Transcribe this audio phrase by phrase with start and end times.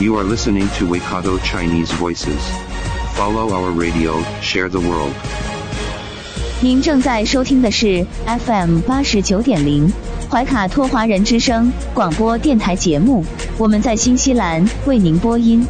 [0.00, 2.40] You are listening to Waikato Chinese Voices.
[3.16, 5.12] Follow our radio, share the world.
[6.62, 9.92] 您正在收听的是 FM 八十九点零
[10.30, 13.22] 怀卡托华人之声广播电台节目，
[13.58, 15.66] 我们在新西兰为您播音。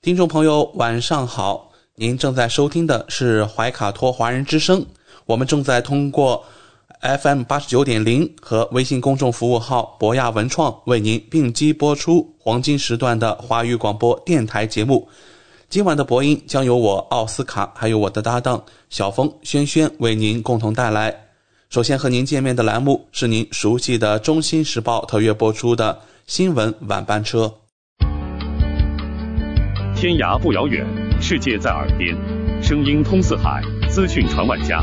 [0.00, 1.70] 听众朋友，晚上好！
[1.96, 4.86] 您正在收听的是怀卡托华人之声，
[5.26, 6.42] 我们正在通过
[7.00, 15.08] FM 八十九点零和微信公众服务号博雅文创为您并机播出黄金时段的华语广播电台节目。
[15.68, 21.14] 今晚的播音将由我奥斯卡还有我的搭档小峰、轩轩为您共同带来。
[21.70, 27.54] 首先和您见面的栏目是您熟悉的《中新时报》特约播出的新闻晚班车。
[29.94, 30.84] 天涯不遥远，
[31.20, 32.16] 世界在耳边，
[32.60, 34.82] 声音通四海，资讯传万家。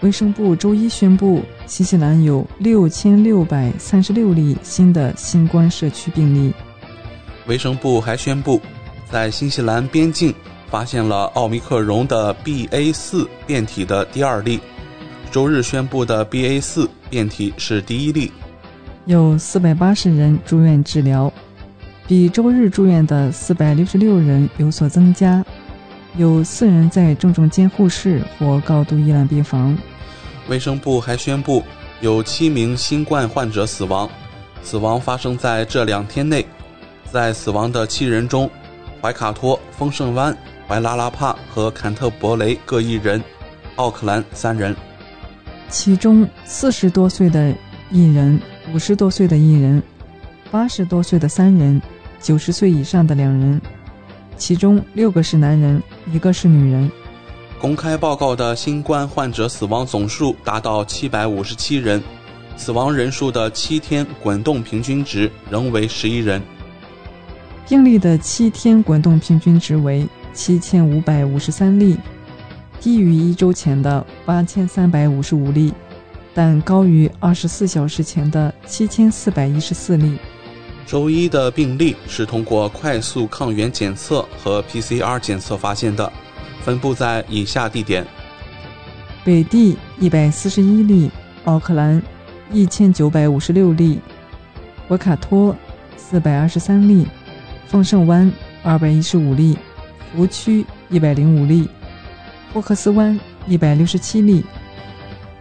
[0.00, 6.52] 卫生部周一宣布，新西兰有六千六百三十六例新的新冠社区病例。
[7.46, 8.60] 卫生部还宣布，
[9.10, 10.34] 在新西兰边境
[10.68, 14.60] 发现了奥密克戎的 BA 四变体的第二例。
[15.30, 18.30] 周日宣布的 BA 四变体是第一例。
[19.06, 21.32] 有四百八十人住院治疗，
[22.06, 25.44] 比周日住院的四百六十六人有所增加。
[26.16, 29.76] 有四人在重症监护室或高度依赖病房。
[30.48, 31.62] 卫生部还宣布，
[32.00, 34.08] 有七名新冠患者死亡，
[34.62, 36.44] 死亡发生在这两天内。
[37.10, 38.50] 在死亡的七人中，
[39.00, 43.22] 怀卡托、丰盛湾、怀拉拉帕和坎特伯雷各一人，
[43.76, 44.74] 奥克兰三人。
[45.68, 47.54] 其中四十多岁的
[47.90, 48.40] 一人，
[48.72, 49.82] 五十多岁的一人，
[50.50, 51.80] 八十多岁的三人，
[52.20, 53.60] 九十岁以上的两人，
[54.36, 55.82] 其中六个是男人，
[56.12, 56.90] 一个是女人。
[57.60, 62.02] 公开报告的新冠患者死亡总数达到七百五十七人，
[62.56, 66.42] 死亡人数的七天滚动平均值仍为十一人。
[67.66, 71.96] 病例的七天滚动平均值为七千五百五十三例，
[72.80, 75.72] 低于一周前的八千三百五十五例，
[76.34, 80.18] 但高于二十四小时前的七千四百一十四例。
[80.86, 86.12] 周一的病例是通过快速抗原检测和 PCR 检测发现的，
[86.64, 88.06] 分布在以下地点：
[89.22, 91.10] 北地一百四十一例，
[91.44, 92.02] 奥克兰
[92.50, 94.00] 一千九百五十六例，
[94.88, 95.54] 博卡托
[95.98, 97.06] 四百二十三例。
[97.66, 98.30] 丰盛湾
[98.62, 99.58] 二百一十五例，
[100.14, 101.68] 湖区一百零五例，
[102.52, 104.44] 霍克斯湾一百六十七例，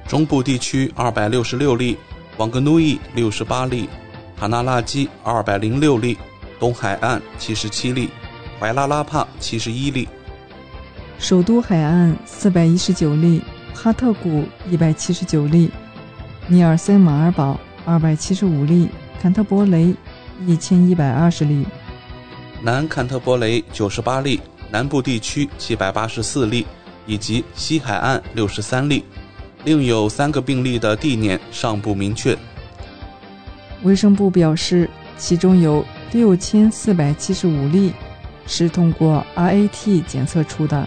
[0.07, 1.97] 中部地区二百六十六例，
[2.37, 3.87] 王格努伊六十八例，
[4.35, 6.17] 塔纳拉基二百零六例，
[6.59, 8.09] 东海岸七十七例，
[8.59, 10.07] 怀拉拉帕七十一例，
[11.23, 13.41] 首都海岸四百一十九例，
[13.73, 15.71] 哈特谷一百七十九例，
[16.47, 18.89] 尼尔森马尔堡二百七十五例，
[19.21, 19.95] 坎特伯雷
[20.45, 21.65] 一千一百二十例。
[22.61, 26.65] 南坎特伯雷九十八例，南部地区七百八十四例，
[27.05, 29.05] 以及西海岸六十三例，
[29.63, 32.37] 另有三个病例的地点尚不明确。
[33.83, 37.93] 卫生部表示，其中有六千四百七十五例
[38.45, 40.85] 是通过 RAT 检测出的，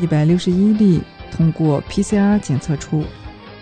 [0.00, 1.00] 一百六十一例
[1.30, 3.04] 通过 PCR 检测出。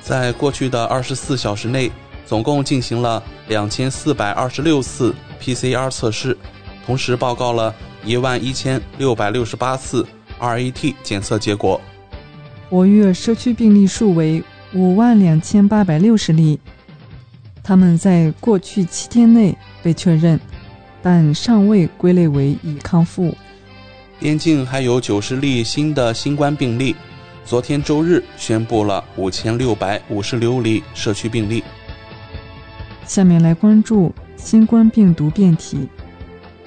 [0.01, 1.91] 在过去的二十四小时内，
[2.27, 6.37] 总共进行了两千四百二十六次 PCR 测试。
[6.85, 7.73] 同时报告了
[8.05, 10.05] 一万一千六百六十八次
[10.41, 11.81] RAT 检测结果，
[12.69, 14.43] 活跃社区病例数为
[14.75, 16.59] 五万两千八百六十例，
[17.63, 20.41] 他们在过去七天内被确认，
[21.01, 23.33] 但尚未归类为已康复。
[24.23, 26.95] 边境还有九十例新的新冠病例，
[27.45, 31.65] 昨天周日宣布了五千六百五十六例社区病例。
[33.05, 35.89] 下面来关注新冠病毒变体。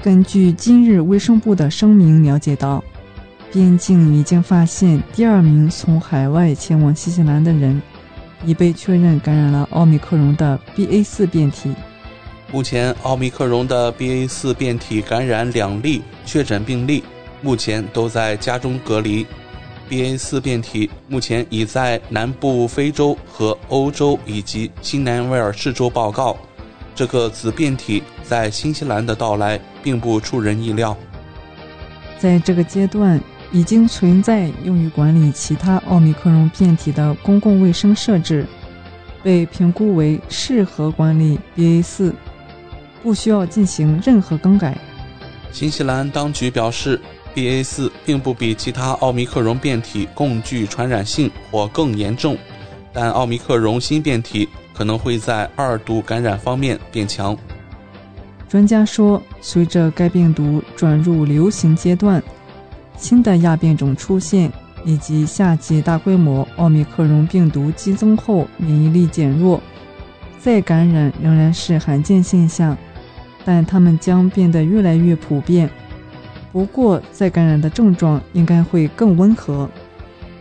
[0.04, 2.84] 根据今日卫生部的声明了解到，
[3.54, 7.82] 边境已经发现第二名从海外前往新西兰的人，
[8.46, 11.74] 已被确认感染了奥密克戎的 BA.4 变体。
[12.52, 17.02] 目前，奥密克戎的 BA.4 变体感染两例确诊病例，
[17.46, 19.24] 目前都在家中隔离。
[19.88, 26.36] BA 四变体目前已在南部非洲和欧洲以及新南威尔士州报告。
[26.96, 30.98] 这个子变体在新西兰的到来并不出人意料。
[32.18, 33.22] 在这个阶段，
[33.52, 38.44] 已经存在用于管理其他奥密克戎变体的公共卫生设置，
[39.22, 42.12] 被评估为适合管理 BA 四
[43.04, 44.76] 不需要进行任何更改。
[45.52, 47.00] 新西兰当局表示
[47.36, 52.38] ，BA.4 并不比其他奥密克戎变体更具传染性或更严重，
[52.94, 54.48] 但奥密克戎新变体。
[54.78, 57.34] 可能会在二度感染方面变强。
[58.50, 62.22] 专家说，随着该病毒转入流行阶段，
[62.98, 64.52] 新的亚变种出现，
[64.84, 69.62] 以及夏季大规模奥密克戎病毒激增后免疫力减弱，
[70.40, 72.78] 再感染仍然是罕见现象，
[73.46, 75.70] 但它们将变得越来越普遍。
[76.56, 79.70] 不过，再感染的症状应该会更温和。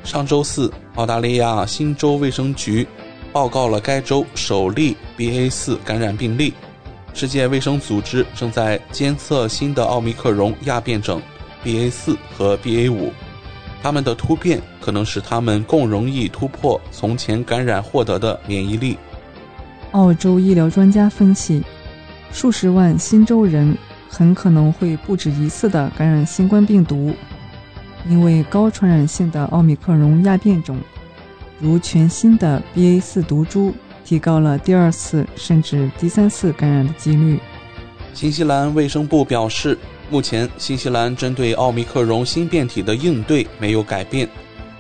[0.05, 2.87] 上周四，澳大利亚新州卫生局。
[3.33, 6.55] 报告了该州首例 BA.4 感染病例。
[7.15, 11.21] 世界卫生组织正在监测新的奥密克戎亚变种
[11.65, 13.11] BA.4 和 BA.5，
[13.83, 18.97] 它们的突变可能使它们更容易突破从前感染获得的免疫力。
[19.91, 21.61] 澳洲医疗专家分析，
[22.31, 23.77] 数十万新州人
[24.17, 27.13] 很可能会不止一次的感染新冠病毒，
[28.09, 30.79] 因为高传染性的奥密克戎亚变种。
[31.59, 33.75] 如全新的 BA.4 毒株，
[34.05, 37.41] 提高了第二次甚至第三次感染的几率。
[38.13, 39.77] 新西兰卫生部表示，
[40.09, 44.29] 目前新西兰针对奥密克戎新变体的应对没有改变，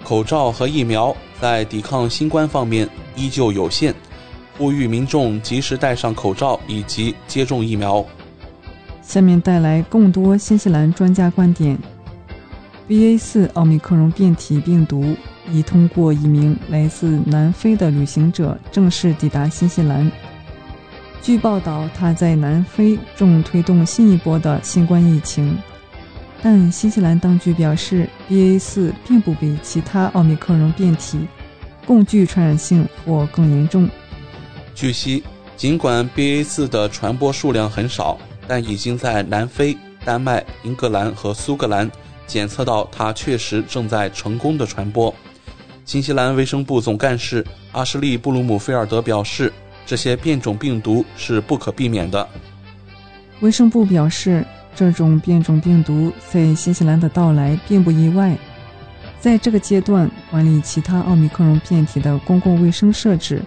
[0.05, 3.93] 口罩和疫苗在抵抗新冠方面依旧有限，
[4.57, 8.05] 呼吁民众及时戴上口罩以及接种疫苗。
[9.06, 11.79] 下面带来更多新西兰专家观点
[12.89, 15.15] ：BA.4 奥密克戎变体病毒。
[15.53, 20.11] 已通过一名来自南非的旅行者正式抵达新西兰。
[21.21, 25.55] 据报道，他在南非正推动新一波的新冠疫情，
[26.43, 31.29] 但新西兰当局表示，BA.4 并不比其他奥密克戎变体
[31.87, 33.87] 更具传染性或更严重。
[34.75, 35.23] 据悉，
[35.59, 41.91] 尽管 BA.4 的传播数量很少，但已经在南非、丹麦、英格兰和苏格兰
[42.26, 45.14] 检测到它确实正在成功的传播。
[45.85, 49.52] 新西兰卫生部总干事阿什利·布鲁姆菲尔德表示
[49.85, 52.26] ：“这些变种病毒是不可避免的。”
[53.41, 54.44] 卫生部表示，
[54.75, 58.35] 这种变种病毒在新西兰的到来并不意外。
[59.20, 63.43] 在这个阶段，管理其他奥密克戎变体的公共卫生设置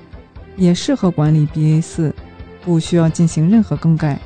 [0.55, 2.13] 也适合管理 BA.4，
[2.61, 4.19] 不需要进行任何更改。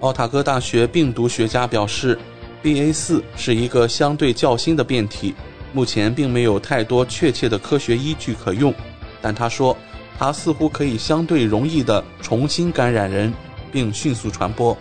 [0.00, 2.18] 奥塔哥大学病毒学家表示
[2.62, 5.34] ，BA.4 是一个相对较新的变体。
[5.72, 8.74] 目前并没有太多确切的科学依据可用，
[9.20, 9.76] 但他说，
[10.18, 13.32] 它似乎可以相对容易地重新感染人，
[13.70, 14.76] 并迅速传播。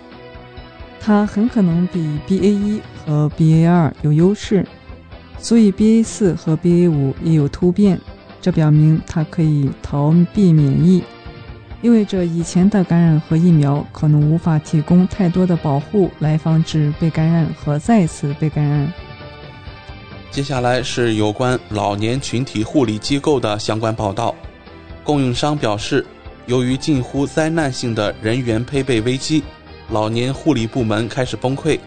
[1.01, 4.65] 它很可能比 BA.1 和 BA.2 有优势，
[5.37, 7.99] 所以 BA.4 和 BA.5 也有突变。
[8.41, 11.03] 这表明它可以逃避免疫，
[11.81, 18.91] 意味着以前的感染和疫苗可能无法提供太多的保护来防止被感染和再次被感染。
[20.29, 24.35] 接下来是有关老年群体护理机构的相关报道。
[25.05, 26.05] 供应商表示，
[26.47, 29.41] 由于近乎灾难性的人员配备危机，
[29.89, 31.79] 老年护理部门开始崩溃。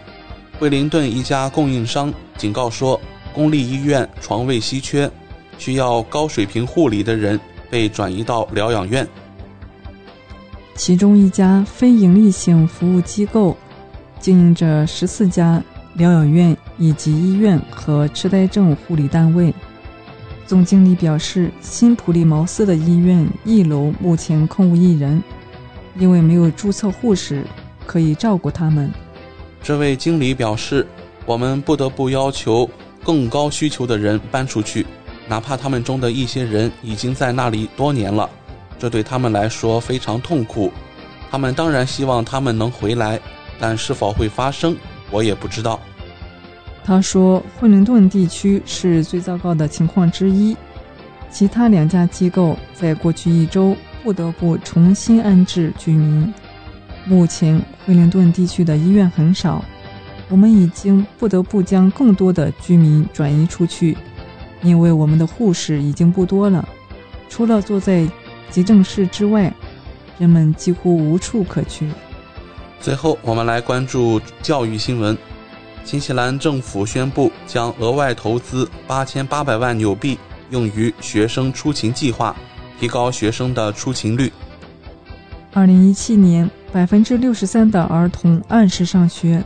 [0.59, 2.99] 惠灵顿一家供应商警告说，
[3.31, 5.09] 公立医院床位稀缺，
[5.57, 9.07] 需要高水平护理的人被转移到疗养院。
[10.75, 13.55] 其中一家非营利性服务机构
[14.19, 15.63] 经营着十四家。
[15.95, 19.53] 疗养院以及医院和痴呆症护理单位，
[20.47, 25.21] 总经理表示，新普利茅斯的医院一楼目前空无一人，
[25.99, 27.45] 因为没有注册护士
[27.85, 28.91] 可以照顾他们。
[29.61, 30.87] 这位经理表示，
[31.27, 32.67] 我们不得不要求
[33.03, 34.87] 更高需求的人搬出去，
[35.27, 38.27] 哪怕他们中的一些人已经在那里多年了，
[38.77, 40.71] 这对他们来说非常痛苦。
[41.31, 43.19] 他们当然希望他们能回来，
[43.59, 44.75] 但是否会发生？
[45.09, 45.79] 我也不知道，
[46.83, 50.55] 他说，惠灵顿地区是最糟糕的情况之一。
[51.31, 56.31] 其他两家机构在过去一周不得不重新安置居民。
[57.05, 59.63] 目前惠灵顿地区的医院很少，
[60.29, 63.97] 我们已经不得不将更多的居民转移出去，
[64.61, 66.67] 因为我们的护士已经不多了。
[67.29, 68.07] 除了坐在
[68.53, 69.51] 急诊室之外，
[70.19, 71.89] 人们几乎无处可去。
[72.79, 75.17] 最后，我们来关注教育新闻。
[75.83, 80.19] 新西兰政府宣布将额外投资八千八百万纽币
[80.51, 82.35] 用于学生出勤计划，
[82.79, 84.31] 提高学生的出勤率。
[85.51, 89.43] 二零一七年，百分之六十三的儿童按时上学，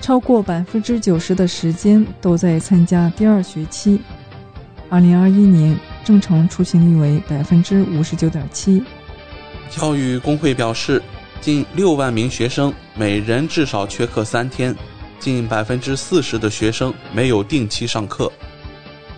[0.00, 4.00] 超过百分之九十的时间都在参加第二学期。
[4.88, 8.82] 二零二一年，正常出勤率为百分之五十九点七。
[9.70, 11.02] 教育工会表示，
[11.40, 14.74] 近六万名学生每人至少缺课三天，
[15.18, 18.30] 近百分之四十的学生没有定期上课。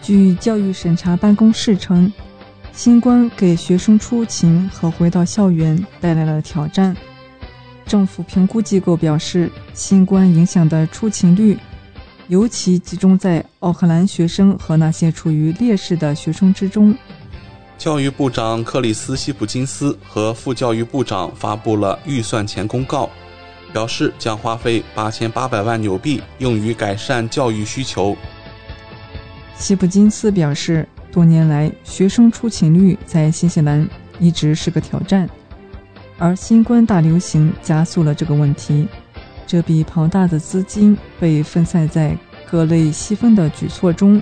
[0.03, 2.12] 据教育审查办公室称。
[2.76, 6.93] 新冠给学生出勤和回到校园带来了挑战。
[7.87, 11.57] 政府评估机构表示，新冠影响的出勤率
[12.28, 16.95] 尤其集中在奥克兰学生和那些处于劣势的学生之中。
[17.76, 23.11] 教育部长克里斯西普金斯和副教育部长发布了预算前公告，
[23.73, 28.16] 表示将花费八千八百万纽币用于改善教育需求。
[29.57, 30.88] 西普金斯表示。
[31.12, 33.88] 多年来，学生出勤率在新西兰
[34.19, 35.31] 一直是个挑战，
[36.19, 38.88] 而新冠大流行加速了这个问题。
[39.46, 42.16] 这笔庞大的资金被分散在
[42.50, 44.20] 各类细分的举措中，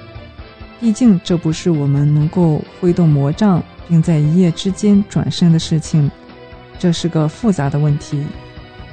[0.80, 6.10] 毕竟这不是我们能够挥动魔杖并在一夜之间转身的事情，
[6.78, 8.24] 这是个复杂的问题。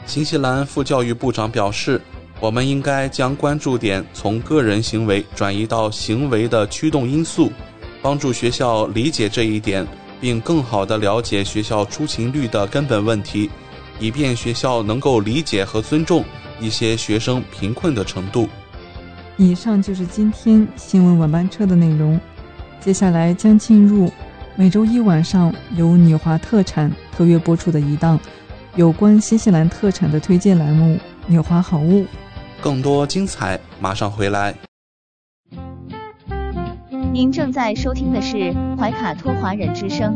[0.06, 2.02] 新西兰副教育部长表示
[2.40, 7.52] ：“我们应该将关注点从个人行为转移到行为的驱动因素。”
[8.02, 9.86] 帮助学校理解这一点，
[10.22, 13.50] 并更好地了解学校出勤率的根本问题，
[14.00, 16.24] 以便学校能够理解和尊重
[16.60, 18.48] 一些学生贫困的程度。
[19.38, 22.20] 以上就是今天新闻晚班车的内容。
[22.80, 24.12] 接下来将进入
[24.56, 28.18] 每周一晚上由纽华特产特约播出的一档
[28.76, 30.96] 有关新西兰特产的推荐栏目
[31.28, 32.04] 《纽华好物》。
[32.62, 34.56] 更多精彩马上回来。
[37.12, 40.16] 您正在收听的是怀卡托华人之声，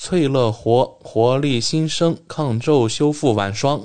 [0.00, 3.84] 翠乐活活力新生抗皱修复晚霜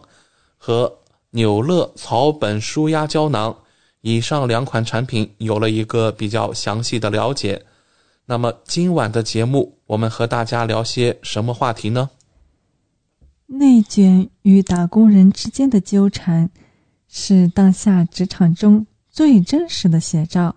[0.59, 0.99] 和
[1.31, 3.57] 纽乐草本舒压胶囊，
[4.01, 7.65] 以上两款产品有了一个比较详细的了解。
[8.27, 12.11] 那么今晚的节目，我们和大家聊些什么话题呢？
[13.47, 16.51] 内卷与打工人之间的纠缠，
[17.07, 20.55] 是当下职场中最真实的写照。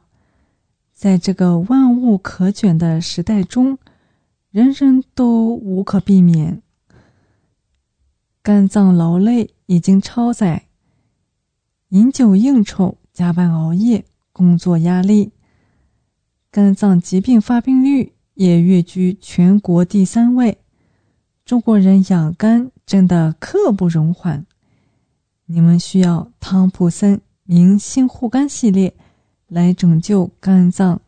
[0.92, 3.78] 在这个万物可卷的时代中，
[4.56, 6.62] 人人都无可避免，
[8.42, 10.68] 肝脏劳累已经超载。
[11.90, 15.32] 饮酒应酬、加班熬夜、工作压力，
[16.50, 20.56] 肝脏疾病发病率也跃居全国第三位。
[21.44, 24.46] 中国人养肝真的刻不容缓，
[25.44, 28.96] 你们需要汤普森明星护肝系列
[29.48, 31.02] 来拯救肝脏，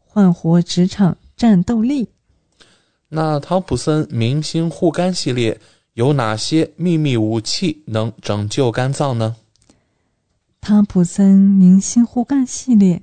[0.00, 2.08] 焕活职场战斗力。
[3.10, 5.58] 那汤普森明星护肝系列
[5.94, 9.36] 有哪些秘密武器能拯救肝脏呢？
[10.60, 13.02] 汤普森明星护肝系列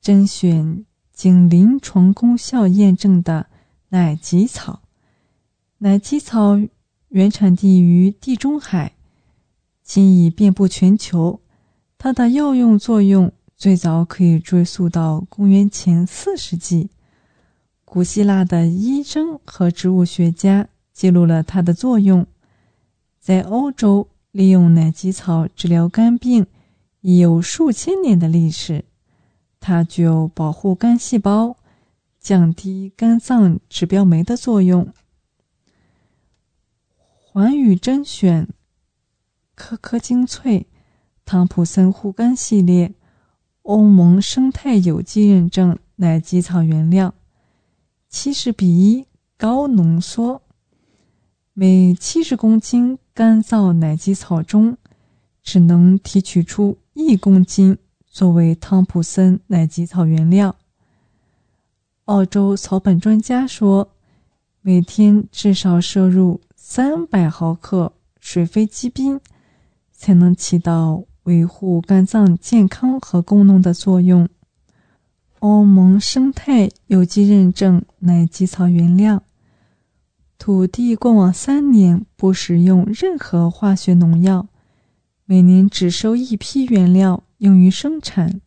[0.00, 3.46] 甄选经临床功效验证的
[3.90, 4.80] 奶棘草。
[5.78, 6.58] 奶棘草
[7.10, 8.94] 原产地于地中海，
[9.84, 11.40] 今已遍布全球。
[11.96, 16.90] 它的药用作用最早可以追溯到公元前四世纪。
[17.92, 22.24] 古希腊的医生和植物学家记录了它的作用。
[23.18, 26.46] 在欧洲，利用奶蓟草治疗肝病。
[27.00, 28.84] 已有数千年的历史，
[29.58, 31.56] 它具有保护肝细胞、
[32.20, 34.92] 降低肝脏指标酶的作用。
[37.16, 38.46] 环宇甄选
[39.56, 40.68] 颗颗精粹
[41.24, 42.94] 汤普森护肝系列，
[43.62, 47.12] 欧盟生态有机认证奶蓟草原料，
[48.10, 49.06] 七十比一
[49.38, 50.42] 高浓缩，
[51.54, 54.76] 每七十公斤干燥奶基草中，
[55.44, 56.76] 只能提取出。
[56.92, 60.56] 一公斤作为汤普森奶棘草原料。
[62.06, 63.92] 澳洲草本专家说，
[64.60, 69.20] 每天至少摄入三百毫克水飞机冰，
[69.92, 74.28] 才能起到维护肝脏健康和功能的作用。
[75.40, 79.22] 欧盟生态有机认证奶基草原料，
[80.38, 84.48] 土地过往三年不使用任何化学农药。
[85.24, 88.42] 每年只收一批原料用于生产，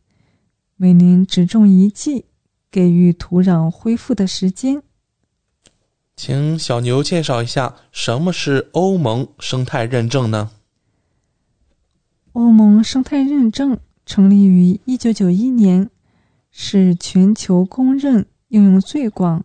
[0.76, 2.26] 每年只种一季，
[2.70, 4.84] 给予土壤恢复的时间。
[6.16, 10.52] 请小牛介绍一下什么是欧盟生态认证呢？
[12.34, 15.90] 欧盟生态认证成立于一九九一年，
[16.56, 19.44] 是全球公认应用最广、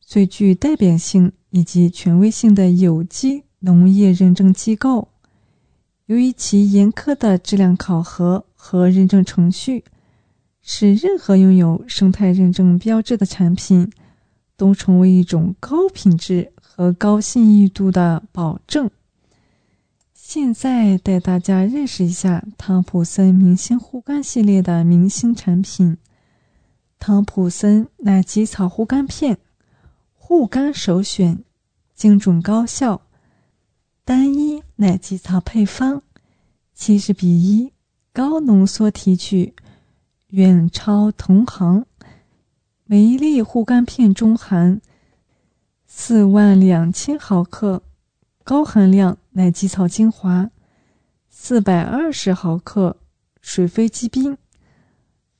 [0.00, 5.08] 最具代表性以及权威性的有机农业认证机构。
[6.06, 9.82] 由于其严苛的质量考核和认证程序，
[10.62, 13.90] 使任何拥有生态认证标志的产品
[14.56, 18.88] 都成为一种高品质和高信誉度的保证。
[20.14, 25.96] 现在带大家认识一下汤普森明星护肝系列的明星产品——
[26.98, 29.38] 汤普森奶蓟草护肝片，
[30.14, 31.44] 护肝首选，
[31.94, 33.02] 精准高效。
[34.04, 36.02] 单一奶蓟草配方，
[36.74, 37.72] 七十比一
[38.12, 39.54] 高浓缩提取，
[40.28, 41.86] 远超同行。
[42.84, 44.80] 每一粒护肝片中含
[45.86, 47.82] 四万两千毫克
[48.44, 50.50] 高含量奶蓟草精华，
[51.28, 52.96] 四百二十毫克
[53.40, 54.38] 水飞机冰，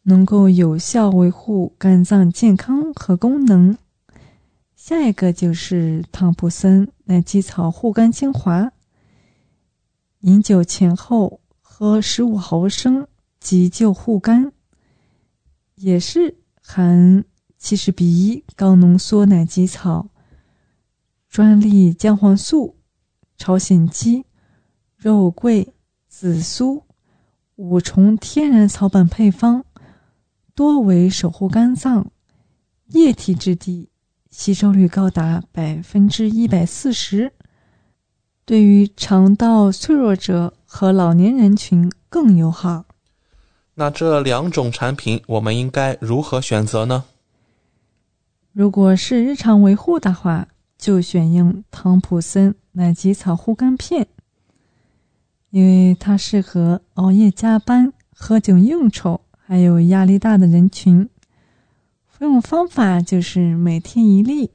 [0.09, 3.77] 能够有效维护肝脏健康和功能。
[4.77, 8.71] 下一个就是汤普森奶基草护肝精华，
[10.21, 13.09] 饮酒前后喝十五毫升，
[13.40, 14.53] 急救护肝。
[15.75, 17.25] 也是含
[17.59, 20.09] 七十比一高浓缩奶基草、
[21.29, 22.77] 专利姜黄素、
[23.37, 24.25] 朝鲜鸡、
[24.97, 25.75] 肉桂、
[26.07, 26.85] 紫苏
[27.57, 29.64] 五重天然草本配方，
[30.57, 32.11] 多为守护肝脏，
[32.87, 33.90] 液体质地。
[34.31, 37.33] 吸收率高达百分之一百四十，
[38.45, 42.87] 对于肠道脆弱者和老年人群更友好。
[43.75, 47.05] 那这两种产品我们应该如何选择呢？
[48.53, 54.07] 如果是日常维护的话，就选用汤普森奶蓟草护肝片，
[55.51, 61.09] 因为它适合熬夜加班、喝酒应酬还有压力大的人群。
[62.09, 64.51] 服用方法就是每天一粒，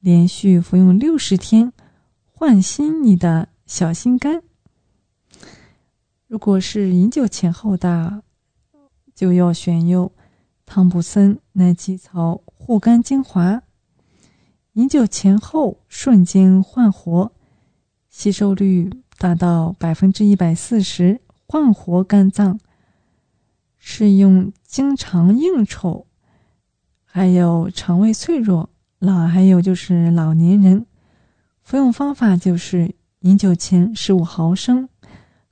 [0.00, 1.72] 连续服用六十天，
[2.26, 4.42] 唤醒你的小心肝。
[6.26, 8.22] 如果是饮酒前后的，
[9.14, 10.12] 就要选用
[10.66, 13.62] 汤普森奶基草护肝精华。
[14.74, 17.32] 饮酒前后瞬间焕活，
[18.10, 22.60] 吸收率达到百分之一百四十，焕活肝脏。
[23.88, 26.08] 适用经常应酬。
[27.04, 28.68] 还有肠胃脆弱
[28.98, 30.84] 老，还有就是老年人，
[31.62, 34.88] 服用方法就是饮酒前十五毫升，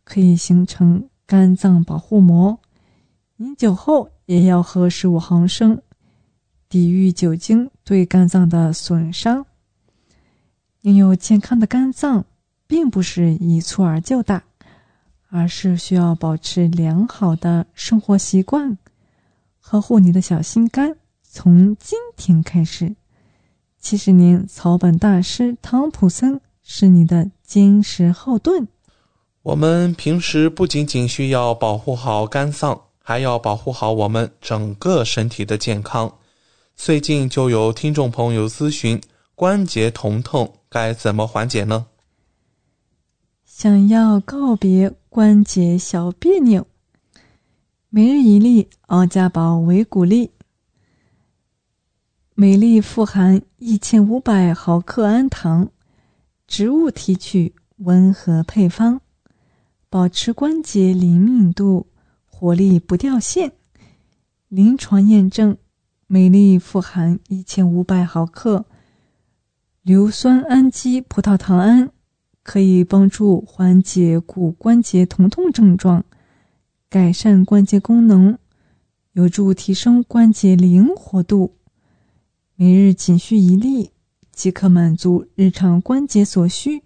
[0.02, 2.58] 可以形成肝脏保护膜；
[3.36, 5.80] 饮酒后也要喝十五毫升，
[6.68, 9.46] 抵御酒精对肝脏的损伤。
[10.80, 12.26] 拥有健康的肝脏，
[12.66, 14.42] 并不是一蹴而就的，
[15.34, 18.78] 而是需要保持良好的生活习惯，
[19.58, 20.96] 呵护你的小心肝。
[21.28, 22.94] 从今天开始，
[23.80, 28.68] 七十年草本大师汤普森是你的坚实后盾。
[29.42, 36.14] 我们平时不仅仅需要保护好肝脏，还要保护好我们整个身体的健康。
[36.76, 39.02] 最近就有听众朋友咨询
[39.34, 41.86] 关节疼痛该怎么缓解呢？
[43.56, 46.66] 想要告别关节小别扭，
[47.88, 50.32] 每日一粒奥佳宝维骨力。
[52.34, 55.70] 每粒富含一千五百毫克氨糖，
[56.48, 59.00] 植物提取，温和配方，
[59.88, 61.86] 保持关节灵敏度，
[62.26, 63.52] 活力不掉线。
[64.48, 65.56] 临床验证，
[66.08, 68.64] 每粒富含一千五百毫克
[69.82, 71.92] 硫酸氨基葡萄糖胺，
[72.44, 76.04] 可以帮助缓解骨关节疼痛症状，
[76.90, 78.38] 改善关节功能，
[79.14, 81.56] 有助提升关节灵活度。
[82.54, 83.90] 每日仅需一粒，
[84.30, 86.82] 即可满足日常关节所需，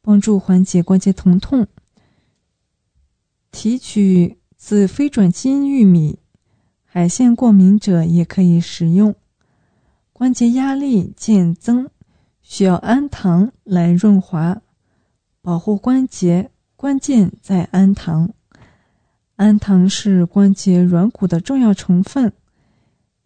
[0.00, 1.68] 帮助缓解关节疼痛。
[3.52, 6.18] 提取自非转基因玉米，
[6.84, 9.14] 海鲜过敏者也可以食用。
[10.12, 11.90] 关节压力渐增，
[12.40, 14.62] 需要氨糖来润滑，
[15.42, 16.50] 保护关节。
[16.76, 18.30] 关键在氨糖，
[19.36, 22.32] 氨糖是关节软骨的重要成分。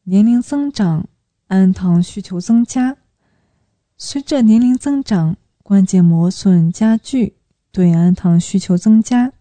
[0.05, 1.09] 年龄增长。
[1.49, 2.97] 氨糖需求增加，
[3.99, 7.37] 随着年龄增长，关节磨损加剧，
[7.71, 9.35] 对氨糖需求增加。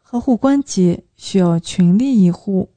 [0.00, 2.70] 呵护关节需要全力以赴，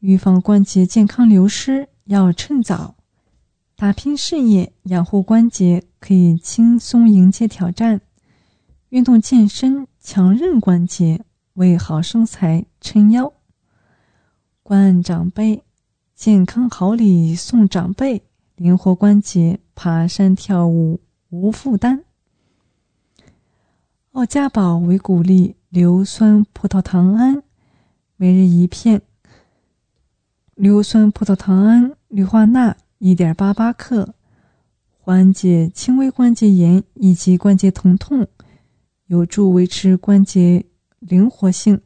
[0.00, 2.95] 预防关节健康流失要趁早。
[3.78, 8.00] 打拼事业，养护关节可以轻松迎接挑战。
[8.88, 13.30] 运动健身强韧关节，为好身材撑腰。
[14.62, 15.62] 关爱长辈。
[16.14, 18.22] 健康好礼送长辈，
[18.54, 22.02] 灵活关节，爬山跳舞无负担。
[24.12, 27.42] 奥佳宝维骨力硫酸葡萄糖胺，
[28.16, 29.02] 每日一片。
[30.54, 34.14] 硫酸葡萄糖胺氯化钠一点八八克，
[34.88, 38.26] 缓解轻微关节炎以及关节疼痛，
[39.06, 40.64] 有助维持关节
[40.98, 41.80] 灵活性。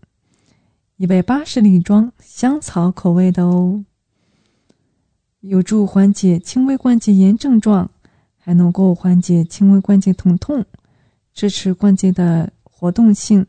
[0.97, 3.85] 一百八十粒装，香草口味的哦。
[5.41, 7.91] 有助缓解轻微关节炎症状，
[8.37, 10.65] 还能够缓解轻微关节疼痛，
[11.33, 13.47] 支持关节的活动性，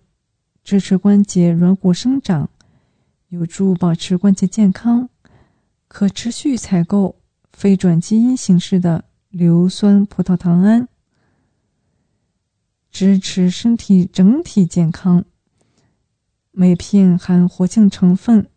[0.64, 2.50] 支持关节软骨生长，
[3.28, 5.10] 有助保持关节健康。
[5.88, 7.18] 可持续采购
[7.54, 10.88] 非转基因形式的硫酸葡萄糖胺，
[12.90, 15.24] 支持身体整体健康。
[16.52, 18.50] 每片含活性成分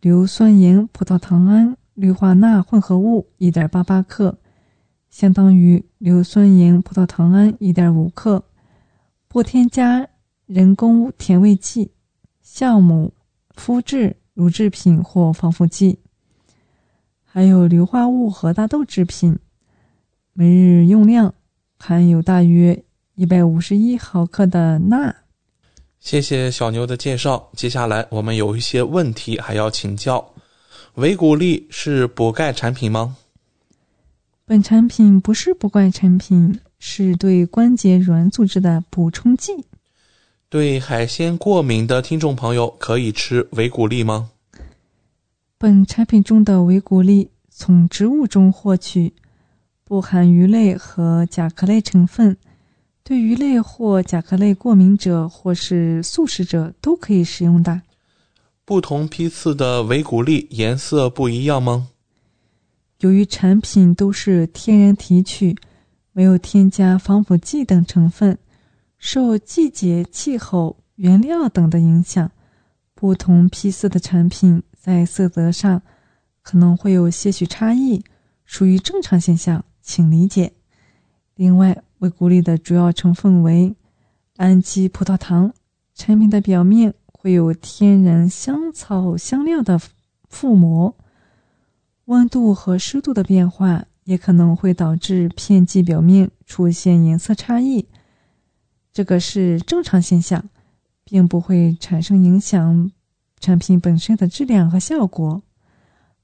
[0.00, 4.38] 硫酸盐葡萄糖胺氯化钠混合物1.88克，
[5.10, 8.44] 相当于硫酸盐葡萄糖胺1.5克，
[9.28, 10.08] 不添加
[10.46, 11.92] 人工甜味剂、
[12.42, 13.12] 酵母、
[13.54, 15.98] 麸质、乳制品或防腐剂，
[17.34, 19.38] 还有硫化物和大豆制品。
[20.34, 21.32] 每日用量
[21.78, 25.16] 含有大约一百五十一毫克的钠。
[25.98, 27.48] 谢谢小牛的介绍。
[27.54, 30.22] 接下来我们有一些问题还要请教。
[30.96, 33.16] 维骨力是补钙产品吗？
[34.44, 39.52] 本产品不是补钙产品，是对关节软组织的补充剂。
[40.50, 44.28] 对海鲜过敏的听众朋友可以吃维骨力吗？
[45.62, 49.12] 本产品中的维骨力从植物中获取，
[49.84, 52.36] 不含鱼类和甲壳类成分。
[53.04, 57.80] 对鱼类或甲壳类过敏者或是素食者都可以使用的。
[58.64, 61.90] 不同批次的维骨力颜色不一样吗？
[62.98, 65.56] 由于产品都是天然提取，
[66.10, 68.36] 没有添加防腐剂等成分，
[68.98, 72.32] 受季节、气候、原料等的影响，
[72.96, 75.80] 不同批次的产品在色泽上
[76.42, 78.02] 可能会有些许差异，
[78.44, 80.54] 属于正常现象，请理解。
[81.36, 83.76] 另外，维骨力的主要成分为
[84.38, 85.54] 氨基葡萄糖，
[85.94, 89.80] 产品的表面会有天然香草香料的
[90.28, 90.96] 覆膜。
[92.06, 97.86] 温度和湿度的变化也可能会导致片剂表面出现颜色差异，
[98.92, 100.44] 这个是正常现象，
[101.04, 102.90] 并不会产生影响
[103.42, 105.42] 产品本身的质量和效果。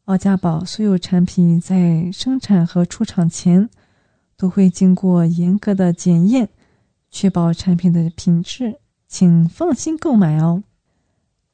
[0.06, 3.68] 奥家宝所有产品在生产和出厂前。
[4.40, 6.48] 都会经过严格的检验，
[7.10, 8.78] 确保产品的品质，
[9.08, 10.62] 请放心购买哦。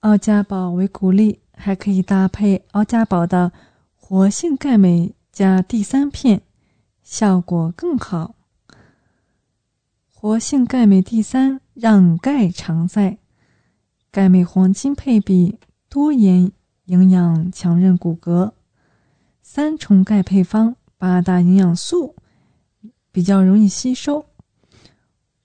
[0.00, 3.50] 奥家宝维骨力还可以搭配奥家宝的
[3.96, 6.42] 活性钙镁加第三片，
[7.02, 8.34] 效果更好。
[10.12, 13.16] 活性钙镁第三让钙常在，
[14.14, 16.52] 钙镁黄金配比，多盐，
[16.84, 18.52] 营养强韧骨骼，
[19.42, 22.14] 三重钙配方，八大营养素。
[23.10, 24.26] 比较容易吸收，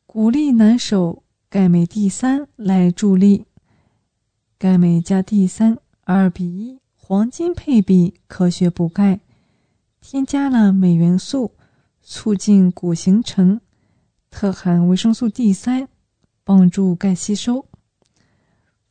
[0.06, 3.48] 骨力难守，钙镁第三来助力。
[4.60, 9.20] 钙镁加 D 三二比一黄金配比，科学补钙，
[10.00, 11.56] 添加了镁元素，
[12.04, 13.60] 促进骨形成，
[14.30, 15.90] 特含维生素 D 三，
[16.44, 17.66] 帮助钙吸收。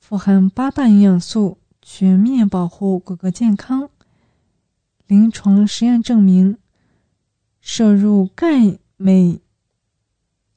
[0.09, 3.91] 富含八大营养素，全面保护骨骼健康。
[5.07, 6.57] 临床实验证明。
[7.61, 9.43] 摄入钙、镁、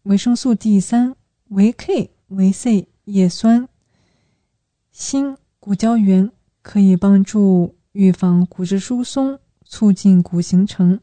[0.03, 1.17] 维生素 D 三、
[1.49, 3.67] 维 K、维 C、叶酸、
[4.93, 11.01] 锌、骨胶原，可以帮助预防骨质疏松，促进骨形成。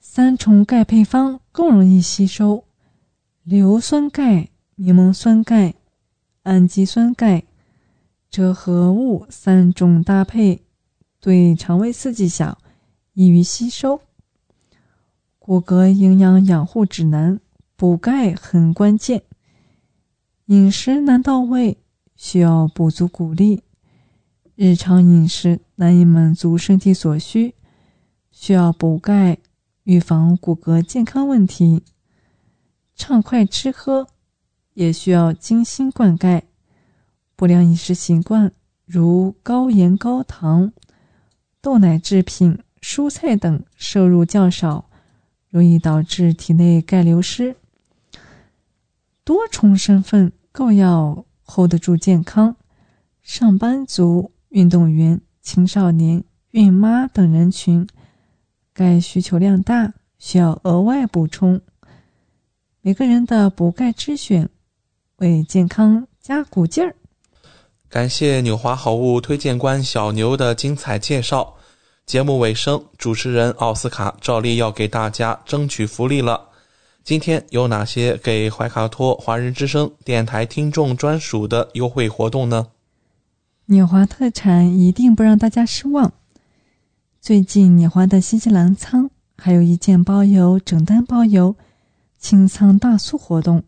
[0.00, 2.64] 三重钙配方更容易吸收，
[3.42, 5.74] 硫酸钙、柠檬酸钙、
[6.42, 7.44] 氨基酸钙，
[8.28, 10.62] 折合物三种搭配，
[11.20, 12.58] 对肠胃刺激小，
[13.12, 14.00] 易于吸收。
[15.38, 17.40] 骨骼营养养护指南：
[17.76, 19.22] 补钙很关键，
[20.46, 21.78] 饮食难到位，
[22.16, 23.60] 需要补足骨力；
[24.56, 27.54] 日常饮食难以满足身体所需，
[28.32, 29.38] 需要补钙，
[29.84, 31.84] 预防骨骼健康问题。
[32.94, 34.06] 畅快吃喝
[34.74, 36.42] 也需要精心灌溉。
[37.36, 38.52] 不良饮食习惯，
[38.86, 40.72] 如高盐、高糖、
[41.60, 44.88] 豆奶制品、蔬菜等摄入较少。
[45.50, 47.54] 容易导致体内钙流失。
[49.22, 52.56] 多重身份更要 hold 得住健康。
[53.20, 57.86] 上班族、运动员、青少年、孕妈等人群，
[58.72, 61.60] 钙需求量大，需要额外补充。
[62.80, 64.48] 每个人的补钙之选，
[65.22, 66.94] 为健康加股劲儿。
[67.88, 71.54] 感谢纽华好物推荐官小牛的精彩介绍。
[72.04, 76.48] 节目尾声，主持人奥斯卡照例要给大家争取福利了。
[77.04, 82.66] 今天有哪些给怀卡托华人之声电台听众专属的优惠活动呢？
[83.66, 86.12] 纽华特产一定不让大家失望。
[87.20, 91.54] 最近纽华的新西兰仓还有一件包邮、整单包邮、
[92.18, 93.62] 清仓大促活动。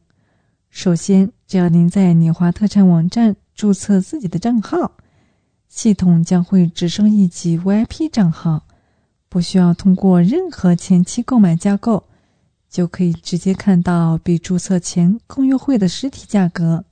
[0.74, 4.90] 首先，只要您在纽华特产网站注册自己的账号。
[5.68, 8.66] 系统将会直升一级 VIP 账号，
[9.28, 12.02] 不需要通过任何前期购买架构，
[12.68, 16.84] 就可以直接看到比注册前更优惠的实体价格。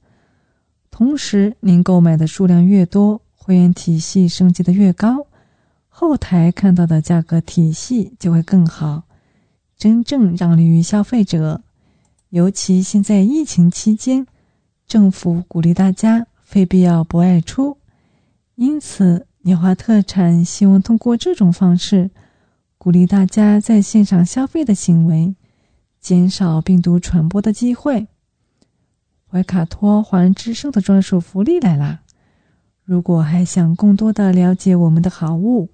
[0.88, 5.26] 同时，您购买的数量越多，会员体系升级的越高，
[5.88, 9.02] 后台看到的价格体系就会更好，
[9.76, 11.62] 真正让利于消费者。
[12.32, 14.26] 尤其现在疫情期间，
[14.86, 17.76] 政府鼓励大家非必要不外出，
[18.54, 22.10] 因此纽华特产希望通过这种方式，
[22.78, 25.36] 鼓励大家在线上消费的行为，
[26.00, 28.08] 减少病毒传播的机会。
[29.28, 32.00] 怀卡托华人之声的专属福利来啦！
[32.82, 35.68] 如果还想更多的了解我们的好物，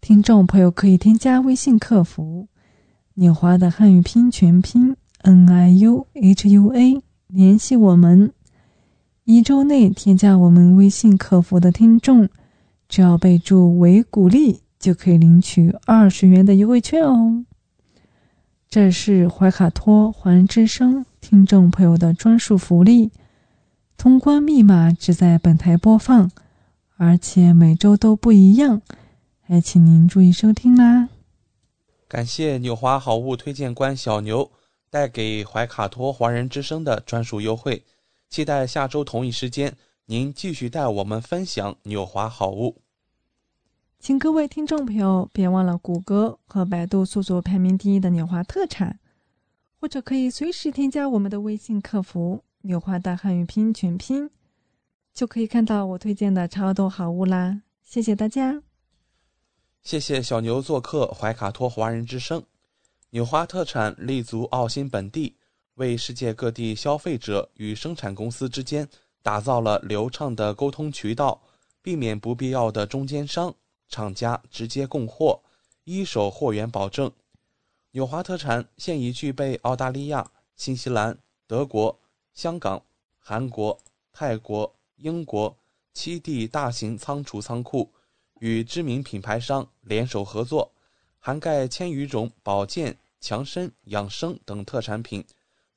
[0.00, 2.48] 听众朋友可以添加微信客服
[3.14, 8.30] “纽华”的汉语拼全拼 “n i u h u a” 联系我们。
[9.24, 12.28] 一周内添加我们微信客服的听众，
[12.90, 17.46] 只要备注为鼓励，就可以领取二十元的优惠券哦。
[18.68, 21.06] 这是怀卡托华人之声。
[21.22, 23.10] 听众朋友的专属福利，
[23.96, 26.30] 通关密码只在本台播放，
[26.98, 28.82] 而且每周都不一样，
[29.40, 31.08] 还请您注意收听啦！
[32.06, 34.50] 感谢纽华好物推荐官小牛
[34.94, 37.84] 带给怀卡托华人之声的专属优惠，
[38.30, 39.76] 期待下周同一时间
[40.06, 42.80] 您继续带我们分享纽华好物。
[43.98, 49.00] 请各位听众朋友别忘了谷歌和百度搜索排名第一的纽华特产。
[49.80, 54.30] 或者可以随时添加我们的微信客服“纽华大汉语拼音全拼”，
[55.12, 57.62] 就可以看到我推荐的超多好物啦！
[57.82, 58.62] 谢谢大家，
[59.82, 62.44] 谢谢小牛做客怀卡托华人之声。
[63.14, 65.36] 纽华特产立足澳新本地，
[65.74, 68.88] 为世界各地消费者与生产公司之间
[69.22, 71.40] 打造了流畅的沟通渠道，
[71.80, 73.54] 避免不必要的中间商，
[73.88, 75.40] 厂家直接供货，
[75.84, 77.08] 一手货源保证。
[77.92, 81.96] 纽华特产现已具备澳大利亚、新西兰、德国、
[82.32, 82.82] 香港、
[83.20, 83.78] 韩国、
[84.12, 85.56] 泰国、英国
[85.92, 87.92] 七地大型仓储仓库，
[88.40, 90.72] 与知名品牌商联手合作，
[91.20, 95.24] 涵盖千余种保健、强身、养生等特产品，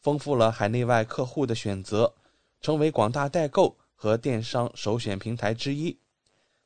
[0.02, 2.14] 丰富了海内外客户的选择，
[2.60, 5.98] 成为广大代购和电商首选平台之一。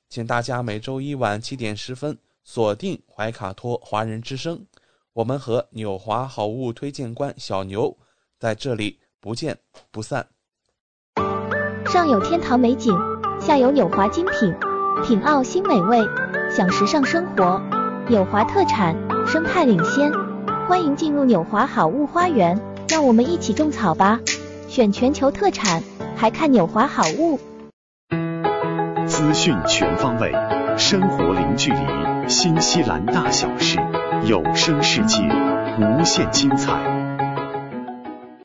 [0.09, 4.65] 请大家每周一晚七点十分锁定怀卡托华人之声。
[5.13, 7.95] 我们和纽华好物推荐官小牛
[8.39, 9.59] 在这里不见
[9.91, 10.29] 不散。
[11.85, 12.97] 上有天堂美景，
[13.39, 14.51] 下有纽华精品，
[15.05, 15.99] 品澳新美味，
[16.49, 17.61] 享时尚生活。
[18.09, 18.95] 纽华特产，
[19.27, 20.11] 生态领先，
[20.67, 24.19] 欢迎进入纽华好物花园，让我们一起种草吧！
[24.69, 25.83] 选全球特产，
[26.15, 27.39] 还看纽华好物。
[29.07, 30.31] 资讯全方位，
[30.77, 33.77] 生活零距离，新西兰大小事。
[34.25, 35.17] 有声世界，
[35.79, 36.71] 无限精彩。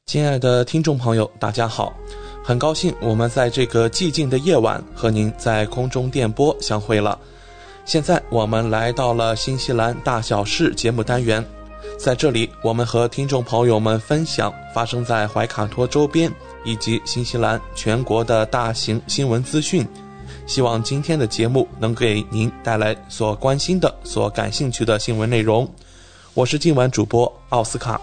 [0.07, 1.93] 亲爱的听众朋友，大家好，
[2.43, 7.19] 很高兴我们在这个寂静的夜晚和您在空中电波相会了。
[7.85, 11.45] 现在我们来到了新西兰大小事节目单元，
[11.99, 16.33] 在这里我们和听众朋友们分享发生在怀卡托周边
[16.65, 19.87] 以及新西兰全国的大型新闻资讯。
[20.47, 25.69] 希望今天的节目能给您带来所关心的、所感兴趣的新闻内容。
[26.35, 28.01] 我是今晚主播奥斯卡。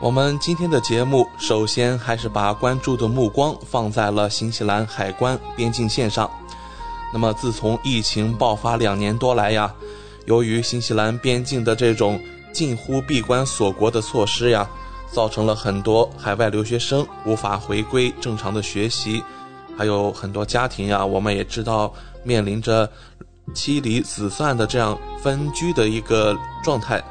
[0.00, 6.30] 我们今天的节目首先还是把关注的目光放在了新西兰海关边境线上。
[7.12, 9.72] 那么，自从疫情爆发两年多来呀，
[10.24, 12.18] 由于新西兰边境的这种
[12.52, 14.68] 近乎闭关锁国的措施呀，
[15.10, 19.22] 造成了很多海外留学生无法回归正常的学习。
[19.76, 22.88] 还有很多家庭呀，我们也知道面临着
[23.54, 27.02] 妻离子散的这样分居的一个状态，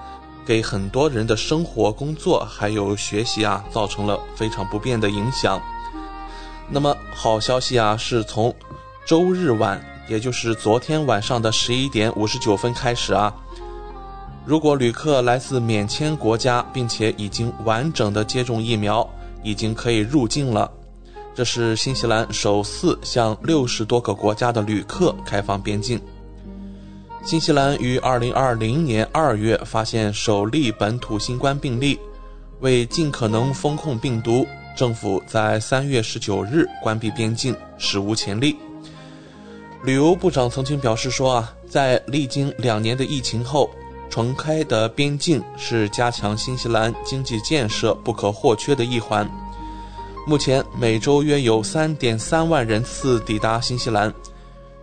[0.45, 5.59] 给很多人的生活、工作还有学习啊，造成了非常不便的影响。
[6.69, 8.53] 那么好消息啊，是从
[9.05, 13.33] 周日晚，也就是昨天晚上的十一点五十九分开始啊，
[14.43, 19.07] 如果旅客来自免签国家，并且已经完整的接种疫苗，
[19.43, 20.69] 已经可以入境了。
[21.33, 26.01] 这是新西兰首次向六十多个国家的旅客开放边境。
[27.23, 31.99] 新西兰于二零二零年二月发现首例本土新冠病例，
[32.61, 38.57] 为尽可能封控病毒，政府在三月十九日关闭边境，史无前例。
[39.83, 43.69] 旅游部长曾经表示说啊，在历经两年的疫情后，
[44.11, 49.27] 重开的边境是加强新西兰经济建设不可或缺的一环。
[50.27, 54.13] 目前每周约有三点三万人次抵达新西兰。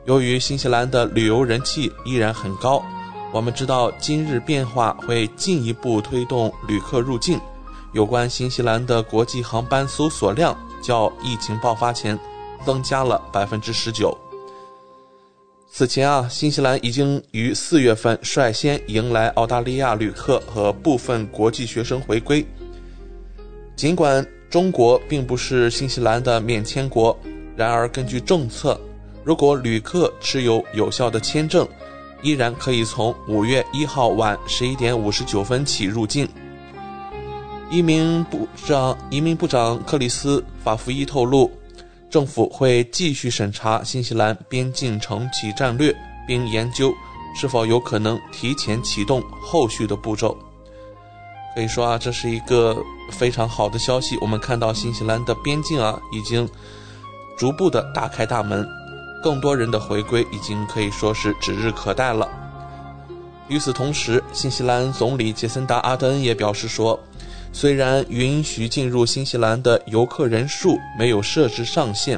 [0.07, 2.83] 由于新西兰的旅游人气依然很高，
[3.31, 7.39] 我们知道今日变化会进一步推动旅客入境，
[7.93, 12.19] 有关新西兰的国际航班搜索量较疫情爆发前
[12.65, 14.17] 增加了百分之十九。
[15.71, 22.45] 此前啊，新西兰已经于四月份率先迎来澳大利亚旅客和部分国际学生回归。
[23.77, 27.17] 尽管中国并不是新西兰的免签国，
[27.55, 28.81] 然而根据政策，
[29.23, 31.69] 如果旅客持有有效的签证，
[32.23, 36.29] 依然可以从五月一号晚十一点五十九分起入境。
[37.71, 41.49] 移民部长移民部长克里斯法福伊透露，
[42.11, 45.95] 政府会继续审查新西兰边境重启战略，
[46.27, 46.93] 并研究
[47.39, 50.37] 是否有可能提前启动后续的步骤。
[51.55, 52.77] 可以说啊，这是一个
[53.11, 54.17] 非常好的消息。
[54.21, 56.49] 我们看到新西兰的边境啊，已经
[57.37, 58.67] 逐步的打开大门。
[59.23, 62.29] 更多人的回归已经可以说是指日可待了。
[63.49, 66.99] 与此同时，新西兰总理杰森达·阿德恩也表示说，
[67.61, 72.17] 虽然允许进入新西兰的游客人数没有设置上限，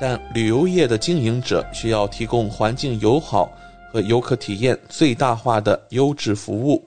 [0.00, 3.52] 但旅游业的经营者需要提供环境友好
[3.92, 6.82] 和游客体验最大化的优质服务。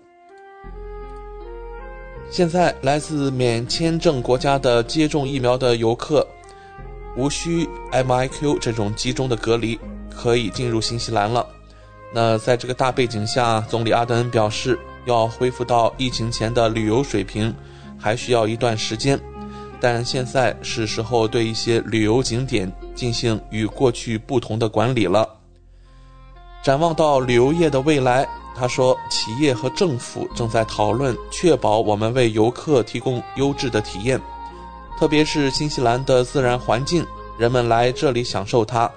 [2.32, 6.26] 现在，来自免签证国家的接种疫苗的游客。
[7.16, 9.80] 无需 MIQ 这种集中的隔离，
[10.10, 11.46] 可以进入新西兰了。
[12.12, 17.54] 那在这个大背景下，总理阿德恩表示，要恢复到疫情前的旅游水平，
[18.02, 19.20] 还需要一段时间。
[19.80, 25.28] 但现在是时候对一些旅游景点进行与过去不同的管理了。
[26.62, 34.22] 展望到旅游业的未来，他说，企业和政府正在讨论确保我们为游客提供优质的体验。
[35.00, 37.04] 特别是新西兰的自然环境，
[37.40, 38.92] 人们来这里享受它。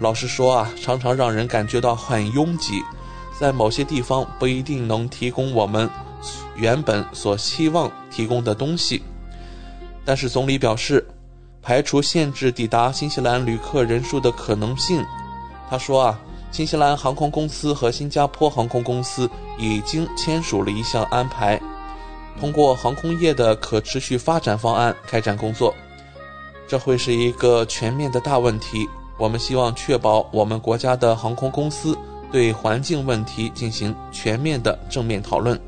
[0.00, 2.82] 老实说啊，常常让人感觉到很拥挤，
[3.38, 5.88] 在某些地方不一定能提供我们
[6.54, 9.02] 原本所希望提供的东西。
[10.04, 11.06] 但是总理表示，
[11.60, 15.04] 排除限制抵达新西兰旅客人数的可能性。
[15.68, 16.20] 他说啊，
[16.52, 21.60] 新西兰航空公司和新加坡航空公司已经签署了一项安排。
[22.38, 25.74] 通过航空业的可持续发展方案开展工作，
[26.68, 28.86] 这会是一个全面的大问题。
[29.18, 31.96] 我们希望确保我们国家的航空公司
[32.30, 35.58] 对环境问题进行全面的正面讨论。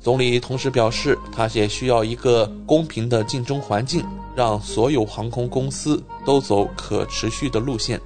[0.00, 8.00] 总理同时表示，他也需要一个公平的竞争环境，让所有航空公司都走可持续的路线。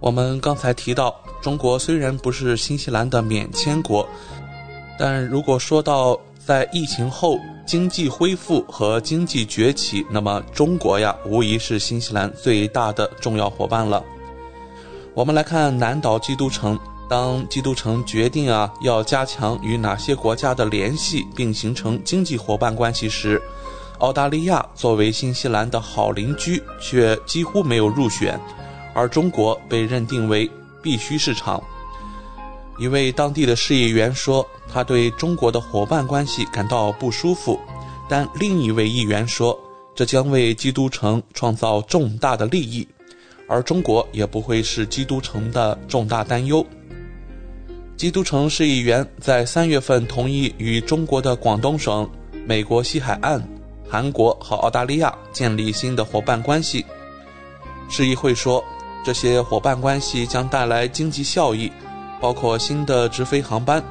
[0.00, 4.06] 我们刚才提到，中国虽然不是新西兰的免签国，
[4.98, 14.04] 但如果说到在疫情后经济恢复和经济崛起，那么中国呀，无疑是新西兰最大的重要伙伴了。
[15.14, 23.40] 我们来看南岛基督城，当基督城决定啊要加强与哪些国家的联系，并形成经济伙伴关系时，
[23.98, 28.40] 澳大利亚作为新西兰的好邻居却几乎没有入选，
[28.94, 30.50] 而中国被认定为
[30.82, 31.62] 必须市场。
[32.78, 37.60] 一位当地的市议员说，他对中国的伙伴关系感到不舒服，
[38.08, 39.56] 但另一位议员说，
[39.94, 42.88] 这将为基督城创造重大的利益，
[43.46, 46.66] 而中国也不会是基督城的重大担忧。
[47.96, 52.08] 基督城市议员在三月份同意与中国的广东省、
[52.44, 53.42] 美国西海岸、
[53.88, 56.84] 韩国和澳大利亚建立新的伙伴关系。
[57.88, 58.62] 市议会说，
[59.04, 61.70] 这些伙伴关系将带来经济效益。
[62.20, 63.84] 包括新的直飞航班，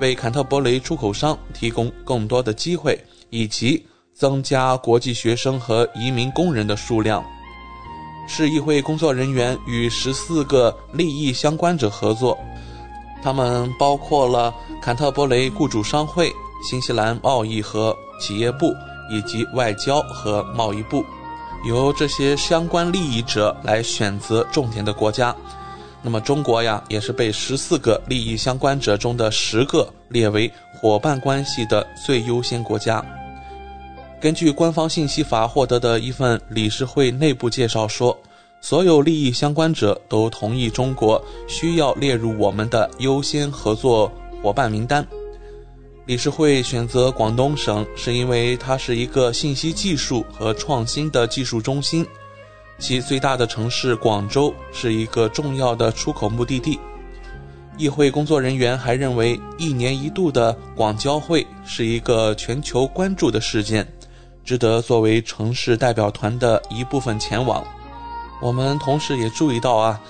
[0.00, 2.98] 为坎特伯雷出口商提供更多的机会，
[3.30, 7.24] 以及增加国际学生和移民工人的数量。
[8.26, 12.36] 市议会工作人员与十四个利益相关者合作，
[13.22, 16.32] 他们包括了坎特伯雷雇主商会、
[16.68, 18.72] 新西兰贸易和企业部
[19.10, 21.04] 以及外交和贸易部，
[21.66, 25.34] 由这些相关利益者来选择重点的国家。
[26.02, 30.48] 那么中国呀，也是被十四个利益相关者中的十个列为
[30.78, 33.04] 伙伴关系的最优先国家。
[34.20, 38.16] 根据官方信息法获得的一份理事会内部介绍说，
[38.68, 44.10] 所有利益相关者都同意中国需要列入我们的优先合作
[44.42, 45.06] 伙伴名单。
[46.04, 52.04] 理事会选择广东省，是因为它是一个信息技术和创新的技术中心。
[52.80, 56.76] 其最大的城市广州是一个重要的出口目的地。
[57.78, 63.86] 议会工作人员还认为，一年一度的广交会是一个全球关注的事件，
[64.42, 67.64] 值得作为城市代表团的一部分前往。
[68.40, 70.00] 我们同时也注意到啊，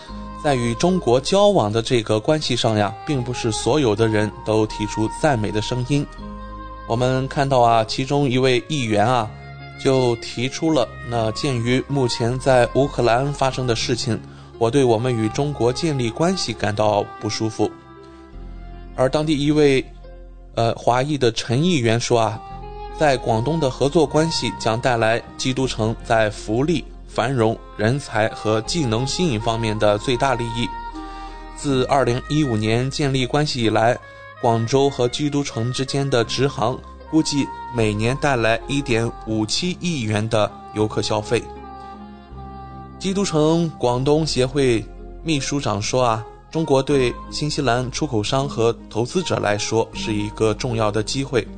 [0.43, 6.07] 在与中国交往的这个关系上呀，并不是所有的人都提出赞美的声音。
[6.89, 9.29] 我们看到啊，其中一位议员啊，
[9.83, 14.20] 就提出了：那鉴于目前在乌克兰发生的事情，
[14.59, 17.70] 我对我们与中国建立关系感到不舒服。
[18.95, 19.85] 而当地一位
[20.55, 22.41] 呃华裔的陈议员说啊，
[22.99, 26.85] 在广东的合作关系将带来基督城在福利。
[27.17, 30.69] 繁荣、人才和技能吸引方面的最大利益。
[31.57, 33.99] 自2015年建立关系以来，
[34.43, 36.79] 广州和基督城之间的直航
[37.11, 41.43] 估计每年带来1.57亿元的游客消费。
[42.99, 44.85] 基督城广东协会
[45.25, 51.49] 秘书长说：“啊，中国对新西兰出口商和投资者来说是一个重要的机会。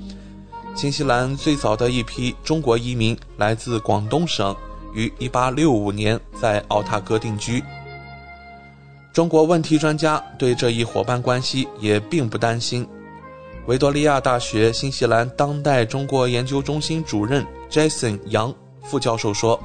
[0.77, 4.55] 新西兰最早的一批中国移民来自广东省。”
[4.99, 7.63] 于1865年在奥塔哥定居。
[9.13, 12.87] 中国问题专家对这一伙伴关系也并不担心。
[13.67, 19.61] 维多利亚大学新西兰当代中国研究中心主任 Jason 杨副教授说：“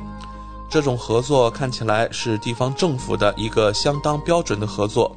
[0.69, 5.15] 这种合作看起来是地方政府的一个相当标准的合作，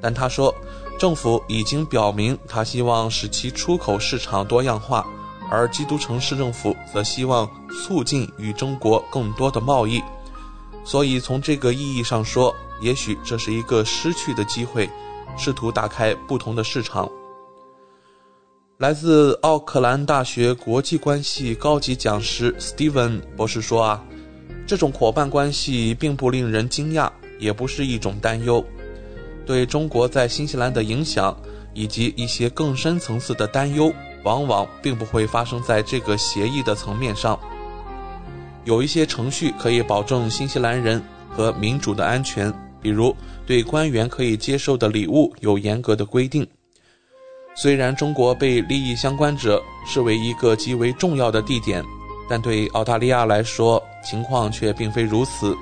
[0.00, 0.54] 但他说，
[0.98, 5.06] 政府已经表明他希望使其出口市场多样化。”
[5.50, 7.50] 而基督城市政府则希望
[7.82, 10.00] 促进与中国更多的贸易，
[10.84, 14.88] 所以从这个意义上说，也许这是一个失去的机会，
[15.36, 17.10] 试图打开不同的市场。
[18.78, 24.02] 来自奥克兰大学国际关系高级讲师 Steven 博士说：“啊，
[24.66, 28.64] 这种伙伴关系并不令人惊讶，也不是一种担忧。
[29.44, 31.36] 对中国在新西兰的影响，
[31.74, 33.92] 以及一些更深层次的担忧。”
[34.24, 37.38] 往往并不会发生在这个协议的层面上。
[38.64, 42.52] 有一些程序可以保证新西兰人和民主的安全，
[42.82, 43.16] 比如
[43.46, 46.46] 对官员可以接受的礼物有严格的规定。
[47.56, 51.84] 虽然中国被利益相关者视为一个极为重要的地点，
[52.28, 55.56] 但对澳大利亚来说情况却并非如此。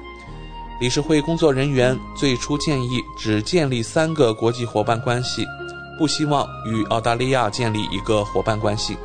[0.81, 5.45] 理事会工作人员最初建议只建立三个国际伙伴关系。
[5.99, 8.97] 不希望与澳大利亚建立一个伙伴关系，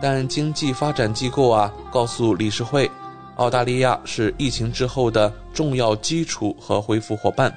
[0.00, 2.90] 但经济发展机构啊告诉理事会，
[3.36, 7.52] 澳大利亚是疫情之后的重要基础和恢复伙伴。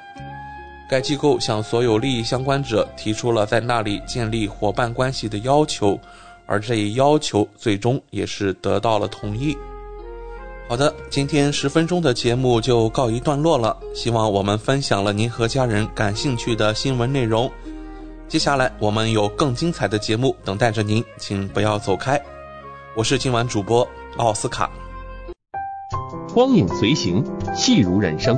[0.89, 5.99] 该机构向所有利益相关者提出了在那里建立伙伴关系的要求，
[6.45, 9.55] 而这一要求最终也是得到了同意。
[10.69, 17.51] 好的，今天十分钟的节目就告一段落了，希望我们分享了您和家人感兴趣的新闻内容。
[18.27, 22.21] 接下来我们有更精彩的节目等待着您，请不要走开。
[22.93, 24.69] 我是今晚主播奥斯卡。
[26.33, 27.23] 光影随行，
[27.55, 28.37] 戏如人生。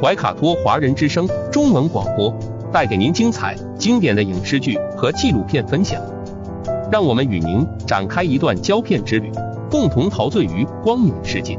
[0.00, 2.34] 怀卡托华人之声中文广播
[2.72, 6.00] 带给您精彩经典的影视剧和纪录片分享，
[6.90, 9.30] 让我们与您展开一段胶片之旅，
[9.70, 11.58] 共同陶醉于光影世界。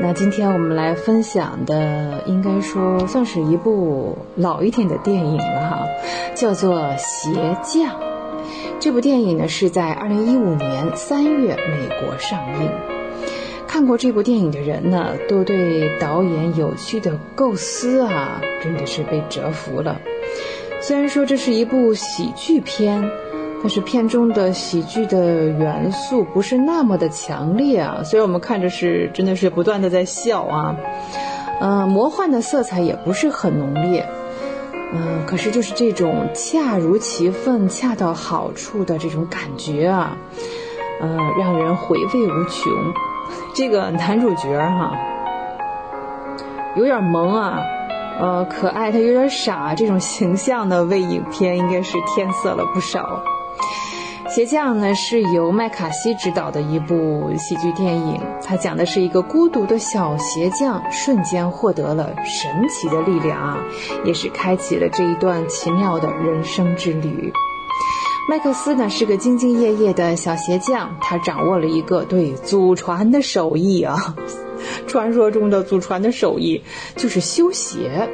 [0.00, 5.86] 那今天我们来分享的，应该说算是一部老一点的电影了哈，
[6.34, 7.32] 叫做《鞋
[7.62, 7.90] 匠》。
[8.80, 12.70] 这部电影呢是在二零一五年三月美国上映。
[13.68, 20.00] 看过这部电影的人呢，都对导演有趣的构思啊，真的是被折服了。
[20.80, 23.08] 虽然说这是一部喜剧片。
[23.62, 30.76] 但是片中的喜剧的元素不是那么的强烈啊，所以我们看着是真的是不断的在笑啊，
[31.60, 34.04] 嗯，魔幻的色彩也不是很浓烈，
[34.92, 40.16] 嗯，可是就是这种恰如其分、恰到好处的这种感觉啊，
[41.00, 42.72] 嗯，让人回味无穷。
[43.54, 44.92] 这个男主角哈，
[46.74, 47.60] 有点萌啊，
[48.20, 53.22] 呃，可爱，他有点傻，这种形象呢，为影片应该是添色了不少。
[54.34, 63.58] 鞋匠呢是由麦卡锡执导的一部喜剧电影，它讲的是一个孤独的小鞋匠瞬间获得了神奇的力量啊，
[64.06, 67.30] 也是开启了这一段奇妙的人生之旅。
[68.26, 74.16] 麦克斯呢是个兢兢业业的小鞋匠，他掌握了一个对祖传的手艺啊。
[74.88, 76.62] 传说中的祖传的手艺
[76.96, 78.08] 就是修鞋。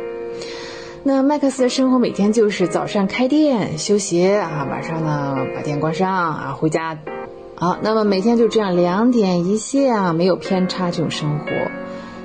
[1.04, 6.98] 那麦克斯的生活每天就是早上开店修鞋啊，晚上呢把店关上啊，回家。
[7.54, 11.46] 好，那么每天就这样两点一线啊，没有偏差这种生活，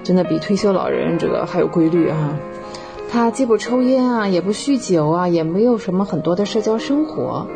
[0.04, 2.38] 真的比退休老人这个还有规律啊。
[3.12, 7.48] 他既不抽烟啊，也不酗酒啊，也没有什么很多的社交生活。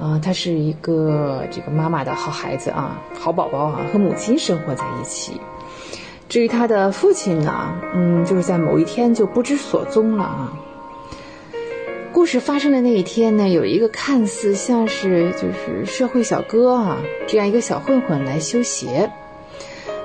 [0.00, 5.40] 啊，他是一个这个妈妈的好孩子啊，好宝宝啊，和母亲生活在一起。
[6.28, 10.52] 至于他的父亲呢，嗯，就是在某一天就不知所踪了啊。
[12.12, 16.96] 故事发生的那一天呢，有一个看似像是就是社会小哥啊
[17.26, 19.10] 这样一个小混混来修鞋，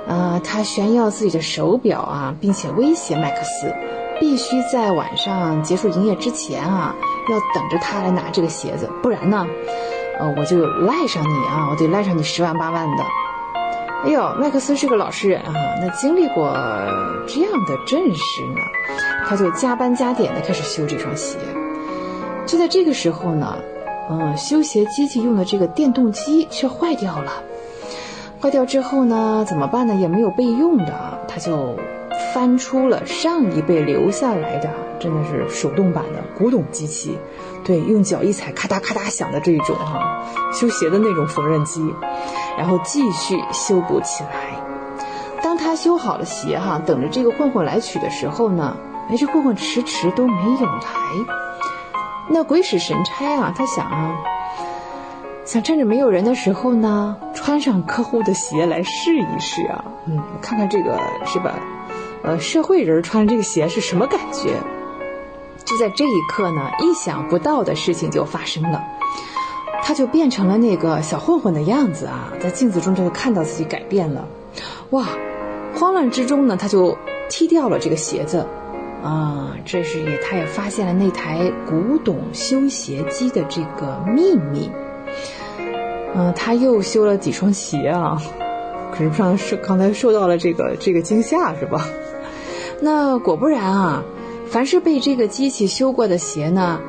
[0.07, 3.73] 啊，他炫耀自己的手表啊，并且威胁麦克斯，
[4.19, 6.95] 必须在晚上结束营业之前啊。
[7.29, 9.47] 要等着他来拿这个鞋子，不然呢，
[10.19, 13.03] 呃，我就赖上你啊，我得赖上你十万八万的。
[14.03, 16.51] 哎呦，麦克斯是个老实人啊，那经历过
[17.27, 18.61] 这样的阵势呢，
[19.27, 21.37] 他就加班加点的开始修这双鞋。
[22.47, 23.55] 就在这个时候呢，
[24.09, 27.31] 嗯，修鞋机器用的这个电动机却坏掉了。
[28.41, 29.93] 坏掉之后呢，怎么办呢？
[29.93, 31.77] 也没有备用的，他就
[32.33, 34.69] 翻出了上一辈留下来的。
[34.99, 37.17] 真的是手动版的古董机器，
[37.63, 41.93] 对，用脚一踩，咔嗒咔嗒响的这一种哈，修鞋的那种缝纫机，
[42.57, 44.59] 然后继续修补起来。
[45.43, 48.75] 当他修好了鞋哈，等着这个混混来取的时候呢，
[49.09, 50.81] 哎，这混混迟迟都没有来。
[52.29, 54.15] 那鬼使神差啊，他想啊，
[55.45, 61.55] 想趁着没有人的时候呢，穿上客户的鞋来试一试啊，嗯，看看这个是吧？
[62.23, 64.55] 呃，社会人穿这个鞋是什么感觉？
[65.65, 68.83] 就在这一刻呢，意想不到的事情就发生了，
[69.83, 74.27] 他就变成了那个小混混的样子啊，在镜子中就看到自己改变了，
[74.89, 75.07] 哇！
[75.73, 76.97] 慌乱之中呢，他就
[77.29, 78.45] 踢掉了这个鞋子，
[79.01, 84.69] 啊，这是也他也发现了那台古董修鞋机的这个秘密，
[86.13, 88.21] 嗯，他又修了几双鞋啊，
[88.91, 91.85] 可是上是刚才受到了这个这个惊吓是吧？
[92.81, 94.03] 那果不然啊。
[94.51, 96.81] 凡是被这个机器修过的鞋呢，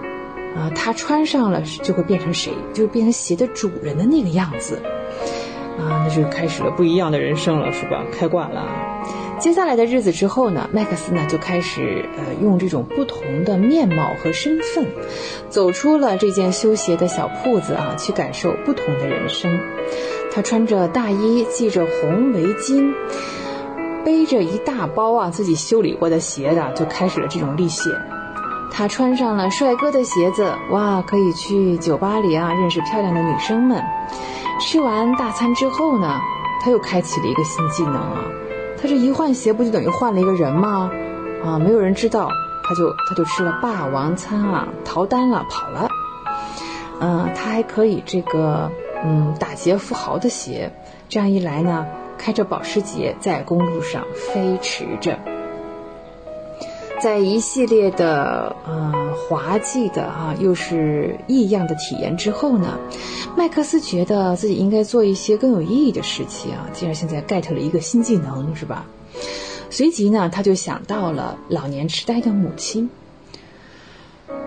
[0.56, 2.52] 啊，他穿上了就会变成谁？
[2.74, 4.82] 就变成鞋的主人的那个样子，
[5.78, 8.04] 啊，那就开始了不一样的人生了，是吧？
[8.10, 8.66] 开挂了。
[9.38, 14.88] 接下来的日子之后呢，麦克斯呢就开始呃用这种不同的面貌和身份，
[15.48, 19.60] 走出了这间修鞋的小铺子啊，去感受不同的人生。
[20.32, 22.92] 他穿着大衣，系着红围巾。
[24.04, 27.92] 背着一大包啊，自己修理过的鞋的，就开始了这种历险。
[28.70, 33.84] 他穿上了帅哥的鞋子，哇，可以去酒吧里啊认识漂亮的女生们。
[34.60, 36.20] 吃完大餐之后呢，
[36.60, 38.24] 他又开启了一个新技能啊。
[38.80, 40.90] 他这一换鞋，不就等于换了一个人吗？
[41.44, 42.30] 啊，没有人知道，
[42.64, 45.88] 他就他就吃了霸王餐啊，逃单了，跑了。
[47.00, 48.70] 嗯，他还可以这个
[49.04, 50.72] 嗯打劫富豪的鞋，
[51.08, 51.86] 这样一来呢。
[52.22, 55.18] 开着保时捷在公路上飞驰着，
[57.00, 62.78] 在一系列的呃滑稽的啊又是异样的体验之后呢，
[63.36, 66.68] 麦克斯觉得自己应该做一些更有意义的事情啊。
[66.72, 68.86] 既然现在 get 了一个新技能，是吧？
[69.68, 72.88] 随即呢，他就想到了老年痴呆的母亲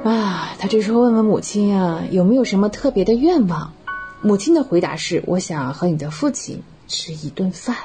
[0.05, 0.55] 啊。
[0.57, 3.73] 他这时候问问母亲啊，有没有什么特别的愿望？
[4.21, 6.63] 母亲的回答是：我想和你的父亲。
[6.87, 7.75] 吃一顿饭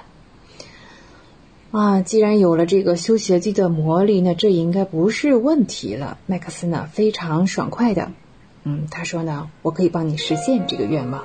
[1.70, 2.00] 啊！
[2.02, 6.18] 既然有了这个修鞋机的魔力，那这应该不是问题了。
[6.26, 8.10] 麦克斯呢，非常爽快的，
[8.64, 11.22] 嗯，他说呢，我可以帮你实现这个愿望。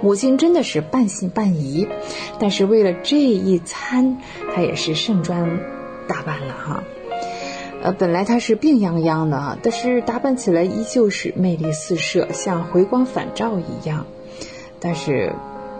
[0.00, 1.88] 母亲真的是半信半疑，
[2.38, 4.18] 但是为了这一餐，
[4.54, 5.58] 她也是盛装
[6.06, 6.84] 打扮了哈。
[7.82, 14.06] 呃，本来她是病殃殃的，但是打扮起来依旧是魅力四射，像回光返照一样。
[14.80, 15.32] 但是，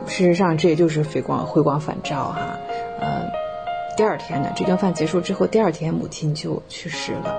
[0.07, 2.59] 事实上这也就是回光回光返照哈，
[3.01, 3.27] 呃，
[3.97, 7.35] 第二天呢，这顿饭结束之后，第二天母亲就去世了。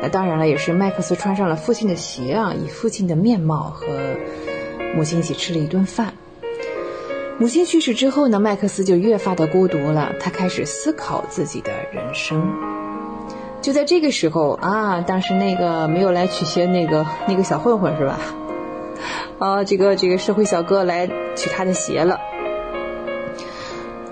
[0.00, 4.16] 那当然了，也是麦克斯穿上了父亲的鞋啊，以父亲的面貌和
[4.96, 6.14] 母亲一起吃了一顿饭。
[7.38, 12.44] 母亲去世之后呢，麦克斯就越发的孤独了，他开始思考自己的人生。
[13.60, 18.18] 就在这个时候啊，当时那个没有来取鞋那个那个小混混是吧？
[19.38, 22.18] 啊，这个这个社会小哥来取他的鞋了。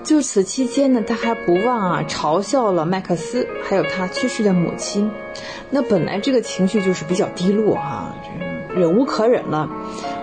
[0.03, 5.11] 就此期间呢，他还不忘啊嘲笑了麦克斯，还有他去世的母亲。
[5.69, 8.15] 那本来这个情绪就是比较低落哈，
[8.73, 9.69] 忍无可忍了，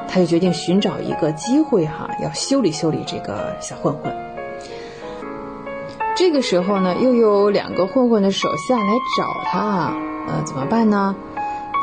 [0.09, 4.11] 他就决定寻找一个机会哈，要修理修理这个小混混。
[6.17, 9.93] 这个时候呢，又有两个混混的手下来找他，
[10.29, 11.15] 呃，怎么办呢？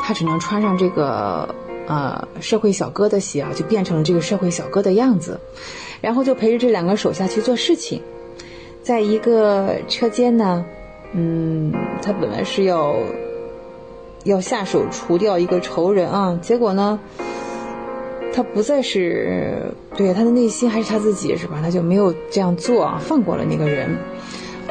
[0.02, 1.54] 他只能穿上这个
[1.86, 5.38] 呃社会小哥的鞋啊，就变成了这个社会小哥的样子，
[6.00, 8.00] 然后就陪着这两个手下去做事情。
[8.82, 10.64] 在一个车间呢，
[11.12, 11.72] 嗯，
[12.02, 12.96] 他本来是要
[14.24, 16.98] 要下手除掉一个仇人啊，结果呢，
[18.32, 21.60] 他不再是对他的内心还是他自己是吧？
[21.62, 23.96] 他就没有这样做啊，放过了那个人。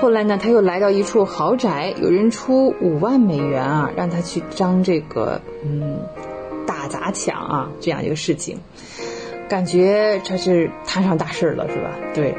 [0.02, 6.00] 后来呢，他又来到一处豪宅，有人出五万美元啊，让他去张这个嗯
[6.66, 8.58] 打砸抢啊这样一个事情，
[9.50, 11.92] 感觉他是摊上大事了是吧？
[12.14, 12.36] 对，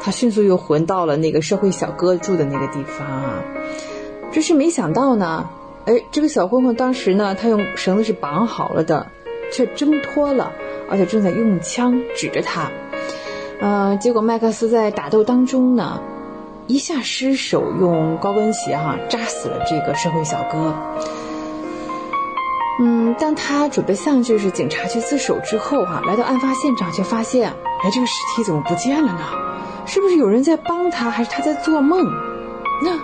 [0.00, 3.42] 他迅速又混到了那个社会小哥住的那个地方啊，
[4.32, 5.48] 只是没想到呢，
[5.84, 9.06] 哎，这个小混混当时呢，他用绳子是绑好了的，
[9.52, 10.52] 却挣脱了，
[10.90, 12.70] 而且正在用枪指着他，
[13.60, 16.00] 呃，结果麦克斯在打斗当中呢。
[16.68, 20.74] 一下失手，用高跟鞋哈扎死了这个社会小哥。
[22.78, 29.20] 嗯，当他准备向就是警察去自首之后哈，来到案发现场却发现，哎，这个尸体怎么不见了呢？
[29.86, 32.04] 是不是有人在帮他，还是他在做梦？
[32.84, 32.98] 那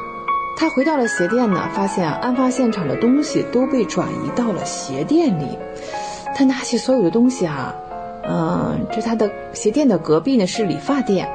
[0.58, 5.58] 他回到了鞋店呢，发现案发现场的东西都被转移到了鞋店里。
[6.34, 7.74] 他拿起所有的东西啊，
[8.28, 11.30] 嗯，这他的鞋店的隔壁呢是理发店。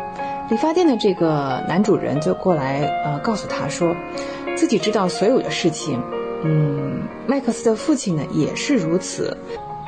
[0.49, 3.95] 理发店的这个男主人就过来，呃，告诉他说，
[4.55, 6.01] 自己知道所有的事情。
[6.43, 9.35] 嗯，麦克斯的父亲呢也是如此，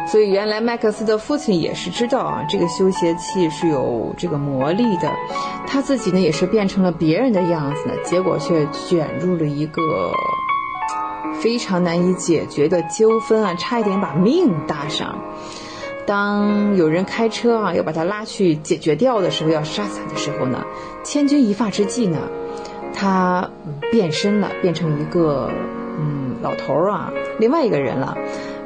[0.07, 5.11] 所以原来麦克斯的父亲也是知道啊，这个修鞋器是有这个魔力的。
[5.67, 10.11] 他自己呢也是变成了别人的样子呢，结果却卷入了一个
[11.39, 15.15] 非常难以解决的纠纷啊，差一点把命搭上。
[16.07, 20.65] 当有人开车啊，要把他拉去解决掉的时候，要杀死他的时候呢，
[21.03, 22.17] 千钧一发之际呢，
[22.95, 23.51] 他
[23.91, 25.51] 变身了，变成一个
[26.41, 28.17] 老头儿啊，另外一个人了，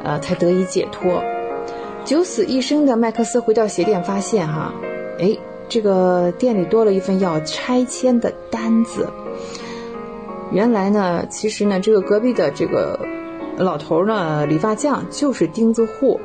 [0.04, 1.24] 呃，才得以解脱。
[2.06, 4.74] 九死一生的麦克斯回到鞋店，发现哈，
[5.20, 5.38] 哎，
[5.70, 9.10] 这个店里多了一份要拆迁的单子。
[10.52, 13.00] 原来呢，其实呢，这个隔壁的这个
[13.58, 16.20] 老头呢，理发匠就是钉子户。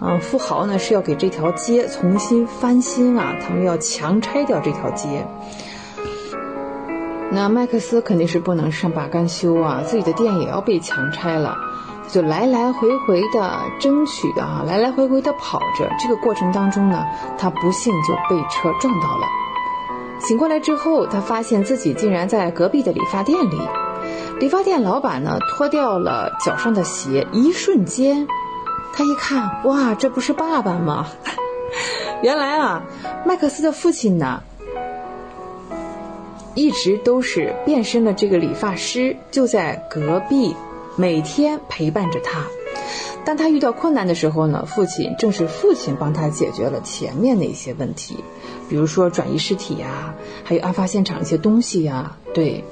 [0.00, 5.26] 嗯，富豪呢是要给这条街重新翻新啊，他们要强拆掉这条街。
[7.36, 11.54] 那麦克斯肯定是不能善罢甘休啊，自己的店也要被强拆了，
[12.02, 15.86] 他就来来回回的争取的啊，来来回回的跑着。
[16.00, 17.04] 这个过程当中呢，
[17.36, 19.26] 他不幸就被车撞到了。
[20.18, 23.60] 醒过来之后，他发现自己竟然在隔壁的理发店里。
[24.40, 28.26] 理发店老板呢脱掉了脚上的鞋，一瞬间。
[28.94, 31.06] 他一看，哇，这不是爸爸吗？
[32.24, 32.82] 原来啊，
[33.26, 34.42] 麦克斯的父亲呢，
[36.56, 40.56] 一直都是变身的这个理发师，就在隔壁，
[40.96, 42.44] 每天陪伴着他。
[43.24, 48.16] 当他遇到困难的时候呢，父亲正是父亲帮他解决了前面的一些问题，
[48.68, 52.16] 比如说转移尸体呀，还有案发现场一些东西呀。
[52.34, 52.64] 对，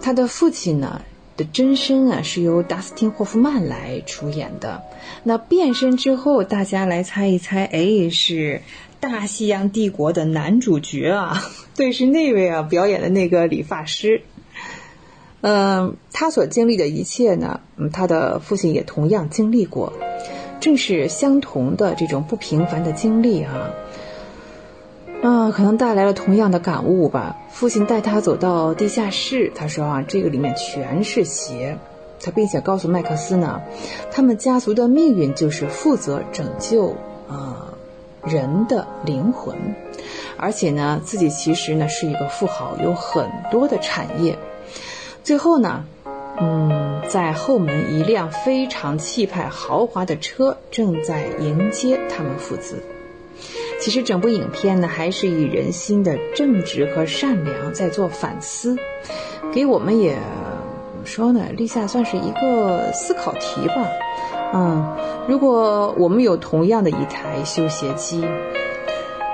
[0.00, 1.02] 他的父亲呢。
[1.36, 4.82] 的真身啊，是由达斯汀·霍夫曼来出演的。
[5.22, 8.60] 那变身之后，大家来猜一猜，哎，是
[9.00, 11.42] 大西洋帝国的男主角啊？
[11.74, 14.22] 对，是那位啊，表演的那个理发师。
[15.40, 19.94] 嗯，他所经历的一切呢，嗯，他的父亲也同样经历过，
[20.60, 23.70] 正是相同的这种不平凡的经历啊。
[25.22, 27.38] 啊，可能带来了同样的感悟吧。
[27.50, 31.78] 父亲带他走到地下室，他说啊，这个里面全是邪。
[32.22, 33.62] 他并且告诉麦克斯呢，
[34.10, 36.96] 他们家族的命运就是负责拯救
[37.26, 37.69] 啊
[38.24, 39.56] 人的灵魂，
[40.36, 44.38] 而且呢，自己其实呢是一个富豪，有很多的产业。
[45.22, 45.84] 最后呢，
[46.38, 52.82] 嗯，在后门一辆非常气派豪华的车正在迎接他们父子。
[53.80, 58.76] 其实整部影片呢，还是以人心的正直和善良在做反思，
[59.52, 63.88] 给我们也怎么说呢立下算是一个思考题吧。
[64.52, 64.84] 嗯，
[65.28, 68.24] 如果我们有同样的一台修鞋机，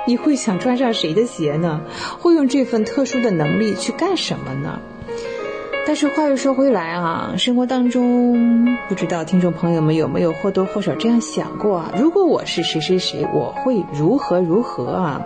[0.07, 1.81] 你会想穿上谁的鞋呢？
[2.21, 4.79] 会用这份特殊的能力去干什么呢？
[5.87, 11.93] 但是话又说回来啊，生活当中不知道听众朋友们有没有或多或少这样想过啊？
[11.97, 15.23] 如果我是谁谁谁，我会如何如何啊？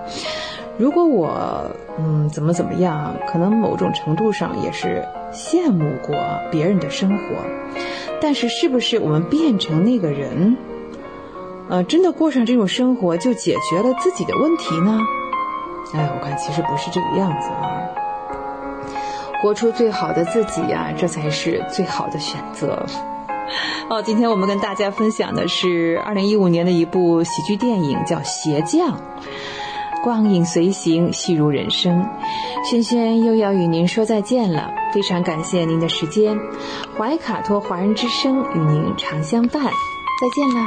[0.78, 1.66] 如果我
[1.98, 6.14] 嗯怎么怎么样，可能某种程度上也是羡慕过
[6.50, 7.24] 别人的生活。
[8.20, 10.56] 但是是不是我们变成那个人，
[11.68, 15.00] 呃，真的过上这种生活就解决了自己的问题呢？
[15.94, 17.80] 哎，我看其实不是这个样子啊。
[19.42, 22.84] 活出最好的自己呀，这才是最好的选择。
[23.88, 28.88] 哦，今天我们跟大家分享的是二零一五年的一部喜剧电影，叫《鞋匠》。
[30.02, 32.08] 光影随行，戏如人生。
[32.64, 36.34] 轩轩又要与您说再见了，非常感谢您的时间。
[36.96, 39.70] 怀卡托华人之声与您常相伴，再
[40.34, 40.66] 见了。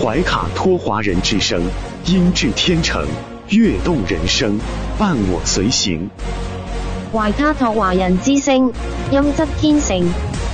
[0.00, 1.60] 怀卡托华人之声，
[2.06, 3.04] 音质天成，
[3.48, 4.56] 悦动人生，
[4.96, 6.08] 伴我随行。
[7.12, 8.72] 怀卡托华人之声，
[9.10, 10.00] 音质天成，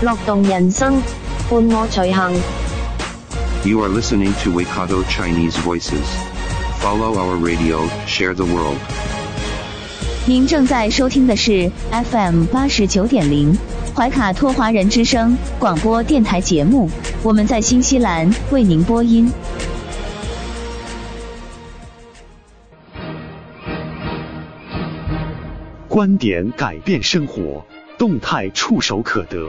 [0.01, 0.95] 乐动人生，
[1.51, 2.35] 伴我随行。
[3.67, 6.05] You are listening to Waikato Chinese Voices.
[6.83, 8.77] Follow our radio, share the world.
[10.27, 13.57] 您正在收听的是 FM 八十九点零
[13.97, 16.91] 怀卡托华人之声广播电台节目，
[17.23, 19.33] 我们在新西兰为您播音。
[25.89, 27.65] 观点改变生活，
[27.97, 29.49] 动态触手可得。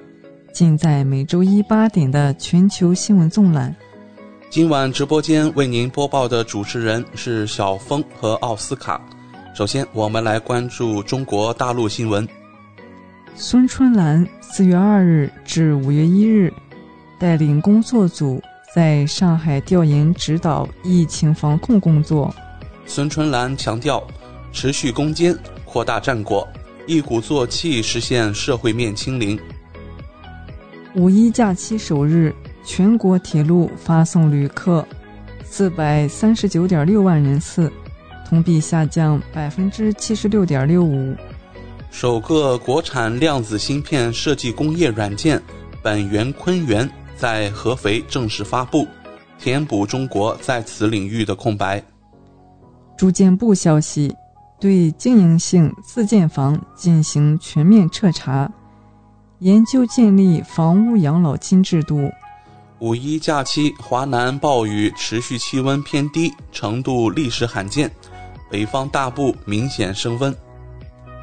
[0.51, 3.75] 尽在每周一八点的全球新闻纵览。
[4.49, 9.01] 今晚直播间为您播报的主持人是小峰和奥斯卡。
[9.55, 12.27] 首先，我们来关注中国大陆新闻。
[13.35, 16.53] 孙春兰四月二日至五月一日
[17.17, 18.41] 带领工作组
[18.75, 22.33] 在上海调研指导疫情防控工作。
[22.85, 24.05] 孙春兰强调，
[24.51, 26.45] 持续攻坚，扩大战果，
[26.85, 29.39] 一鼓作气实现社会面清零。
[30.95, 32.35] 五一假期首日，
[32.65, 34.85] 全国铁路发送旅客
[35.43, 37.71] 四百三十九点六万人次。
[38.27, 41.13] 同比下降百分之七十六点六五。
[41.89, 45.41] 首个国产量子芯片设计工业软件
[45.83, 48.87] “本源坤源”在合肥正式发布，
[49.37, 51.83] 填补中国在此领域的空白。
[52.97, 54.13] 住建部消息，
[54.61, 58.49] 对经营性自建房进行全面彻查，
[59.41, 62.11] 研究建立房屋养老金制度。
[62.77, 67.89] 五一假期，华南暴雨持续，气温偏低程度历史罕见。
[68.51, 70.35] 北方大部明显升温。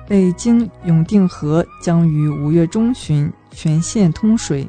[0.08, 4.66] 北京永定河将于五月中旬全线通水。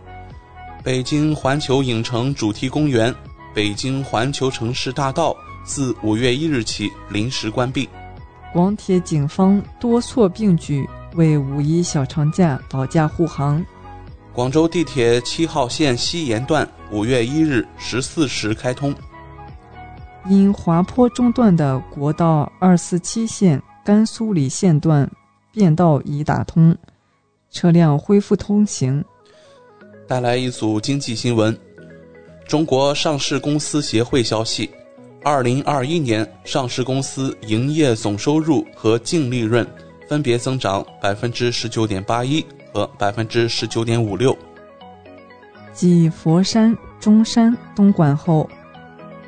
[0.84, 3.14] 北京环球影城主题公园、
[3.52, 7.90] 北京环球城市大道自五月一日起临时关闭。
[8.54, 10.88] 广铁警方多措并举，
[11.20, 13.64] 为五一小长假保驾护航。
[14.34, 18.96] 广州地铁七号线西延段五月一日十四时开通。
[20.30, 25.10] 因滑坡中断的国道二四七线甘肃理线段
[25.52, 26.74] 便道已打通，
[27.52, 29.04] 车辆恢复通行。
[30.08, 31.58] 带来一组经济新闻：
[32.48, 34.70] 中国上市公司协会消息，
[35.22, 39.68] 二零二一年上市公司营业总收入和净利润
[40.10, 42.44] 分别增长百分之十九点八一
[42.74, 44.36] 和百分之十九点五六。
[45.72, 48.50] 继佛山、中山、东莞后。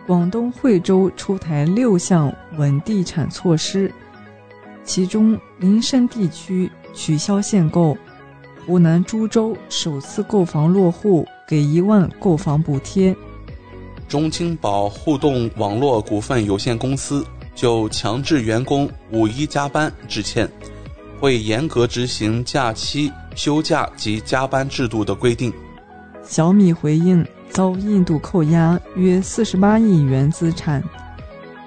[0.07, 3.93] 广东惠州出台六项稳地产措施，
[4.83, 7.95] 其中林深地区取消限购，
[8.65, 13.15] 湖南株洲首次购房落户给一万购房补贴。
[14.09, 17.23] 中青宝互动网络股份有限公司
[17.55, 20.49] 就强制员工五一加班致歉，
[21.21, 25.53] 会严格执行假期、休假及加班制度的规定。
[26.21, 27.25] 小米回应。
[27.51, 30.81] 遭印度扣押约四十八亿元资产，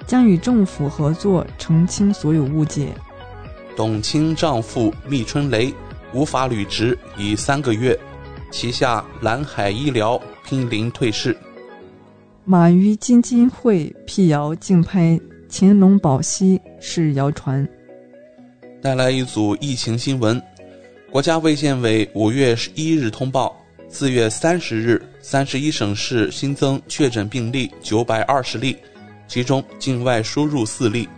[0.07, 2.95] 将与政府合作澄清所有误解。
[3.77, 5.71] 董卿丈夫密春雷
[6.15, 8.01] 无法履职已三个月，
[8.51, 11.37] 旗下蓝海医疗濒临退市。
[12.47, 17.69] 马云基金会辟谣竞拍乾隆宝玺是谣传。
[18.85, 20.39] 带来一组疫情新闻，
[21.11, 23.59] 国家卫健委五月一日通报。
[23.89, 28.77] 四月三十日，三十一省市新增确诊病例九百二十例，
[29.27, 31.09] 其中境外输入四例，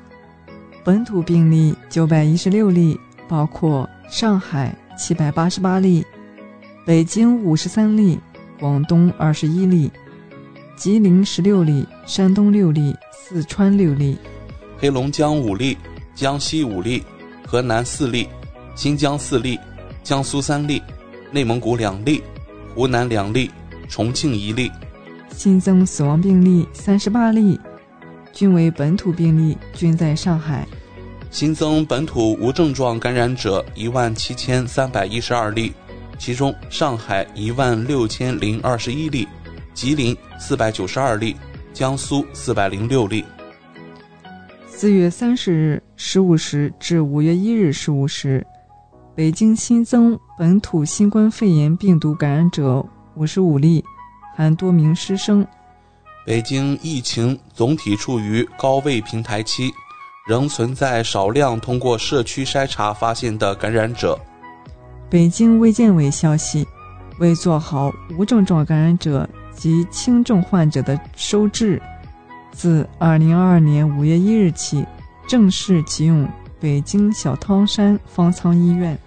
[0.84, 2.96] 本土病例九百一十六例，
[3.28, 6.04] 包括上海七百八十八例，
[6.86, 8.16] 北京五十三例，
[8.60, 9.90] 广东二十一例，
[10.76, 14.16] 吉林十六例，山东六例，四川六例，
[14.78, 15.76] 黑龙江五例，
[16.14, 17.02] 江西五例，
[17.46, 18.28] 河南四例，
[18.74, 19.58] 新疆四例，
[20.02, 20.82] 江苏三例，
[21.30, 22.20] 内蒙古两例，
[22.74, 23.48] 湖南两例，
[23.88, 24.70] 重庆一例。
[25.30, 27.58] 新增死亡病例三十八例，
[28.32, 30.66] 均为本土病例，均在上海。
[31.30, 35.72] 新增本土无症状感染者一万七千三百一十二例，
[36.18, 39.28] 其中上海一万六千零二十一例，
[39.72, 41.36] 吉林四百九十二例，
[41.72, 43.24] 江苏四百零六例。
[44.78, 48.46] 四月三十日十五时至五月一日十五时，
[49.14, 53.82] 北京新增本土新冠肺炎病毒感染者五十五例，
[54.36, 55.46] 含多名师生。
[56.26, 59.72] 北京疫情总体处于高位平台期。
[60.28, 64.18] 仍存在少量通过社区筛查发现的感染者。
[65.08, 66.66] 北京卫健委消息，
[67.18, 71.80] 为做好无症状感染者及轻症患者的收治，
[72.56, 74.82] 自二零二二年五月一日起
[75.28, 76.26] 正式启用
[76.58, 78.98] 北京小汤山方舱医院。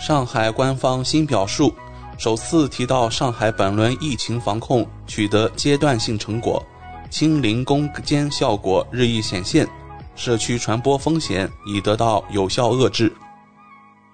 [0.00, 1.72] 上海官方新表述，
[2.18, 6.60] 首次提到上海本轮疫情防控取得阶段性成果，
[7.08, 9.64] 清零攻坚效果日益显现。
[10.16, 13.12] 社区传播风险已得到有效遏制。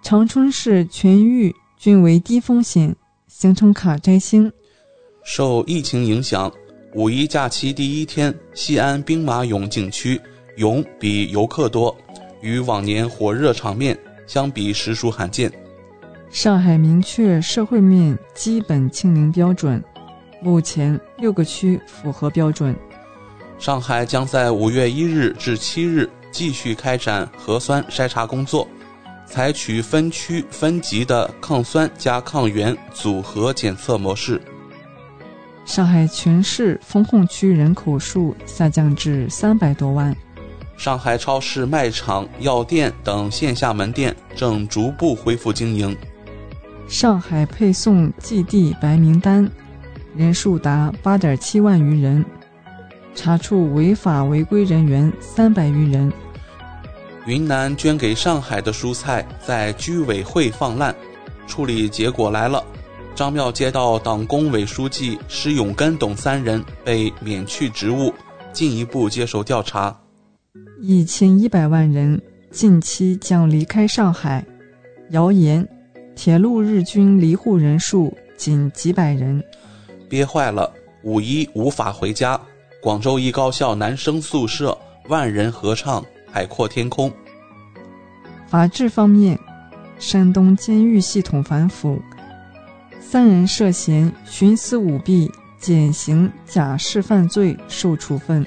[0.03, 2.95] 长春市全域均为低风险，
[3.29, 4.53] 行程卡摘星。
[5.25, 6.53] 受疫情影响，
[6.95, 10.19] 五一假期第一天，西安兵马俑景区
[10.57, 11.95] 俑比游客多，
[12.41, 15.53] 与往年火热场面相比实属罕见。
[16.31, 19.85] 上海明确社会面基本清零标准，
[20.41, 22.75] 目前六个区符合标准。
[23.59, 28.67] 上海将在五月一日至七日继续开展核酸筛查工作，
[29.27, 34.41] 采取分区分级的抗酸加抗原组合检测模式。
[35.69, 40.17] 上海全市封控区人口数下降至三百多万。
[40.79, 45.95] 上海超市、卖场、药店等线下门店正逐步恢复经营。
[46.89, 49.47] 上海配送寄递白名单
[50.17, 52.25] 人数达八点七万余人。
[53.15, 56.11] 查处违法违规人员三百余人。
[57.27, 60.95] 云南捐给上海的蔬菜在居委会放烂，
[61.47, 62.65] 处理结果来了。
[63.19, 68.15] 张庙街道党工委书记施永根等三人被免去职务，
[68.53, 69.93] 进一步接受调查。
[70.81, 74.47] 一千一百万人近期将离开上海，
[75.11, 75.67] 谣言，
[76.15, 79.43] 铁路日均离沪人数仅几百人，
[80.09, 82.41] 憋坏了，五一无法回家。
[82.81, 86.01] 广州一高校男生宿舍万人合唱
[86.31, 87.11] 《海阔天空》。
[88.47, 89.37] 法治方面，
[89.99, 92.01] 山东监狱系统反腐，
[93.11, 98.47] 三人涉嫌徇私舞弊、减刑假释犯罪受处分。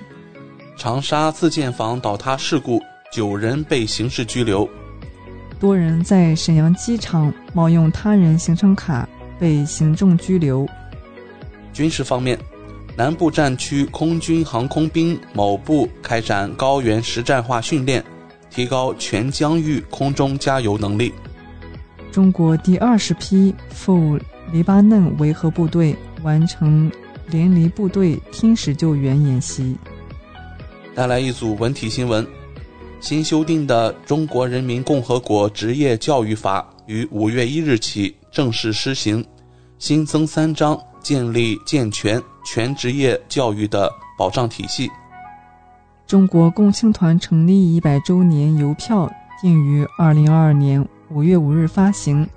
[0.77, 2.79] 长沙自建房倒塌事故，
[3.11, 4.69] 九人被刑事拘留。
[5.59, 9.09] 多人在沈阳机场冒用他人行程卡
[9.39, 10.67] 被行政拘留。
[11.73, 12.37] 军事方面。
[12.95, 18.03] 南部战区空军航空兵某部开展高原实战化训练，
[18.51, 21.11] 提高全疆域空中加油能力。
[22.11, 24.19] 中国第二十批赴
[24.51, 26.91] 黎巴嫩维和部队完成
[27.27, 29.75] 联黎部队听使救援演习。
[30.93, 32.25] 带来一组文体新闻：
[32.99, 39.25] 新修订的《中国人民共和国职业教育法》于五月一日起正式施行，
[39.77, 40.79] 新增三章。
[41.01, 44.87] 建立健全全职业教育的保障体系。
[46.05, 52.29] 中国共青团成立一百周年邮票定于二零二二年五月五日发行，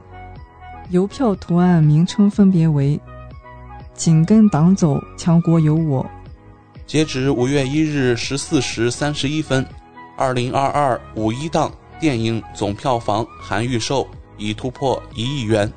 [0.90, 3.00] 邮票图案名称分别为
[3.94, 6.04] “紧跟党走，强国有我”。
[6.86, 9.66] 截止五月一日十四时三十一分，
[10.16, 14.06] 二零二二五一档电影总票房含预售
[14.36, 15.72] 已突破一亿元。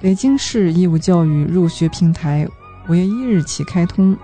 [0.00, 2.48] 北京市义务教育入学平台
[2.88, 4.16] 五月一日起开通。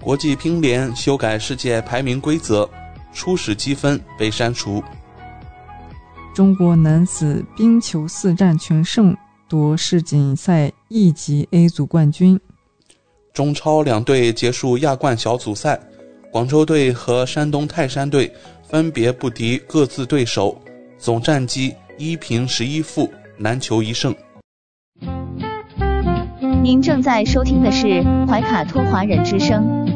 [0.00, 2.68] 国际乒联修改世界排名规则，
[3.12, 4.82] 初始积分被删除。
[6.36, 9.16] 中国男子冰球四战全胜，
[9.48, 12.38] 夺世锦赛一级 A 组冠军。
[13.32, 15.80] 中超两队结束亚冠小组赛，
[16.30, 18.30] 广州队和山东泰山队
[18.62, 20.60] 分别不敌各自对手，
[20.98, 24.14] 总战绩一平十一负，难求一胜。
[26.62, 29.95] 您正在收听的是怀卡托华人之声，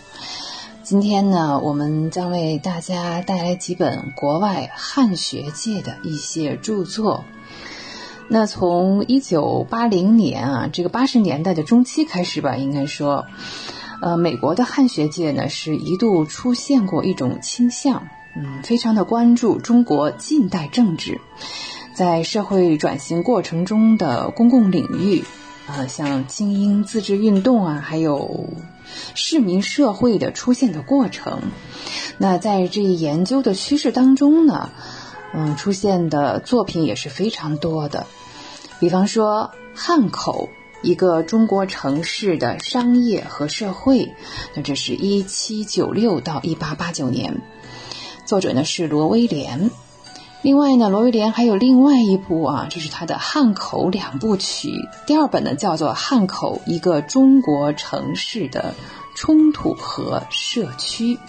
[0.91, 7.23] 今天呢，我们将为大家带来几本国外汉学界的一些著作。
[8.27, 13.25] 那从一九八零年啊，这个八十年代的中期开始吧，应该说，
[14.01, 21.21] 呃，美国的汉学界呢是一度出现过一种倾向，嗯，非常的关注中国近代政治，
[21.93, 25.23] 在社会转型过程中的公共领域，
[25.67, 28.49] 啊，像精英自治运动啊，还有。
[29.15, 31.41] 市民社会的出现的过程，
[32.17, 34.69] 那在这一研究的趋势当中呢，
[35.33, 38.05] 嗯，出现的作品也是非常多的。
[38.79, 40.49] 比方说汉口，
[40.81, 44.11] 一个中国城市的商业和社会，
[44.55, 47.41] 那这是一七九六到一八八九年，
[48.25, 49.69] 作者呢是罗威廉。
[50.43, 54.69] 另外呢，罗威廉还有另外一部啊，这是他的《汉口两部曲》。
[55.05, 58.73] 第二本呢叫做《汉口：一个中国城市的
[59.15, 61.19] 冲突和社区》。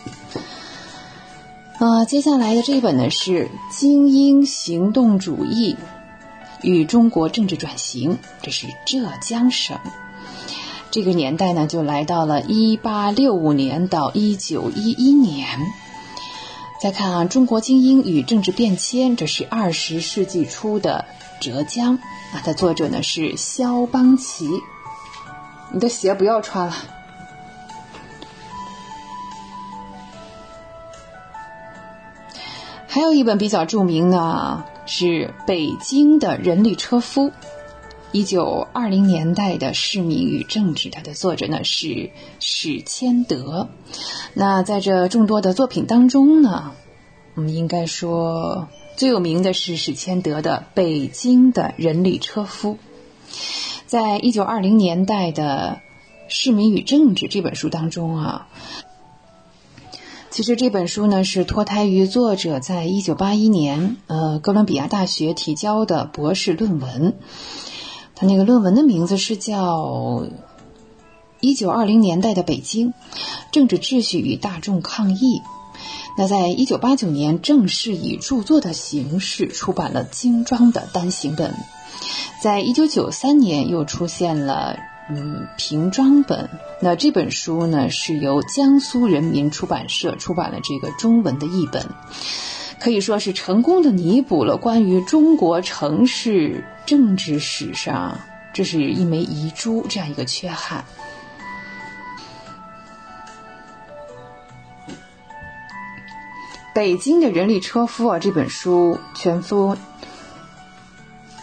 [1.85, 5.77] 啊，接下来的这一本呢是《精英行动主义
[6.63, 9.77] 与中国政治转型》，这是浙江省。
[10.91, 15.61] 这个年代呢就来到了一八六五年到一九一一年。
[16.83, 21.05] 再看啊，中国精英与政治变迁，这是二十世纪初的
[21.41, 21.95] 浙江
[22.35, 24.51] 啊，的作者呢是肖邦奇。
[25.71, 26.75] 你的鞋不要穿了。
[32.89, 37.31] 还有一本比较著名的，是北京的人力车夫。
[38.13, 42.11] 一九二零年代的市民与政治，它的作者呢是
[42.41, 43.69] 史谦德。
[44.35, 46.73] 那在这众多的作品当中呢，
[47.35, 52.75] 我们应该说最有名的是史谦德的《北京的人力车夫》。
[53.87, 55.81] 在一九二零年代的
[56.33, 58.49] 《市民与政治》这本书当中啊，
[60.29, 67.15] 其实这本书呢是脱胎于作者在一九八一年呃哥伦比亚大学提交的博士论文。
[68.25, 69.77] 那个论文的名字是叫
[71.41, 72.93] 《一九二零年代的北京：
[73.51, 75.17] 政治秩序与大众抗议》。
[76.17, 81.53] 那在一九八九年正式以著作的形式出版了精装的单行本，
[82.41, 84.79] 在一九九三年又出现了
[85.11, 86.49] 嗯平装本。
[86.81, 91.89] 那这本书呢是由江苏人民出版社出版了这个中文的译本。
[92.83, 98.19] 可以说是成功的弥补了关于中国城市政治史上
[98.53, 100.85] 这是一枚遗珠这样一个缺憾。
[106.75, 109.77] 北京的人力车夫啊，这本书全书。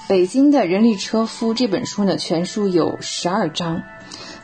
[0.10, 3.82] 北京的人力车夫这本书呢，全书有十二章。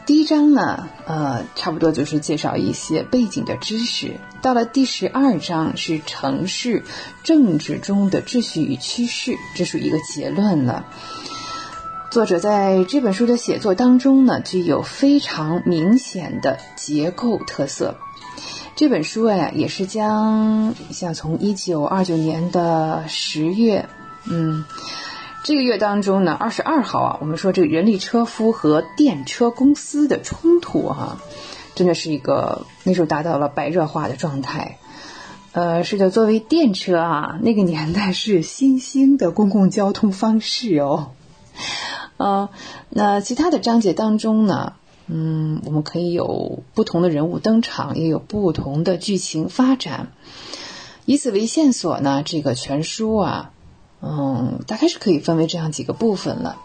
[0.06, 4.20] 第一章呢，呃，差不多就是介绍一些背景的知识。
[4.40, 6.84] 到了第十二章是城市
[7.24, 10.86] 政治中的秩序与趋势，这属于一个结论了。
[12.12, 17.96] 作者在这本书的写作当中呢，具有非常明显的结构特色。
[18.76, 23.90] 这本书哎，也是将像从一九二九年的十月，
[24.26, 24.64] 嗯。
[25.46, 31.20] 这个月当中呢，二十二号啊，我们说这个人力车夫和电车公司的冲突哈，
[31.76, 34.80] 真的是一个那时候达到了白热化的状态。
[35.52, 41.12] 呃，是的，作为电车啊，那个年代是新兴的公共交通方式哦。
[42.18, 42.50] 呃，
[42.90, 44.74] 那其他的章节当中呢，
[45.06, 50.08] 嗯，我们可以有不同的人物登场，也有不同的剧情发展。
[51.06, 53.52] 以此为线索呢，这个全书啊。
[54.08, 56.58] 嗯，大概是可以分为这样几个部分了。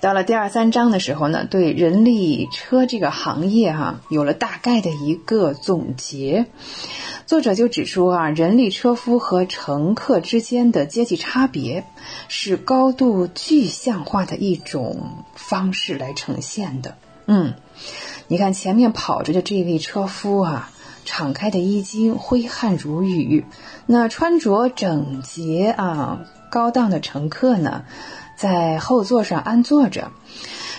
[0.00, 6.46] 到了第二三章的时候呢，对人力车这个行业哈有了大概的一个总结。
[7.26, 11.84] 作者就指出啊，人力车夫和乘客之间的阶级差别
[12.28, 16.96] 是高度具象化的一种方式来呈现的。
[17.26, 17.52] 嗯，
[18.28, 20.70] 你看前面跑着的这位车夫啊。
[21.10, 23.46] 敞开的衣襟，挥汗如雨。
[23.86, 26.20] 那穿着整洁啊、
[26.50, 27.84] 高档的乘客呢，
[28.36, 30.10] 在后座上安坐着。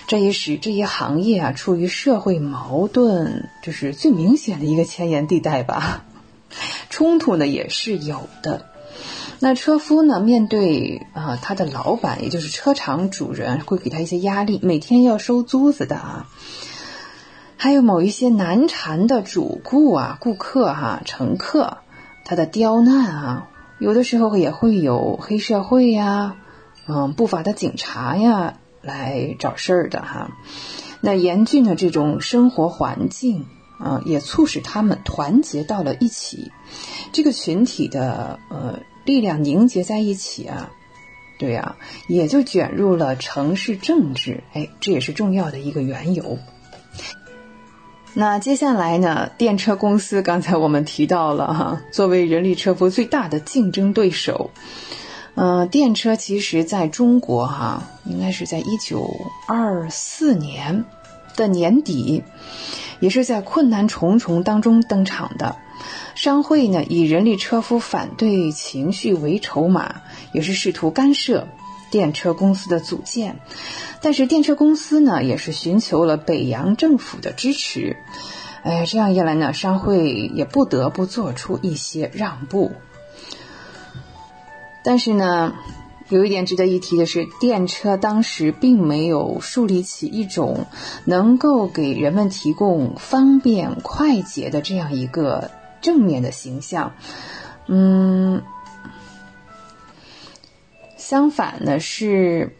[0.06, 6.06] 这也使这一行业啊，处于社会矛盾，就是最明显的一个前沿地带吧。
[6.92, 8.68] 冲突呢也是有的。
[9.40, 16.28] 那车夫呢，面对啊他的老板，也就是车厂主人，会给他一些压力，每天要收租子的啊。
[17.62, 21.80] 还有某一些难缠的主顾啊、顾客哈、乘客，
[22.24, 23.50] 他的刁难啊，
[23.80, 26.38] 有的时候也会有黑社会呀、
[26.88, 30.32] 嗯不法的警察呀来找事儿的哈。
[31.02, 33.46] 那严峻的这种生活环境
[33.78, 36.54] 啊，也促使他们团结到了一起，
[37.12, 38.80] 这个群体的呃。
[39.06, 40.70] 力量凝结在一起啊，
[41.40, 41.78] 对呀，
[42.08, 46.38] 也就卷入了城市政治，哎，这也是重要的一个缘由。
[48.14, 54.50] 那接下来呢，电车公司刚才我们提到了哈，作为人力车夫最大的竞争对手，
[55.36, 59.10] 嗯，电车其实在中国哈，应该是在一九
[59.48, 60.84] 二四年
[61.38, 62.24] 的年底，
[63.00, 65.56] 也是在困难重重当中登场的。
[66.16, 70.02] 商会呢，以人力车夫反对情绪为筹码，
[70.34, 71.48] 也是试图干涉
[71.92, 73.40] 电车公司的组建。
[74.02, 77.98] 但是电车公司呢，也是寻求了北洋政府的支持。
[78.64, 82.72] 哎，这样一来呢，商会也不得不做出一些让步。
[84.84, 85.54] 但是呢，
[86.10, 90.66] 有一点值得一提的是，电车当时并没有树立起一种
[91.06, 95.52] 能够给人们提供方便快捷的这样一个。
[95.82, 96.92] 正面的形象，
[97.68, 98.44] 嗯，
[101.10, 102.56] 相反呢是，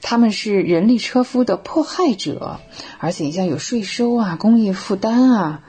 [0.00, 2.58] 他们是人力车夫的迫害者，
[2.98, 5.62] 而且你像有税收啊、工业负担啊，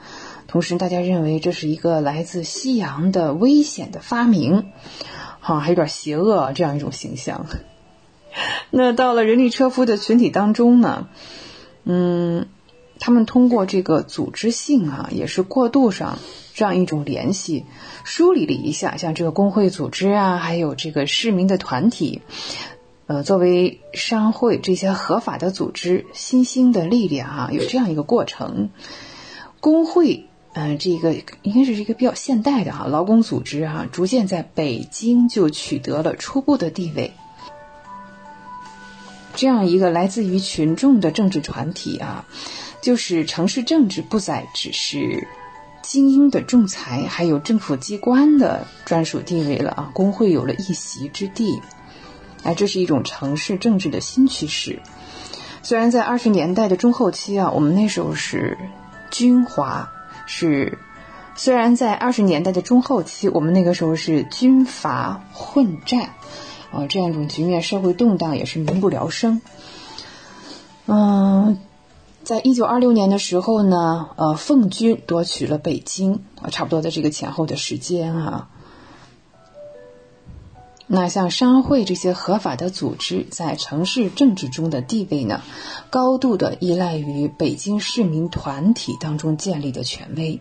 [0.48, 4.72] 同时大家认为这是一个来自西洋的危险的发明，
[5.38, 7.46] 哈，还有点邪恶这样一种形象。
[8.70, 11.06] 那到了人力车夫的群体当中呢，
[11.84, 12.48] 嗯。
[13.00, 16.18] 他们通过这个组织性啊，也是过渡上
[16.54, 17.66] 这样一种联系，
[18.04, 22.22] 梳理了一下，像这个工会组织啊，还有这个市民的团体，
[23.06, 28.70] 呃，作为商会这些合法的组织，新兴的力量啊，有这样一个过程。
[29.58, 37.12] 工会，嗯，这个应该是一个比较现代的哈劳工组织啊，逐渐在北京就取得了初步的地位。
[39.34, 42.24] 这样一个来自于群众的政治团体啊。
[42.80, 45.26] 就是城市政治不再只是
[45.86, 49.90] 精英的仲裁，还有政府机关的专属地位了啊！
[49.92, 51.60] 工会有了一席之地，
[52.42, 54.80] 哎，这是一种城市政治的新趋势。
[55.62, 58.56] 虽然在二十年代的中后期啊，我们那时候是
[59.10, 59.92] 军阀，
[60.26, 60.78] 是
[61.36, 66.10] 虽然在二十年代的中后期，我们那个时候是军阀混战
[66.72, 69.40] 啊，这样一种局面，社会动荡也是民不聊生。
[70.86, 71.58] 嗯。
[72.24, 78.48] 在一九二六年的时候呢，呃，奉军夺取了北京啊，差不多在这个前后的时间啊。
[80.86, 85.42] 那像商会这些合法的组织在城市政治中的地位呢，
[85.90, 90.40] 高度的依赖于北京市民团体当中建立的权威。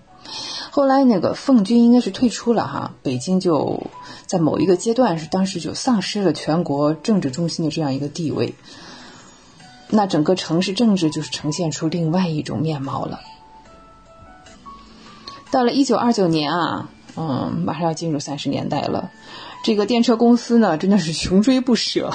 [0.72, 3.88] 后来那个奉军应该是退出了哈，北京就
[4.26, 8.56] 在某一个阶段是当时就丧失了全国政治中心的这样一个地位。
[9.96, 13.20] 那整个城市政治就是呈现出另外一种面貌了。
[15.52, 19.12] 到了一九二九年啊，嗯，马上要进入三十年代了，
[19.64, 22.12] 这个电车公司呢真的是穷追不舍，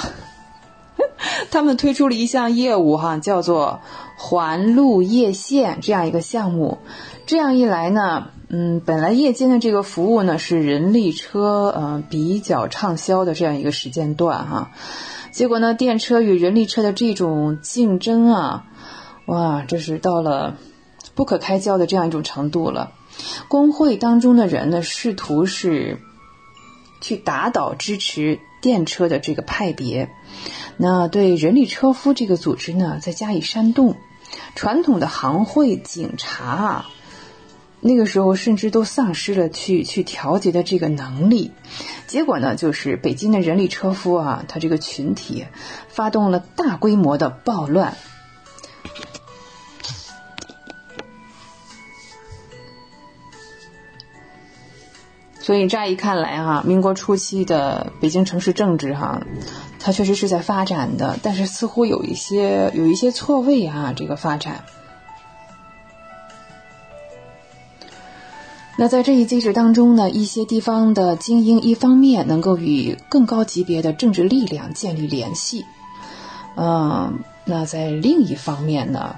[1.51, 3.79] 他们推出了一项业务哈，叫做
[4.17, 6.79] 环路夜线这样一个项目。
[7.25, 14.71] 这样一来呢，嗯，本来夜间的这个服务呢是人力车嗯比较畅销的这样一个时间段哈。
[15.31, 18.65] 结果呢，电车与人力车的这种竞争啊，
[19.25, 20.57] 哇，这是到了
[21.15, 22.93] 不可开交的这样一种程度了。
[23.47, 25.99] 工会当中的人呢，试图是
[27.01, 30.09] 去打倒支持电车的这个派别，
[30.77, 33.95] 那对人力车夫这个组织呢，再加以煽动。
[34.55, 36.89] 传统的行会、警察啊。
[37.81, 41.51] 那个时候甚至都丧失了去去调节的这个能力，
[42.07, 45.45] 结果呢，就是北京的人力车夫啊，他这个群体
[45.87, 47.95] 发动了大规模的暴乱。
[55.39, 59.21] 所以乍一看来哈，民国初期的北京城市政治哈，
[59.79, 64.65] 它确实是在发展的，但是似乎有一些有一些错位啊，这个发展。
[68.81, 75.65] 那在这一机制当中呢，一些地方的精英一方面能够与更高级别的政治力量建立联系，
[76.55, 79.17] 嗯，那在另一方面呢，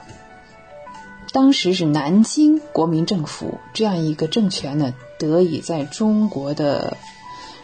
[1.31, 6.97] 当时是南京国民政府这样一个政权呢，得以在中国的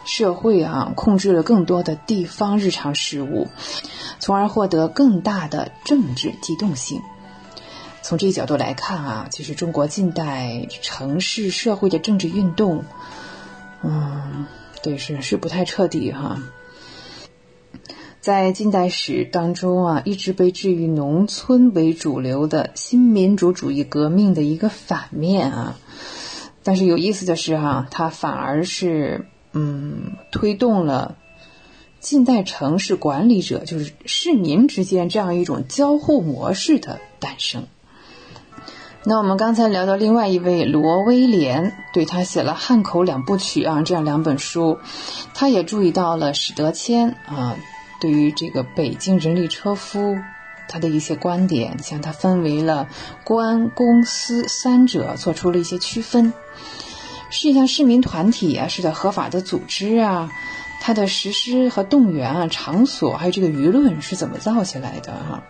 [0.04, 3.48] 社会啊控制了更多的地方日常事务，
[4.20, 7.02] 从而获得更大的政治机动性。
[8.02, 12.84] 从这个角度来看啊，其实中国近代城市社会的政治运动，
[13.82, 14.46] 嗯，
[14.82, 16.40] 对，是是不太彻底哈。
[18.20, 25.78] 在近代史当中啊，一直被置于农村为主流的新民主主义革命的一个反面啊。
[26.62, 31.16] 但是有意思的是哈，它反而是嗯，推动了
[32.00, 37.66] 近代城市管理者就是市民之间这样一种交互模式的诞生。
[39.04, 44.78] 那我们刚才聊到另外一位罗威廉，对他写了《汉口两部曲》啊，这样两本书，
[45.34, 47.56] 他也注意到了史德谦啊，
[48.00, 50.18] 对于这个北京人力车夫
[50.68, 52.88] 他的一些观点，像他分为了
[53.24, 56.32] 官、公、司三者，做出了一些区分。
[57.30, 60.30] 实际上，市民团体啊是的合法的组织啊，
[60.80, 65.42] 它的实施和动员啊，场所还有这个舆论是怎么造起来的哈？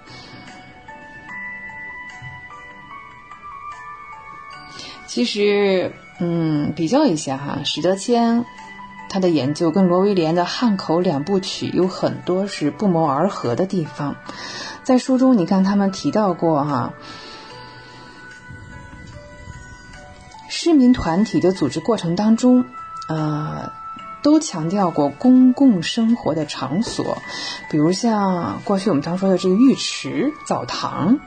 [5.18, 5.90] 其实，
[6.20, 8.44] 嗯，比较一下哈，史德谦
[9.08, 14.14] 他的研究跟罗威廉的汉口两部曲有很多是不谋而合的地方。
[14.84, 16.92] 在书中，你看他们提到过哈，
[20.48, 22.64] 市民团体的组织过程当中，
[23.08, 23.72] 呃，
[24.22, 27.18] 都强调过公共生活的场所，
[27.72, 31.18] 比如像过去我们常说的这个浴池、澡堂、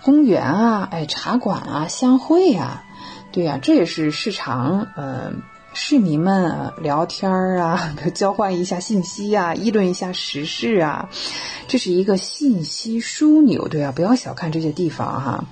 [0.00, 2.84] 公园啊，哎，茶馆啊，相会啊。
[3.36, 5.42] 对呀，这也是市场，嗯，
[5.74, 11.10] 市民们聊天儿啊， 交换一下信息啊，议论一下时事啊，
[11.68, 15.44] 这是一个信息枢纽，对啊，不要小看这些地方哈，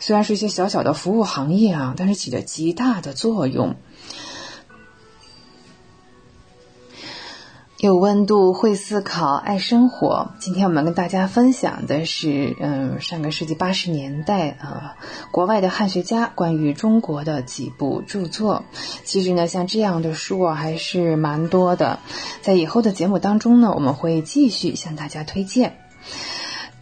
[0.00, 3.76] 虽然是一些小小的服务行业啊，但是起着极大的作用。
[7.78, 10.32] 有温度，会思考，爱生活。
[10.40, 14.96] 今天我们跟大家分享的是，嗯，上个世纪八十年代啊，
[15.30, 18.64] 国外的汉学家关于中国的几部著作。
[19.04, 22.00] 其实呢，像这样的书啊，还是蛮多的。
[22.42, 25.78] 在以后的节目当中呢，我们会继续向大家推荐。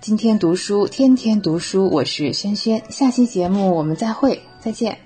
[0.00, 2.82] 今天读书，天天读书，我是轩轩。
[2.88, 5.05] 下期节目我们再会，再见。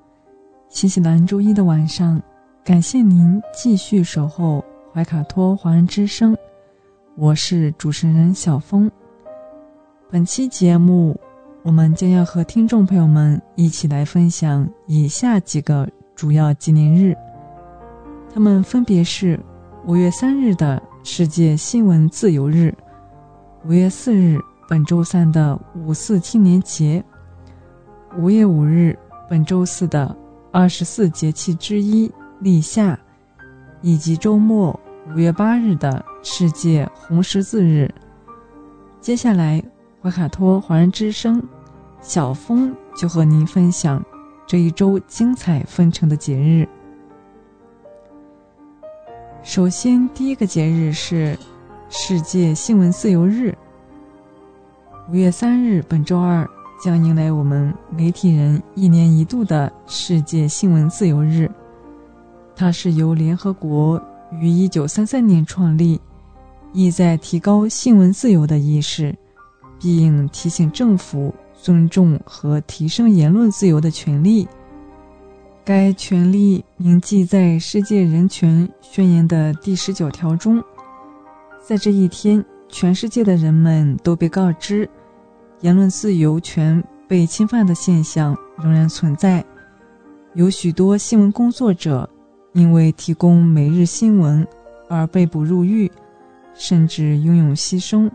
[0.71, 2.19] 新西兰周一的晚上，
[2.63, 6.35] 感谢您继续守候怀卡托华人之声，
[7.17, 8.89] 我是主持人小峰。
[10.09, 11.19] 本期节目，
[11.61, 15.85] 我们将要和听众朋友们一起来分享以下几个
[16.15, 17.13] 主要纪念日，
[18.33, 19.37] 他们分别是
[19.85, 22.73] 五月三日的世界新闻自由日，
[23.65, 24.39] 五月四日
[24.69, 27.03] 本周三的五四青年节，
[28.17, 28.97] 五月五日
[29.29, 30.15] 本周四的。
[30.51, 32.99] 二十四节气之一立夏，
[33.81, 37.89] 以及周末五月八日的世界红十字日。
[38.99, 39.63] 接下来，
[40.01, 41.41] 怀卡托华人之声
[42.01, 44.03] 小峰就和您分享
[44.45, 46.67] 这一周精彩纷呈的节日。
[49.41, 51.37] 首先，第一个节日是
[51.89, 53.57] 世界新闻自由日，
[55.09, 56.47] 五月三日，本周二。
[56.81, 61.47] 将迎来我们媒体人一年一度的世界新闻自由日。
[62.55, 64.01] 它是由联合国
[64.31, 66.01] 于一九三三年创立，
[66.73, 69.15] 意在提高新闻自由的意识，
[69.79, 74.47] 并提醒政府尊重和提升言论自由的权利。
[75.63, 80.59] 该权利铭记在《世界人权宣言》的第十九条中。
[81.63, 84.89] 在这一天，全世界的人们都被告知。
[85.61, 89.45] 言论自由权被侵犯的现象仍然存在，
[90.33, 92.09] 有许多新闻工作者
[92.53, 94.45] 因为提供每日新闻
[94.89, 95.91] 而被捕入狱，
[96.55, 98.09] 甚至英勇牺牲。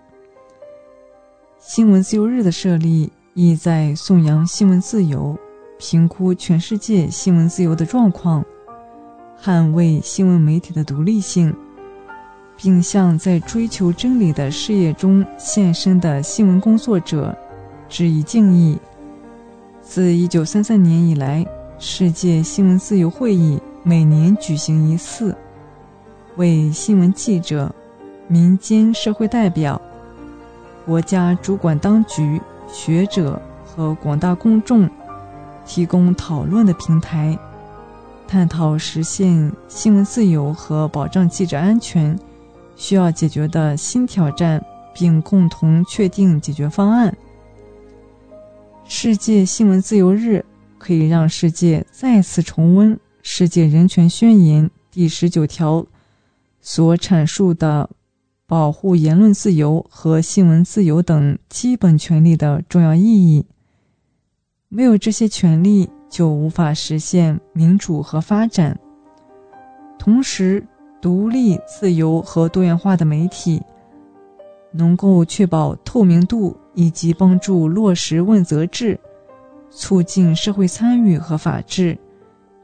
[1.58, 5.38] 新闻自由日的设立意在颂扬新闻自由，
[5.78, 8.44] 评估全世界新闻自由的状况，
[9.40, 11.54] 捍卫新闻媒体的独立性，
[12.56, 17.36] 并向在追求真理的事业中献身的新闻工作者
[17.88, 18.78] 致以敬意。
[19.82, 21.46] 自1933年以来，
[21.78, 25.36] 世界新闻自由会议每年举行一次，
[26.36, 27.72] 为新闻记者、
[28.26, 29.80] 民间社会代表、
[30.84, 34.90] 国家主管当局、学者和广大公众
[35.64, 37.38] 提供讨论的平台，
[38.26, 42.18] 探讨实现新闻自由和保障记者安全
[42.76, 47.16] 需要解决的新挑战，并共同确定解决方案。
[48.84, 50.44] 世界新闻自由日
[50.78, 55.84] 可以让世界再次重温《世界人权宣言》第十九条
[56.60, 57.90] 所阐述的
[58.46, 63.44] 保护言论自由和新闻自由等基本权利的重要意义。
[64.68, 68.78] 没有这些权利，就无法实现民主和发展。
[69.98, 70.64] 同时，
[71.00, 73.62] 独立、自由和多元化的媒体
[74.72, 76.56] 能够确保透明度。
[76.78, 79.00] 以及帮助落实问责制，
[79.70, 81.96] 促进社会参与和法治，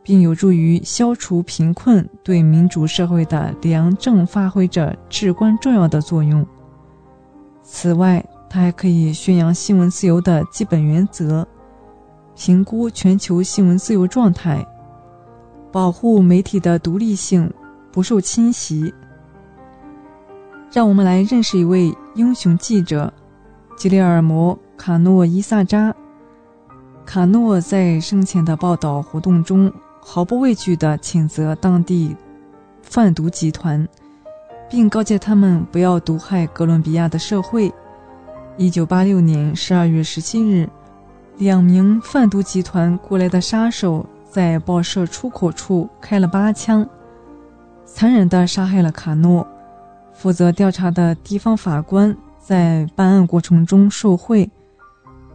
[0.03, 6.47] 并有助于消除贫困，对民主社会的良政发挥着至关重要的作用。
[7.63, 11.49] 此外，它还可以宣扬新闻自由的基本原则，
[12.37, 14.63] 评估全球新闻自由状态，
[15.73, 17.51] 保护媒体的独立性
[17.93, 18.93] 不受侵袭。
[20.73, 23.13] 让我们来认识一位英雄记者。
[23.77, 25.93] 吉列尔摩·卡诺伊萨扎，
[27.05, 32.15] 卡诺在生前的报道活动中毫不畏惧地谴责当地
[32.83, 33.89] 贩毒集团，
[34.71, 37.73] 并告诫他们不要毒害哥伦比亚的社会。
[38.57, 40.69] 一九八六年十二月十七日，
[41.39, 46.87] 两名贩毒集团过来的杀手在报社出口处开了八枪，
[47.93, 49.47] 残忍地杀害了卡诺。
[50.13, 52.17] 负责调查的地方法官。
[52.45, 54.51] 在办案过程中受贿、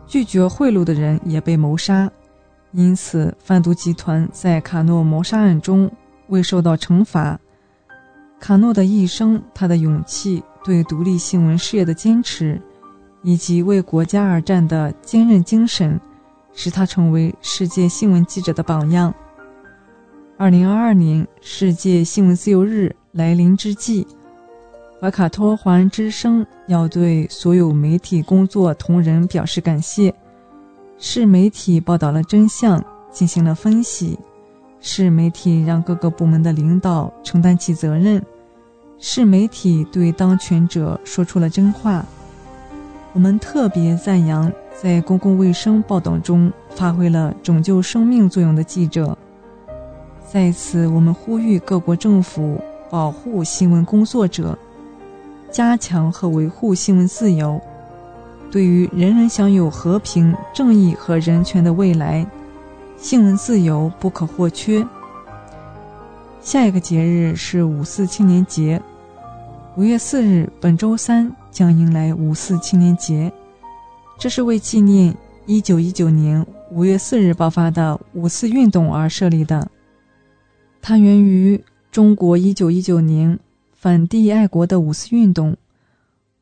[0.06, 2.12] 拒绝贿赂的人也被谋杀，
[2.74, 5.90] 因此贩毒集团在卡诺谋杀案中
[6.28, 7.40] 未受到惩罚。
[8.42, 12.62] 卡诺的一生，他的勇气、对独立新闻事业的坚持，
[13.24, 15.98] 以及为国家而战的坚韧精神，
[16.52, 19.16] 使他成为世界新闻记者的榜样。
[20.40, 24.06] 二零二二年世界新闻自由日来临之际。
[25.02, 30.14] 怀卡托华人之声要对所有媒体工作同仁表示感谢。
[31.00, 34.16] 是媒体报道了真相，进行了分析；
[34.80, 38.22] 是媒体让各个部门的领导承担起责任；
[39.00, 42.06] 是媒体对当权者说出了真话。
[43.14, 49.18] 我们特别赞扬在公共卫生报道中发挥了拯救生命作用的记者。
[50.30, 52.60] 在此，我们呼吁各国政府
[52.90, 54.58] 保护新闻工作者。
[55.50, 57.60] 加强和维护新闻自由，
[58.52, 62.28] 对于人人享有和平、正义和人权的未来，
[62.98, 64.86] 新闻自由不可或缺。
[66.42, 68.82] 下一个节日是五四青年节，
[69.78, 73.32] 五月四日，本周三将迎来五四青年节，
[74.20, 79.66] 这是为纪念一九一九年五月四日爆发的五四运动而设立的。
[80.90, 81.62] 它源于
[81.92, 83.38] 中国一九一九年。
[83.74, 85.54] 反帝爱国的五四运动，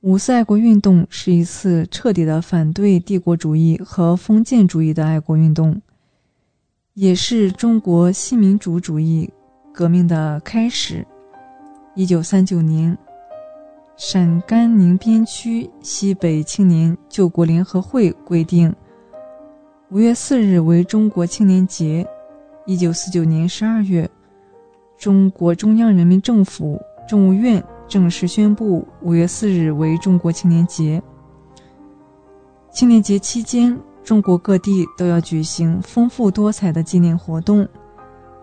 [0.02, 5.82] 五四爱国运动是一次彻底的反对帝国主义和封建主义的爱国运动，
[6.94, 9.28] 也是中国新民主主义
[9.74, 11.04] 革命的开始。
[11.96, 12.96] 一九三九年，
[13.98, 18.72] 陕甘宁边区西北青年救国联合会规定，
[19.90, 22.08] 五月四日为中国青年节。
[22.68, 24.10] 一九四九年十二月，
[24.98, 26.82] 中国中央人民政府。
[27.08, 31.00] 政务院正式宣布五月四日为中国青年节。
[32.72, 37.68] 青年节期间，中国各地都要举行丰富多彩的纪念活动，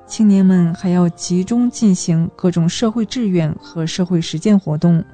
[0.06, 5.04] 青年们还要集中进行各种社会志愿和社会实践活动。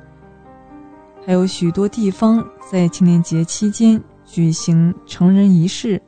[1.24, 6.00] 还有许多地方在青年节期间举行成人仪式。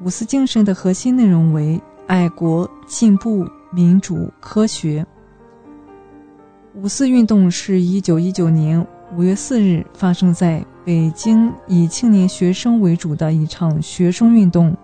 [0.00, 3.44] 五四精神的核心内容为爱国、进步、
[3.76, 5.04] 民主、科学。
[6.72, 8.82] 五四运动是一九一九年
[9.14, 14.74] 五月四日发生在北京以青年学生为主的一场学生运动，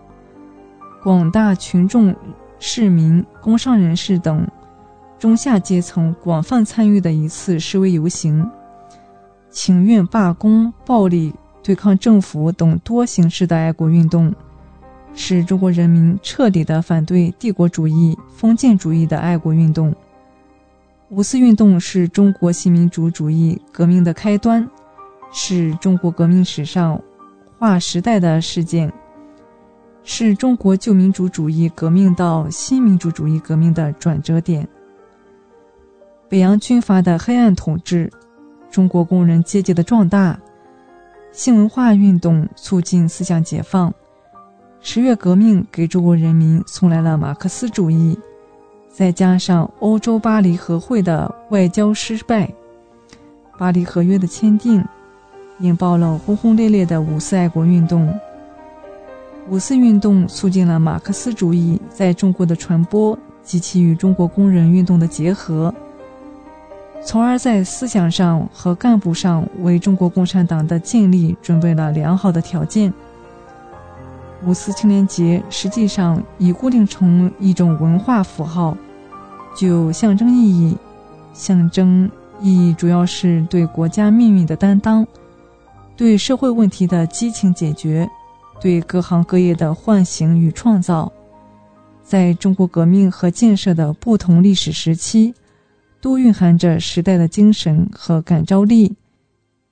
[1.03, 2.15] 广大群众、
[2.59, 4.47] 市民、工商人士等
[5.19, 8.47] 中下阶层广泛参与的一次示威游行，
[9.49, 14.35] 请愿、罢工、暴力对抗政府等多形式的爱国运动，
[15.15, 19.95] 是中国人民彻底的反对帝国主义、封建主义的爱国运动。
[21.11, 24.67] 五四运动是中国新民主主义革命的开端，
[25.31, 26.99] 是中国革命史上
[27.59, 28.91] 划时代的事件，
[30.03, 34.67] 是中国旧民主主义革命到新民主主义革命的转折点。
[36.31, 38.11] 北洋军阀的黑暗统治，
[38.71, 40.41] 中国工人阶级的壮大，
[41.31, 43.93] 新文化运动促进思想解放。
[44.85, 48.19] 十月革命给中国人民送来了马克思主义，
[48.89, 52.53] 再加上欧洲巴黎和会的外交失败，
[53.57, 54.85] 巴黎合约的签订，
[55.61, 58.13] 引爆了轰轰烈烈的五四爱国运动。
[59.49, 65.73] 五四运动促进了马克思主义在中国的传播及其与中国工人运动的结合，
[67.01, 72.93] 从而在思想上和干部上为中国共产党的建立准备了良好的条件。
[74.45, 78.77] 五四青年节实际上已固定成一种文化符号，
[79.57, 80.77] 具有象征意义。
[81.33, 82.11] 象征
[82.41, 85.07] 意义主要是对国家命运的担当，
[85.97, 88.09] 对社会问题的激情解决，
[88.61, 91.11] 对各行各业的唤醒与创造。
[92.03, 95.33] 在中国革命和建设的不同历史时期，
[96.01, 98.95] 都蕴含着时代的精神和感召力，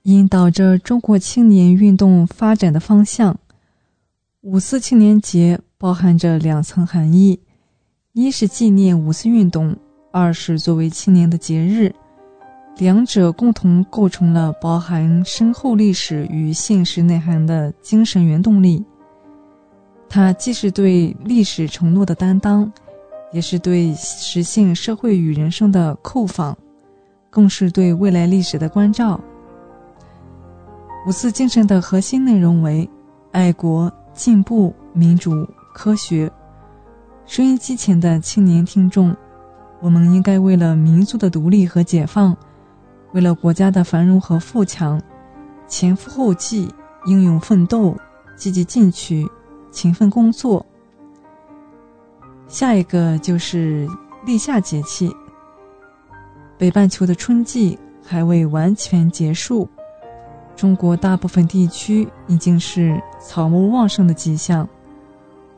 [0.03, 3.37] 引导着中国青年运动发展的方向。
[4.43, 7.39] 五四青年节包含着两层含义：
[8.13, 9.75] 一是纪念五四运动，
[10.11, 11.93] 二是作为青年的节日。
[12.77, 18.83] 两者共同构成了包含深厚历史与现实内涵的精神原动力。
[20.09, 22.71] 它既是对历史承诺的担当，
[23.31, 26.57] 也是对实现社会与人生的叩访，
[27.29, 29.21] 更是对未来历史的关照。
[31.05, 32.89] 五四精神的核心内容为
[33.33, 33.91] 爱国。
[34.13, 36.31] 进步、民主、科学。
[37.25, 39.15] 收音机前的青年听众，
[39.79, 42.35] 我们应该为了民族的独立和解放，
[43.13, 45.01] 为了国家的繁荣和富强，
[45.67, 46.67] 前赴后继，
[47.05, 47.95] 英勇奋斗，
[48.35, 49.25] 积极进取，
[49.71, 50.65] 勤奋工作。
[52.47, 53.87] 下一个就是
[54.25, 55.09] 立夏节气。
[56.57, 59.69] 北半球的春季还未完全结束。
[60.55, 64.67] 中国大部分地区已经是草木旺盛的迹象，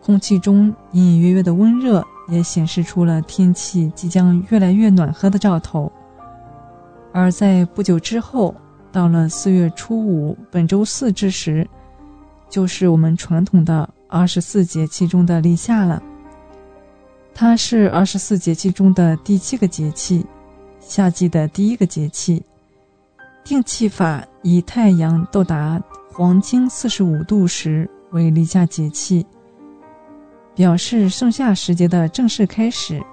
[0.01, 5.91] 空气中隐隐约约的温热也显示出了天气即将越来越暖和的兆头。
[7.11, 8.55] 而在不久之后，
[8.91, 11.67] 到了四月初五本周四之时，
[12.49, 16.01] 就是我们传统的二十四节气中的立夏了。
[17.35, 20.25] 它是二十四节气中的第七个节气，
[20.79, 22.41] 夏季的第一个节气。
[23.43, 29.25] 定气法以太阳到达黄经四十五度时为立夏节气，
[30.55, 33.03] 表示盛夏时节的正式开始。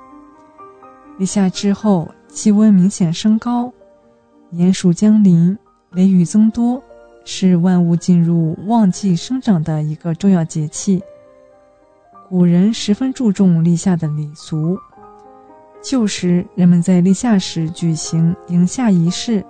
[1.18, 3.72] 立夏之后，气温明显升高，
[4.52, 5.58] 炎暑将临，
[5.92, 6.80] 雷雨增多，
[7.24, 11.02] 是万物进入旺季生长的一个重要节气。
[12.28, 14.78] 古人十分注重立夏的礼俗，
[15.82, 19.44] 旧时人们在立夏时举行迎夏仪式。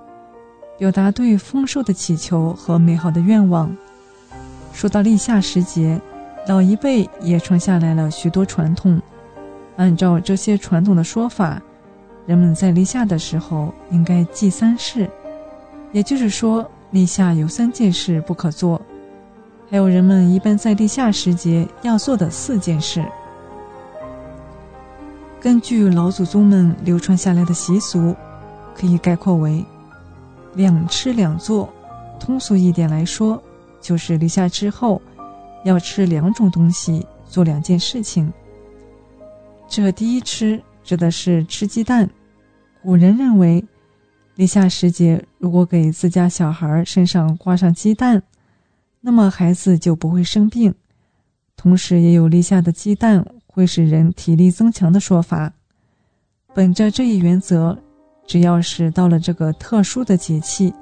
[0.80, 3.70] 表达对丰收的祈求和美好的愿望。
[4.72, 6.00] 说到立夏时节，
[6.48, 8.98] 老一辈也传下来了许多传统。
[9.76, 11.60] 按照这些传统的说法，
[12.24, 15.06] 人们在立夏的时候应该祭三事，
[15.92, 18.80] 也就是说，立夏有三件事不可做，
[19.70, 23.04] 还有人们一般在立夏时节要做的四件事。
[25.38, 28.16] 根据老祖宗们流传下来的习俗，
[28.74, 29.62] 可以概括为。
[30.54, 31.72] 两吃两做，
[32.18, 33.42] 通俗一点来说，
[33.80, 35.00] 就是立夏之后
[35.64, 38.32] 要吃两种东西，做两件事情。
[39.68, 42.10] 这第一吃指的是吃鸡蛋。
[42.82, 43.64] 古人认为，
[44.34, 48.22] 立夏时节如果给自家小孩身上挂上鸡蛋，
[49.00, 50.74] 那么孩子就不会生病。
[51.56, 55.52] 同时，也有立夏的鸡蛋会使人体力增强的说法。
[56.54, 57.78] 本着这一原则。
[58.30, 60.72] 只要是到了这个特殊的节气，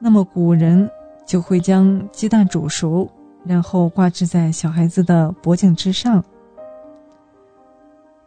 [0.00, 0.90] 那么古人
[1.24, 3.08] 就会将鸡蛋煮熟，
[3.44, 6.24] 然后挂置在小孩子的脖颈之上。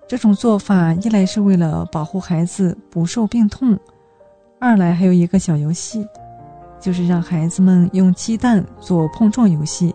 [0.08, 3.78] 这种做法一来是为了保护孩子不受病痛，
[4.58, 6.08] 二来还有一个小游戏，
[6.80, 9.94] 就是让孩子们用鸡蛋做碰撞游戏，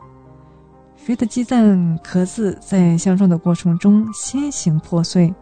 [0.96, 5.34] 谁的鸡蛋壳子在相撞的过程中先行破碎，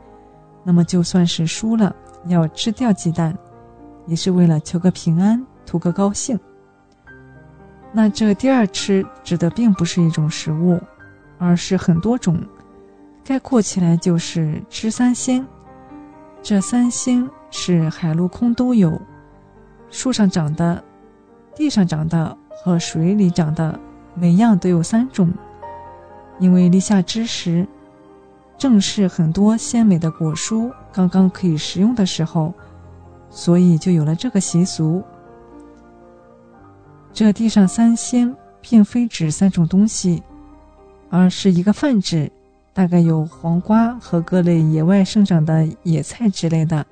[0.63, 1.93] 那么就算是输了。
[2.27, 3.37] 要吃掉鸡蛋，
[4.07, 6.39] 也是为了求个平安，图个高兴。
[7.93, 10.81] 那这第二吃指的并不是一种食物，
[11.39, 12.41] 而是很多种。
[13.25, 15.47] 概括起来就是吃三星。
[16.43, 19.01] 这三星是海陆空都有，
[19.91, 20.83] 树上长的、
[21.55, 23.79] 地上长的和水里长的，
[24.15, 25.33] 每样都有三种。
[26.41, 27.65] 因为立夏之时，
[28.63, 32.55] 正是很多鲜美的果蔬刚刚可以食用的时候，
[33.29, 35.03] 所以就有了这个习俗。
[37.13, 40.23] 这地上三鲜，并非指三种东西，
[41.11, 42.31] 而是一个泛指。
[42.73, 46.87] 大概有黄瓜和各类野外生长的野菜之类的。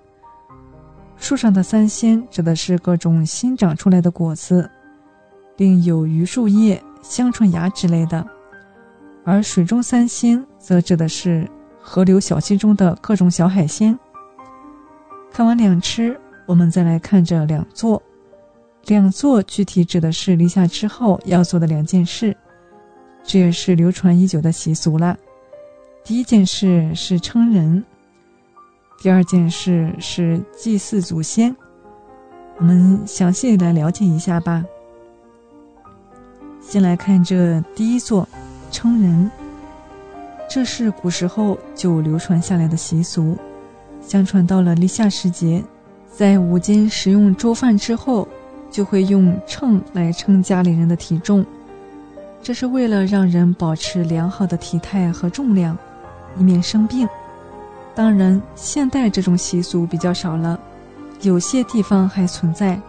[1.17, 4.69] 树上的三鲜指的是各种新长出来的果子，
[5.57, 8.27] 另有榆树叶、香椿芽之类的。
[9.25, 11.49] 而水中三鲜则指的是
[11.81, 13.99] 河流小溪中的各种小海鲜。
[15.33, 18.03] 看完两吃，我们再来看这两做。
[18.87, 22.37] 两做具体指的是立夏之后要做的两件事，
[23.23, 25.17] 这也是流传已久的习俗了。
[26.03, 27.85] 第一件事是称人，
[28.99, 31.55] 第二件事是祭祀祖先。
[32.57, 34.65] 我们详细来了解一下吧。
[36.61, 38.27] 先来看这第一座
[38.71, 39.31] 称人，
[40.53, 43.39] 这是古时候就流传下来的习俗。
[44.01, 45.63] 相传到了立夏时节，
[46.11, 48.27] 在午间食用粥饭之后，
[48.69, 51.47] 就会用秤来称家里人的体重，
[52.43, 55.79] 这是为了让人保持良好的体态和重量。
[56.37, 57.09] 以免生病。
[57.95, 60.59] 当然，现代这种习俗比较少了，
[61.23, 62.81] 有些地方还存在，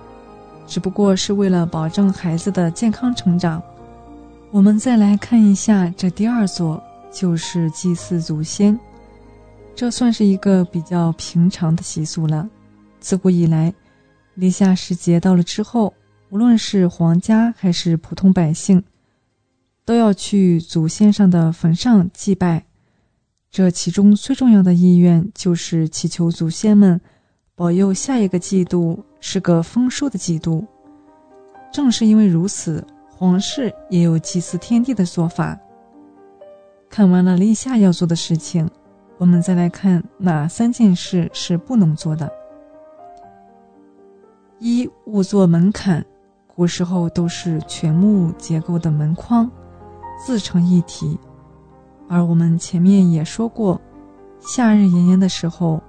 [0.66, 3.62] 只不过是为了保证孩子的健康成长。
[4.50, 6.82] 我们再来看一下这第二座，
[7.12, 8.80] 就是祭祀祖先。
[9.76, 12.50] 这算是一个比较平常的习俗了。
[13.00, 13.74] 自古以来，
[14.36, 15.94] 立夏时节到了之后，
[16.30, 18.84] 无论是皇家还是普通百姓，
[19.86, 22.64] 都要去祖先上的坟上祭拜。
[23.50, 27.00] 这其中最重要的意愿就是祈求祖先们
[27.56, 30.66] 保佑下一个季度是个丰收的季度。
[31.74, 35.60] 正是因为如此，皇室也有祭祀天地的做法。
[36.92, 38.70] 看完了立夏要做的事情，
[39.18, 42.30] 我们再来看哪三件事是不能做的。
[44.60, 46.06] 一勿做门槛，
[46.54, 49.50] 古时候都是全木结构的门框，
[50.20, 51.18] 自成一体。
[52.10, 53.80] 而我们前面也说过，
[54.42, 55.82] 夏日炎炎的时候，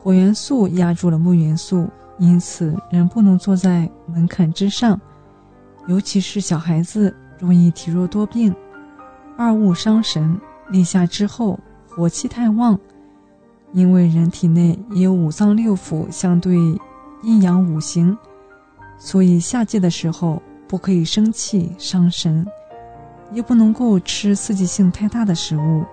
[0.00, 4.98] 火元素压住了木元素，因此人不能坐在门槛之上，
[5.88, 8.54] 尤其是小孩子容易体弱多病。
[9.36, 10.40] 二物伤神，
[10.70, 11.58] 立夏之后
[11.88, 12.78] 火气太旺，
[13.72, 16.56] 因为人体内也有五脏六腑相对
[17.22, 18.16] 阴阳五行，
[18.98, 22.46] 所以夏季的时候不可以生气伤神。
[23.32, 25.84] 也不能够吃刺激性太大的食物，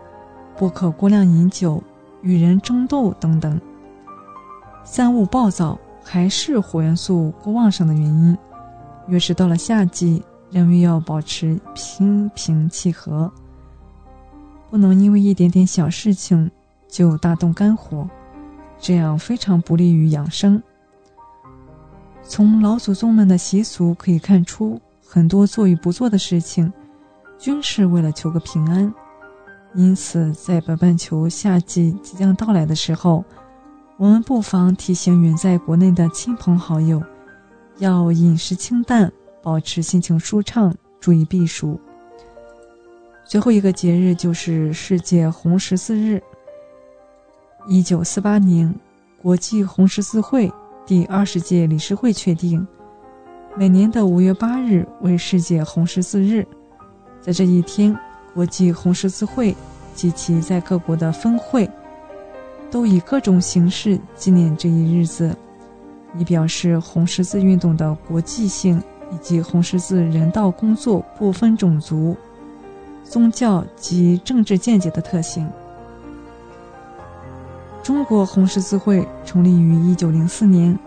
[0.56, 1.82] 不可过量饮酒、
[2.22, 3.60] 与人争斗等等。
[4.84, 8.38] 三物暴躁还是火元素过旺盛的原因。
[9.08, 10.24] 越是到了夏季，
[10.54, 13.32] 人们要保持心平气和，
[14.70, 16.52] 不能因为一点点小事情
[16.88, 18.08] 就大动肝火，
[18.80, 20.62] 这样非常不利于养生。
[22.22, 26.72] 从老祖宗们的习俗可以看出，很多做与不做的事情。
[27.40, 28.94] 均是为了求个平安，
[29.74, 33.26] 因此在北半球夏季即将到来的时候，
[33.98, 37.02] 我们不妨提醒远在国内的亲朋好友，
[37.80, 39.12] 要饮食清淡，
[39.44, 41.78] 保持心情舒畅，注意避暑。
[43.26, 46.22] 最后一个节日就是世界红十字日。
[47.68, 48.74] 一九四八年，
[49.22, 50.52] 国际红十字会
[50.86, 52.66] 第二十届理事会确定，
[53.58, 56.48] 每年的五月八日为世界红十字日。
[57.22, 57.98] 在这一天，
[58.34, 59.54] 国际红十字会
[59.94, 61.70] 及其在各国的分会，
[62.72, 65.36] 都以各种形式纪念这一日子，
[66.18, 68.82] 以表示红十字运动的国际性
[69.14, 72.16] 以及红十字人道工作不分种族、
[73.04, 75.48] 宗教及政治见解的特性。
[77.84, 80.78] 中国红十字会成立于一九零四年，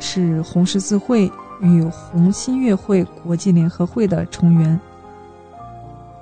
[0.00, 1.30] 是红十字会
[1.60, 4.80] 与红新月会国际联合会的成员。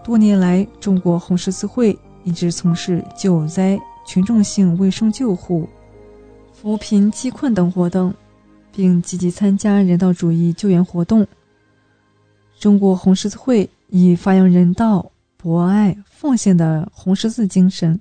[0.03, 5.67] 多年来，中国红十字会一直从事救灾、群众性卫生救护、
[6.53, 8.13] 扶贫济困等活动，
[8.71, 11.27] 并积极参加人道主义救援活动。
[12.65, 18.01] 中国红十字会以发扬人道、博爱、奉献的红十字精神，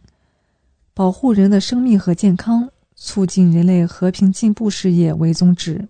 [0.94, 5.85] 保护人的生命和健康，促进人类和平进步事业为宗旨。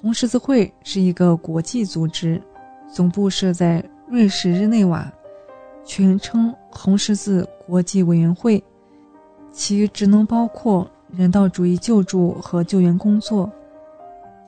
[0.00, 2.42] 红十字会是一个国际组织，
[2.92, 3.80] 总部设在。
[4.08, 5.08] 瑞士日内瓦，
[5.84, 8.60] 全称红十字国际委员会，
[9.52, 13.48] 其职能包括人道主义救助和救援工作。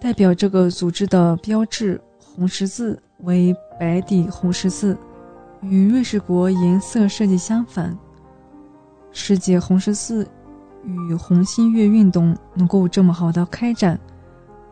[0.00, 2.00] 代表这个组织的标志
[2.34, 4.96] 红十字为白底红十字，
[5.60, 7.96] 与瑞士国颜色设计相反。
[9.12, 10.26] 世界红十字
[10.82, 14.00] 与红新月运动能够这么好的开展，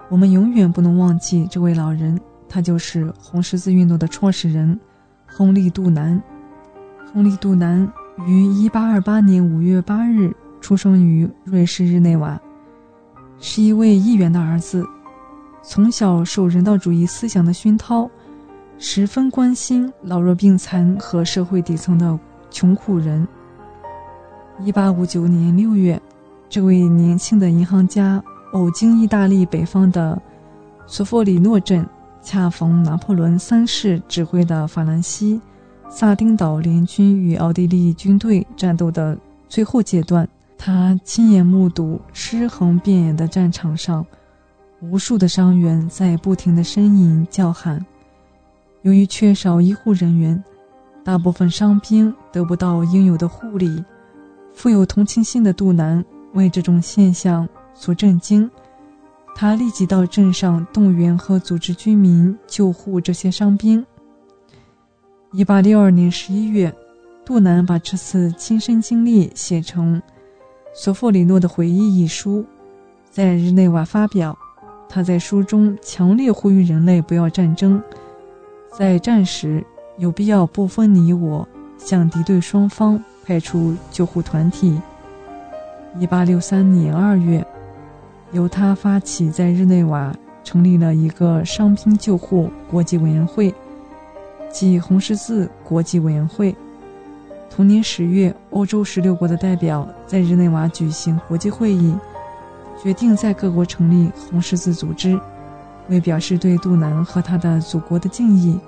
[0.08, 2.18] 我们永远不能忘记这位老人，
[2.48, 4.80] 他就是红十字运动的创始人
[5.26, 6.20] 亨利·杜南。
[7.12, 7.86] 亨利·杜南
[8.26, 12.40] 于1828年5月8日出生于瑞士日内瓦，
[13.38, 14.82] 是一位议员的儿子。
[15.62, 18.10] 从小受人道主义思想的熏陶，
[18.78, 22.18] 十分关心老弱病残和社会底层的
[22.50, 23.26] 穷苦人。
[24.64, 26.00] 一八五九年六月，
[26.48, 28.22] 这位年轻的银行家
[28.52, 30.20] 偶经意大利北方的
[30.86, 31.86] 索弗里诺镇，
[32.22, 35.40] 恰逢拿破仑三世指挥的法兰西
[35.88, 39.16] 萨丁岛联军与奥地利军队战斗的
[39.48, 40.26] 最后阶段，
[40.56, 44.04] 他亲眼目睹尸横遍野的战场上。
[44.82, 47.84] 无数的伤员在不停的呻吟叫喊，
[48.80, 50.42] 由于缺少医护人员，
[51.04, 53.84] 大部分伤兵得不到应有的护理。
[54.54, 56.02] 富有同情心的杜南
[56.32, 58.50] 为这种现象所震惊，
[59.34, 63.84] 他立即到镇上动员和组织居民救护这些伤兵。
[65.32, 66.74] 一八六二年十一月，
[67.22, 69.96] 杜南把这次亲身经历写成
[70.74, 72.46] 《索弗里诺的回忆》一书，
[73.10, 74.36] 在日内瓦发表。
[74.92, 77.80] 他在书中强烈呼吁人类不要战争，
[78.76, 79.64] 在战时
[79.98, 81.46] 有必要不分你我
[81.78, 84.80] 向敌对双方派出救护团体。
[86.00, 87.46] 一八六三年二月，
[88.32, 90.12] 由他发起，在日内瓦
[90.42, 93.54] 成立了一个伤兵救护国际委员会，
[94.50, 96.52] 即红十字国际委员会。
[97.48, 101.94] 同年十月，欧洲十六国的代表在日内瓦举行国际会议。
[102.82, 105.20] 决定在各国成立红十字组织，
[105.88, 108.58] 为表示对杜南和他的祖国的敬意，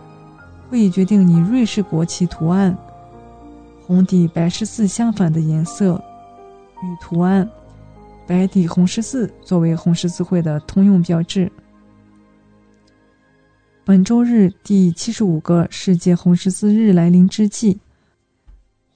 [0.69, 2.77] 会议决定以瑞士国旗图案
[3.87, 5.95] 红底白十字相反的颜色
[6.83, 7.49] 与图案
[8.27, 11.51] 白底红十字作为红十字会的通用标志。
[13.85, 17.81] 本周日第七十五个世界红十字日来临之际，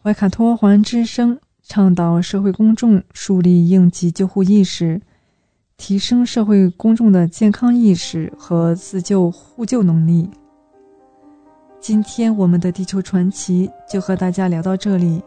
[0.03, 1.39] 怀卡托环之声。
[1.69, 5.01] 倡导社会公众树立应急救护意识，
[5.77, 10.31] 提升社会公众的健康意识和自救互救能力。
[11.81, 15.21] 今天我们的地球传奇就和大家聊到这里，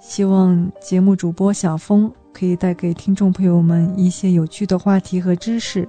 [0.00, 5.88] 希望节目主播小峰可以带给听众朋友们一些有趣的话题和知识，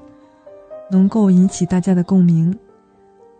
[0.91, 2.56] 能够引起大家的共鸣。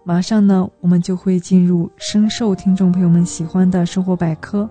[0.04, 4.68] 马上呢，我们就会进入深受听众朋友们喜欢的生活百科。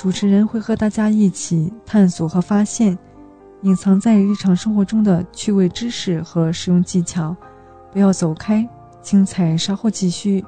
[0.00, 2.96] 主持人会和大家一起探索和发现
[3.60, 7.36] 隐藏在日常生活中的趣味知识和实用技巧。
[7.92, 8.66] 不要走开，
[9.02, 10.42] 精彩稍后继续。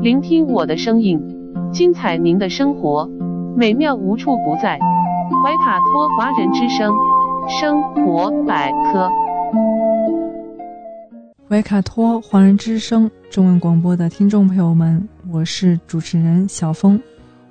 [0.00, 1.20] 聆听我的声音，
[1.70, 3.06] 精彩您的生活，
[3.54, 4.78] 美妙无处不在。
[5.44, 6.90] 怀卡托华人之声，
[7.60, 9.10] 生活百科。
[11.50, 16.98] 怀卡托华人之声中文广播的听众朋友们，我是主持人小峰。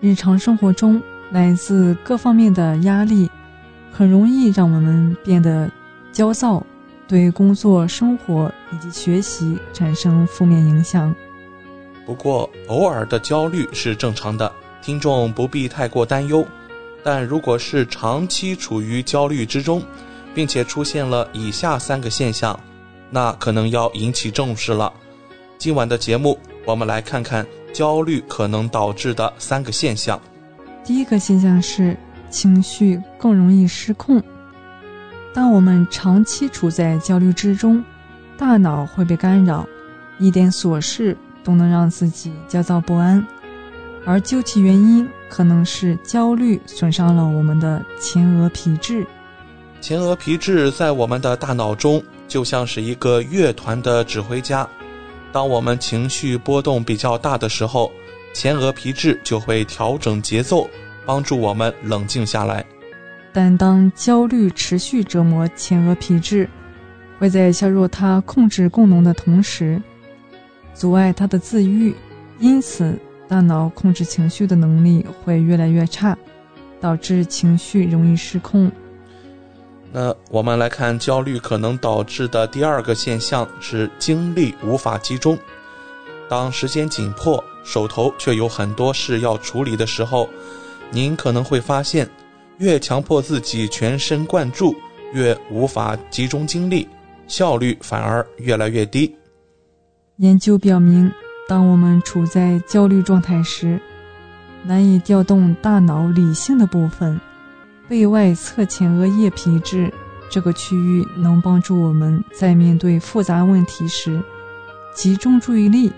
[0.00, 1.00] 日常生活中
[1.30, 3.30] 来自各方面的压力，
[3.92, 5.70] 很容易让我们变得
[6.10, 6.64] 焦躁，
[7.06, 11.14] 对工作、生活以及学习产生负面影响。
[12.06, 14.50] 不过，偶尔的焦虑是正常的，
[14.80, 16.46] 听众不必太过担忧。
[17.04, 19.82] 但如果是长期处于焦虑之中，
[20.34, 22.58] 并且出现了以下三个现象，
[23.10, 24.90] 那可能要引起重视了。
[25.58, 26.38] 今晚的节目，
[26.70, 27.46] 我们来看看。
[27.72, 30.20] 焦虑可能导致的三个现象。
[30.82, 31.96] 第一个现象是
[32.28, 34.20] 情绪更容易失控。
[35.32, 37.84] 当我们长期处在焦虑之中，
[38.36, 39.64] 大脑会被干扰，
[40.18, 43.24] 一点琐事都能让自己焦躁不安。
[44.04, 49.06] 而究其原因，可能是焦虑损伤了我们的前额皮质。
[49.80, 54.68] 前额皮质在我们的大脑中就像是一个乐团的指挥家。
[55.32, 57.90] 当我们情绪波动比较大的时候，
[58.32, 60.68] 前额皮质就会调整节奏，
[61.06, 62.64] 帮助我们冷静下来。
[63.32, 66.48] 但当焦虑持续折磨前额皮质，
[67.18, 69.80] 会在削弱它控制功能的同时，
[70.74, 71.94] 阻碍它的自愈，
[72.40, 72.98] 因此
[73.28, 76.18] 大脑控制情绪的能力会越来越差，
[76.80, 78.70] 导致情绪容易失控。
[79.92, 85.36] 那我们来看焦虑可能导致的第二个现象是精力无法集中。
[86.28, 90.28] 当时间紧迫，手头却有很多事要处理的时候，
[90.90, 92.08] 您可能会发现，
[92.58, 94.76] 越强迫自己全神贯注，
[95.12, 96.88] 越无法集中精力，
[97.26, 99.12] 效率反而越来越低。
[100.18, 101.10] 研究表明，
[101.48, 103.80] 当我们处在焦虑状态时，
[104.62, 107.20] 难以调动大脑理性的部分。
[107.90, 109.92] 背外侧前额叶皮质
[110.30, 114.22] 这个区域能帮助我们在面对复杂问题时
[114.94, 115.90] 集中注意力。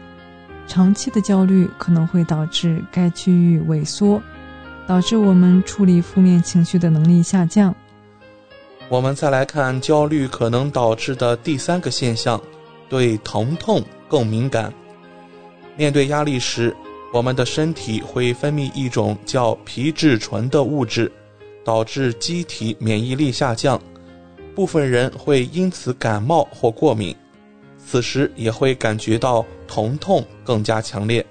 [0.66, 4.22] 长期的焦虑可能会导致该区域萎缩，
[4.86, 7.74] 导致我们处理负面情绪的能力下降。
[8.88, 12.40] 我们再来看焦虑可能导致的第三个现象：
[12.88, 14.72] 对疼痛更敏感。
[15.76, 16.74] 面对压力时，
[17.12, 21.12] 我们的身体会分泌一种叫皮质醇的物质。
[21.64, 23.80] 导致机体免疫力下降，
[24.54, 27.14] 部分人会因此感冒或过敏，
[27.78, 31.24] 此时也会感觉到疼痛更加强烈。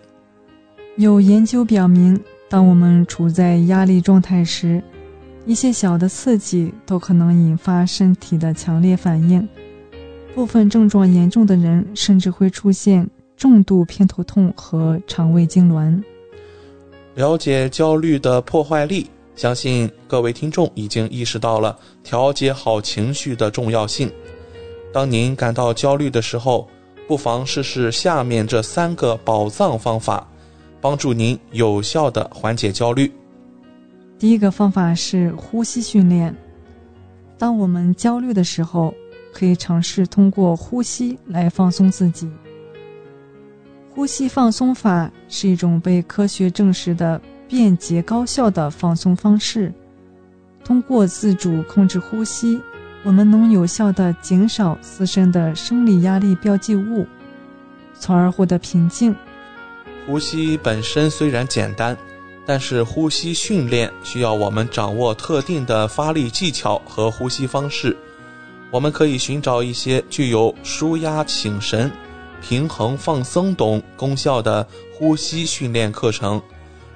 [0.98, 4.84] 有研究表明，当我们处在压力状态时，
[5.45, 9.48] 一些小的刺激都可能引发身体的强烈反应。
[10.36, 16.02] 部分症状严重的人甚至会出现重度偏头痛和肠胃痉挛。
[17.16, 19.10] 了解焦虑的破坏力。
[19.41, 24.07] 相信各位听众已经意识到了调节好情绪的重要性。
[24.93, 26.69] 当您感到焦虑的时候，
[27.07, 30.27] 不妨试试下面这三个宝藏方法，
[30.80, 33.11] 帮助您有效的缓解焦虑。
[34.19, 36.35] 第一个方法是呼吸训练。
[37.35, 38.93] 当我们焦虑的时候，
[39.34, 42.30] 可以尝试通过呼吸来放松自己。
[43.89, 47.19] 呼吸放松法是一种被科学证实的。
[47.52, 49.73] 便捷高效的放松方式，
[50.64, 52.57] 通过自主控制呼吸，
[53.03, 57.06] 我们能有效地减少自身的生理压力标记物，
[57.94, 59.14] 从而获得平静。
[60.07, 61.98] 呼吸本身虽然简单，
[62.45, 67.98] 但是呼吸训练需要我们掌握特定的发力技巧和呼吸方式。
[68.72, 71.91] 我们可以寻找一些具有舒压、醒神、
[72.41, 76.41] 平衡、放松等功效的呼吸训练课程。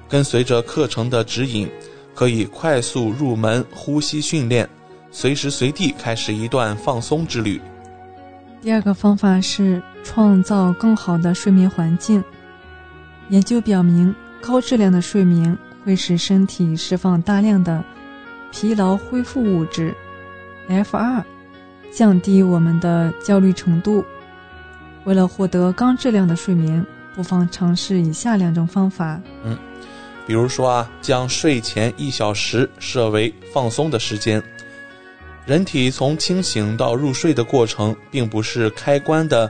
[0.08, 1.68] 跟随着课程的指引，
[2.14, 4.68] 可以快速入门呼吸训练，
[5.10, 7.60] 随时随地开始一段放松之旅。
[8.62, 12.22] 第二个方法是创造更好的睡眠环境。
[13.28, 17.84] 研究表明，高质量的睡眠会使身体释放大量的
[18.52, 19.94] 疲劳恢复物质
[20.68, 21.22] （F2），
[21.92, 24.04] 降低我们的焦虑程度。
[25.04, 26.84] 为了获得高质量的睡眠，
[27.14, 29.20] 不妨尝试以下两种方法。
[29.44, 29.56] 嗯。
[30.26, 34.42] 比如说啊，将睡前一小时设为放松的时间。
[35.46, 39.48] 人体从清醒到入睡的过程，并不是开关的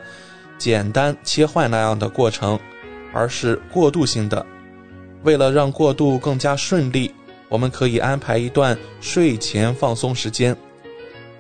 [0.59, 2.61] 简单切换那样的过程，
[3.15, 4.45] 而是过渡性的。
[5.23, 7.11] 为了让过渡更加顺利，
[7.49, 10.55] 我们可以安排一段睡前放松时间。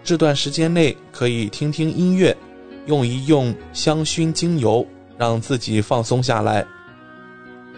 [0.03, 2.35] 这段时间内可以听听音乐，
[2.87, 4.87] 用一用香薰精油，
[5.19, 6.67] 让自己放松下来。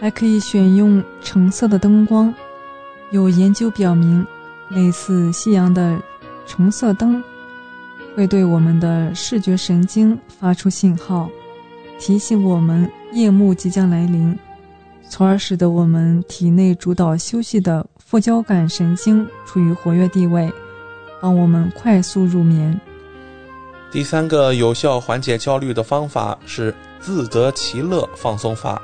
[0.00, 2.32] 还可以选用橙色的灯光，
[3.10, 4.24] 有研究表明，
[4.68, 6.00] 类似夕阳的
[6.46, 7.22] 橙色灯
[8.14, 11.28] 会对我们的视觉神经发出信号，
[11.98, 14.38] 提醒我们夜幕即将来临，
[15.08, 20.52] 从而使得我们体内主导休息的副交感神经处于活跃地位，
[21.20, 22.80] 帮我们快速入眠。
[23.90, 28.80] 第三个有效缓解焦虑的方法是自得其乐放松法。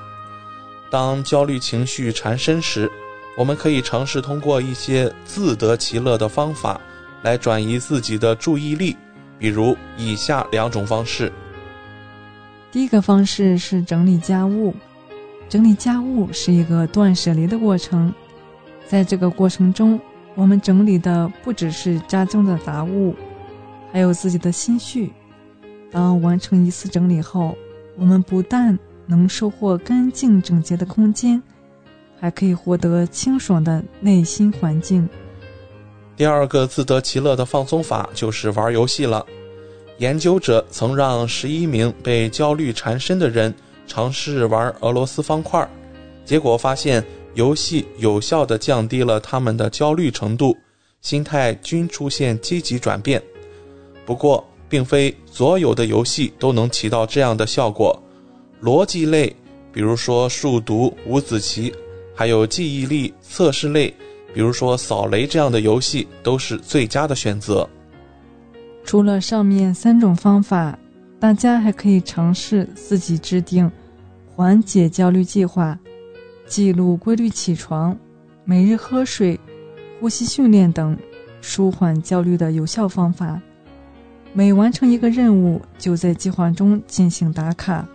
[0.94, 2.88] 当焦虑情绪缠身时，
[3.36, 6.80] 我们可以尝试通过一些自得其乐的方法
[7.22, 8.96] 来转移自己的注意力，
[9.36, 11.32] 比如以下两种方式。
[12.70, 14.72] 第一个方式是整理家务。
[15.48, 18.14] 整理家务是一个断舍离的过程，
[18.86, 19.98] 在这个过程中，
[20.36, 23.16] 我们整理的不只是家中的杂物，
[23.92, 25.12] 还有自己的心绪。
[25.90, 27.58] 当完成一次整理后，
[27.96, 31.42] 我们不但能收获干净整洁的空间，
[32.18, 35.08] 还可以获得清爽的内心环境。
[36.16, 39.24] 第二个自得其乐的放松法就是玩游戏了。
[39.98, 43.54] 研究者曾让十一名被焦虑缠身的人
[43.86, 45.68] 尝试玩俄罗斯方块，
[46.24, 47.04] 结果发现
[47.34, 50.56] 游戏有效地降低了他们的焦虑程度，
[51.00, 53.22] 心态均出现积极转变。
[54.06, 58.00] 不过，并非所有的游戏都能起到这样的效果。
[58.64, 59.36] 逻辑类，
[59.70, 61.70] 比如说数独、五子棋，
[62.14, 63.92] 还有记忆力测试类，
[64.32, 67.68] 比如说扫雷这样的游戏，都是最佳的选择。
[68.82, 70.78] 除了上面三种方法，
[71.20, 73.70] 大家还可以尝试自己制定
[74.34, 75.78] 缓解焦虑计划，
[76.46, 77.94] 记录规律起床、
[78.46, 79.38] 每日喝水、
[80.00, 80.96] 呼吸训练等
[81.42, 83.38] 舒缓焦虑的有效方法。
[84.32, 87.86] 每完成一个任务，就在计划中进行打卡，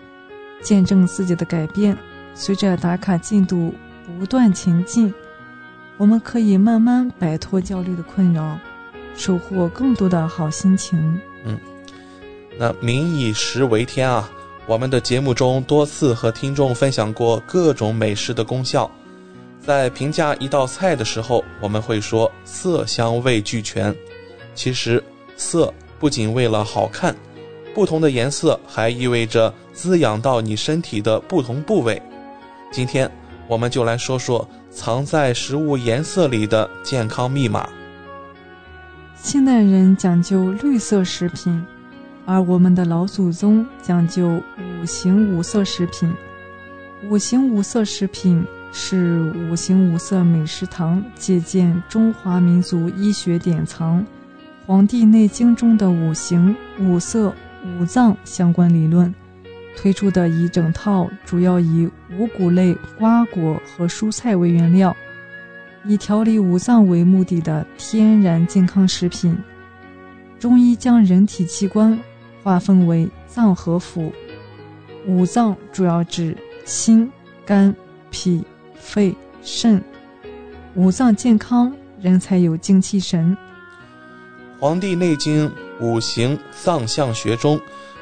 [0.61, 1.97] 见证自己的改变。
[2.33, 3.73] 随着打卡进度
[4.05, 5.13] 不断前进，
[5.97, 8.57] 我们可以慢慢摆脱焦虑的困扰。
[9.15, 11.19] 收获更多的好心情。
[11.43, 11.59] 嗯，
[12.57, 14.29] 那民以食为天啊，
[14.65, 18.89] 我们的节目中多次和听众分享过各种美食的功效。
[19.59, 23.93] 在评价一道菜的时候，我们会说色香味俱全。
[24.55, 25.03] 其实
[25.35, 27.13] 色不仅为了好看，
[27.73, 32.01] 不同的颜色还意味着滋养到你身体的不同部位。
[32.69, 33.09] 今天
[33.47, 37.69] 我们就来说说藏在食物颜色里的健康密码。
[39.15, 41.65] 现代人讲究绿色食品，
[42.25, 44.41] 而我们的老祖宗讲究
[44.81, 46.13] 五行五色食品。
[47.09, 54.01] 五行五色食品是五行五色美食堂借鉴中华民族医学典藏
[54.67, 57.33] 《黄帝内经》中的五行五色
[57.79, 59.15] 五脏相关理论
[59.75, 64.95] 推出的一整套，主要以五谷类瓜果和蔬菜为原料。
[65.85, 69.37] 以调理五脏为目的的天然健康食品。
[70.37, 71.97] 中医将人体器官
[72.43, 74.11] 划分为脏和腑，
[75.07, 76.35] 五脏主要指
[76.65, 77.09] 心、
[77.45, 77.73] 肝、
[78.09, 78.43] 脾、
[78.75, 79.81] 肺、肾。
[80.75, 83.35] 五脏健康，人才有精气神。
[84.61, 87.59] 《黄帝内经·五行脏象学》中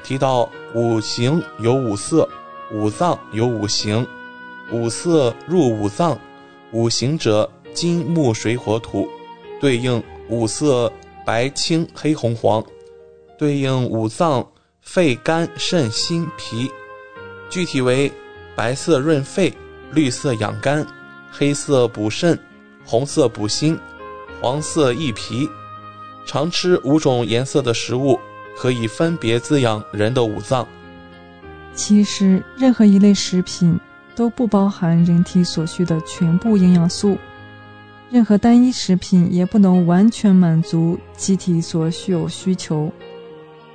[0.08, 2.30] 提到，五行有五色，
[2.72, 4.08] 五脏有五行，
[4.72, 6.18] 五色入五脏，
[6.72, 7.50] 五行者。
[7.74, 9.08] 金木水火土，
[9.60, 10.92] 对应五色
[11.24, 12.64] 白青黑红黄，
[13.38, 14.50] 对应五脏
[14.82, 16.72] 肺肝肾心脾。
[17.52, 18.12] 具体为：
[18.56, 19.54] 白色润肺，
[19.92, 20.88] 绿色养肝，
[21.30, 22.40] 黑色补肾，
[22.84, 23.78] 红色补心，
[24.42, 25.48] 黄色益脾。
[26.26, 28.20] 常吃五种颜色的食物，
[28.58, 30.68] 可以分别滋养人的五脏。
[31.74, 33.80] 其实，任何一类食品
[34.16, 37.18] 都不包含人体所需的全部营养素。
[38.10, 42.92] 任何单一食品也不能完全满足机体所需有需求。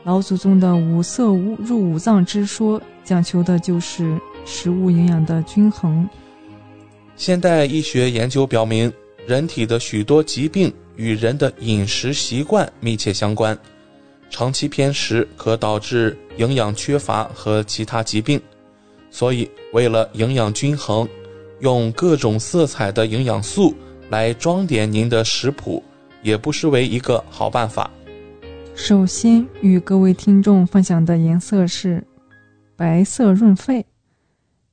[0.04, 6.08] 老祖宗的五色入五脏之说，讲求的就是食物营养的均衡。
[7.14, 8.92] 现代医学研究表明，
[9.26, 13.56] 人体的许多疾病与人的饮食习惯密切相关，
[14.32, 18.40] 长期偏食可导致营养缺乏和其他疾病。
[19.12, 21.08] 所以，为了营养均衡，
[21.60, 23.72] 用各种色彩的营养素。
[24.10, 25.82] 来装点您的食谱，
[26.22, 27.90] 也不失为一个好办法。
[28.74, 32.04] 首先与各位听众分享的颜色是
[32.76, 33.86] 白色润肺，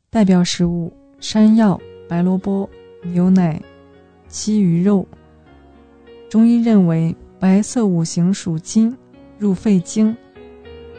[0.10, 0.91] 代表食物
[1.22, 1.80] 山药、
[2.10, 2.69] 白萝卜、
[3.02, 3.61] 牛奶、
[4.27, 5.07] 鸡鱼肉。
[6.30, 8.94] 中医认为白色五行属金，
[9.40, 10.16] 入肺经，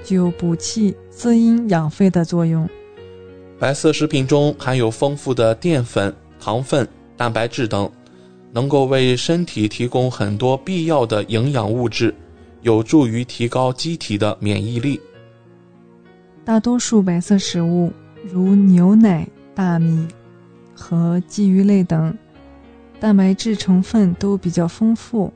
[0.03, 2.69] 具有补气、滋阴、养肺的作用。
[3.59, 7.89] 白色食品中含有丰富的淀粉、糖分、蛋白质等。
[8.53, 12.13] 能够为身体提供很多必要的营养物质，
[12.63, 15.01] 有助于提高机体的免疫力。
[16.45, 17.93] 大多数白色食物，
[18.29, 20.09] 如牛奶、大米
[20.75, 22.13] 和鲫鱼类等，
[22.99, 25.33] 蛋白质成分都比较丰富。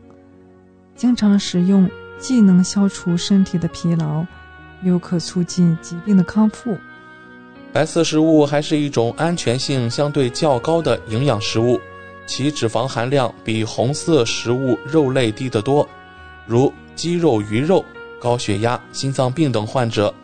[0.96, 1.88] 经常食用，
[2.24, 4.24] 既能消除身体的疲劳，
[4.82, 6.74] 又可促进疾病的康复。
[7.70, 11.78] 白色食物还是一种安全性相对较高的营养食物。
[12.26, 15.86] 其脂肪含量比红色食物肉类低得多，
[16.46, 17.84] 如鸡肉、鱼肉，
[18.18, 20.14] 高血压、心脏病等患者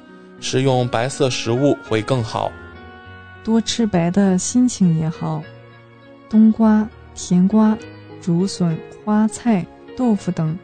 [0.41, 2.51] 食用白色食物会更好。
[3.45, 5.43] 多吃白的心情也好。
[6.31, 7.77] 冬瓜、甜瓜、
[8.23, 8.75] 竹笋、
[9.05, 9.67] 花菜、
[9.99, 10.57] 豆腐等，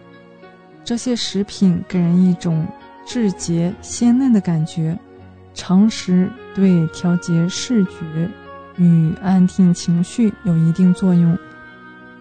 [0.87, 2.65] 这些食品给人一种
[3.05, 4.97] 质洁鲜嫩的感觉，
[5.53, 8.31] 常食对调节视觉。
[8.77, 11.37] 与安定情绪有一定作用，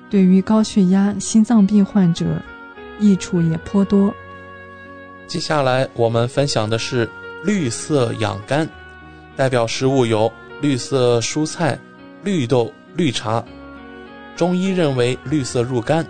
[0.09, 2.41] 对于高血压、心脏病患者
[2.97, 4.11] 益处也颇多。
[5.27, 7.07] 接下来我们分享的是
[7.43, 8.67] 绿色养肝，
[9.35, 10.31] 代表食物有
[10.61, 11.77] 绿色蔬菜、
[12.23, 13.43] 绿豆、绿茶。
[14.35, 16.07] 中医认为绿色入肝，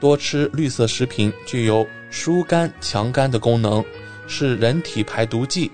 [0.00, 3.84] 多吃绿色食品具有疏肝强肝的功能，
[4.26, 5.70] 是人体排毒剂，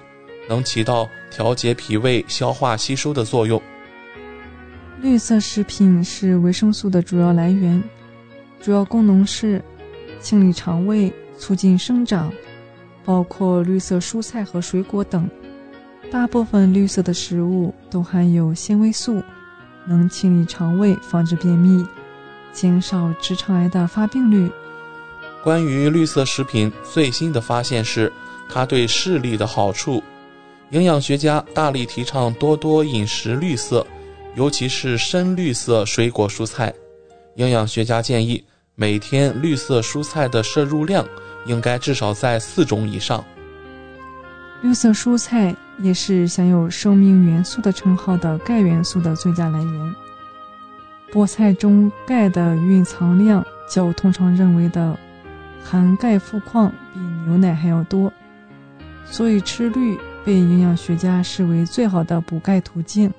[0.48, 3.62] 能起到调节脾胃、消化吸收的作用。
[5.01, 7.82] 绿色食品是维生素的主要来源，
[8.61, 9.62] 主要功能是
[10.20, 12.32] 清理肠胃、促进生长，
[13.05, 15.31] 包括绿色蔬菜和水果等。
[16.11, 19.23] 大部分绿色的食物都含有纤维素，
[19.86, 21.85] 能清理肠胃，防止便秘，
[22.57, 24.51] 减少直肠癌的发病率。
[25.45, 28.11] 关于绿色食品最新的发现是，
[28.49, 30.03] 它对视力的好处。
[30.70, 33.87] 营养学家大力提倡多多饮食绿色。
[34.35, 36.70] 尤其是深绿色水果蔬菜，
[37.37, 41.07] 营养学家建议每天绿色蔬菜的摄入量
[41.47, 43.24] 应该至少在四种以上。
[44.61, 49.95] 绿色蔬菜也是享有生命元素的称号的钙元素的最佳来源。
[51.12, 54.99] 菠菜中钙的蕴藏量较通常认为的
[55.62, 58.12] 含钙富矿比牛奶还要多，
[59.05, 63.11] 所以吃绿被营养学家视为最好的补钙途径。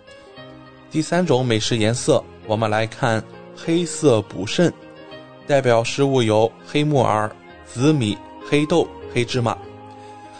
[0.91, 3.23] 第三种美食颜色，我们来看
[3.55, 4.71] 黑色补肾，
[5.45, 7.29] 代表食物有黑木耳、
[7.65, 8.17] 紫米、
[8.49, 9.57] 黑豆、黑芝麻。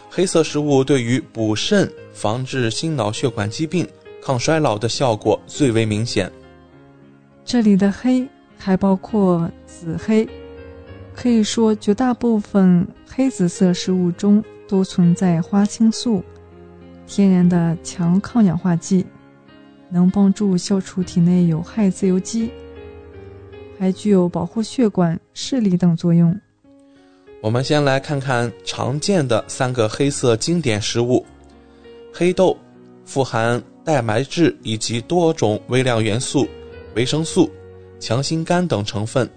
[0.10, 3.88] 黑色食物对于补肾、防治心脑血管疾病、
[4.22, 6.32] 抗衰老的效果最为明显。
[7.48, 10.28] 这里的黑还包括紫黑，
[11.16, 16.22] 可以说绝大部分黑紫色食物中都存在花青素，
[17.08, 19.06] 天然的强抗氧化剂。
[19.90, 22.52] 能帮助消除体内有害自由基，
[23.80, 26.38] 还具有保护血管、视力等作用。
[27.40, 31.26] 我们先来看看常见的三个黑色经典食物：
[32.14, 32.58] 黑豆，
[33.06, 36.46] 富含蛋白质以及多种微量元素、
[36.98, 37.48] 维生素、
[38.00, 39.30] 强心肝等成分，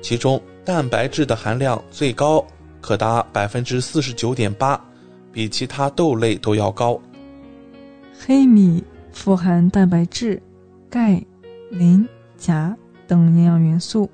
[0.00, 2.46] 其中蛋白质的含量最高，
[2.80, 4.80] 可达百分之四十九点八，
[5.32, 7.00] 比其他豆类都要高。
[8.16, 8.82] 黑米。
[9.12, 10.40] 富含蛋白质、
[10.88, 11.20] 钙、
[11.68, 12.08] 磷、
[12.38, 12.76] 钾
[13.08, 14.08] 等营养元素，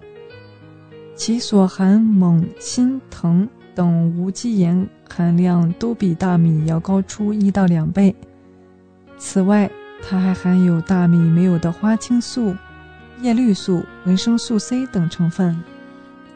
[1.14, 8.16] 其所含锰、锌、硼等无机盐含量都比大米要高出一到两倍。
[9.18, 9.70] 此外，
[10.02, 12.56] 它还含有大米没有的花青素、
[13.22, 15.58] 叶绿素、维生素 C 等成分。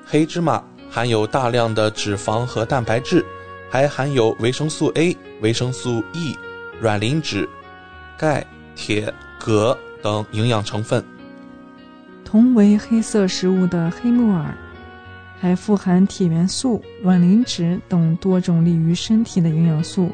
[0.06, 3.24] 黑芝麻含有大量的脂肪和蛋白质，
[3.70, 6.36] 还含有维生素 A、维生素 E、
[6.80, 7.48] 卵磷脂。
[8.16, 8.44] 钙、
[8.74, 11.04] 铁、镉等营养成分。
[12.24, 14.54] 同为黑色食物的黑木耳，
[15.38, 20.10] 还富含铁元素、卵磷脂等多种利于身体的营养素，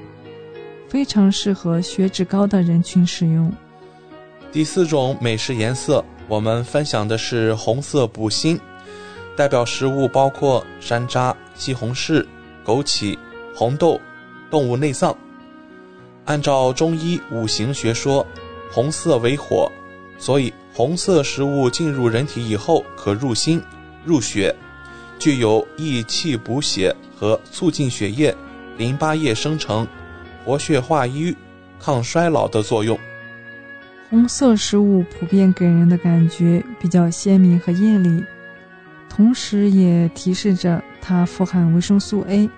[0.88, 3.52] 非常适合血脂高的人群食用。
[4.52, 8.58] 第四种美食颜色，我们分享的是红色补心，
[9.36, 12.26] 代表食物包括山楂、西红柿、
[12.64, 13.16] 枸杞、
[13.54, 14.00] 红豆、
[14.50, 15.16] 动物内脏。
[16.24, 18.26] 按照中医五行学说，
[18.72, 19.70] 红色为火，
[20.18, 23.62] 所以红色食物进入人体以后可入心、
[24.04, 24.52] 入血，
[25.20, 28.34] 具有益气补血和促进血液、
[28.76, 29.86] 淋巴液生成、
[30.44, 31.36] 活血化瘀、
[31.78, 32.98] 抗衰老的作用。
[34.08, 38.24] 红色食物普遍给人的感觉比较鲜明和艳丽，
[39.08, 42.48] 同时也提示着它富含维生素 A、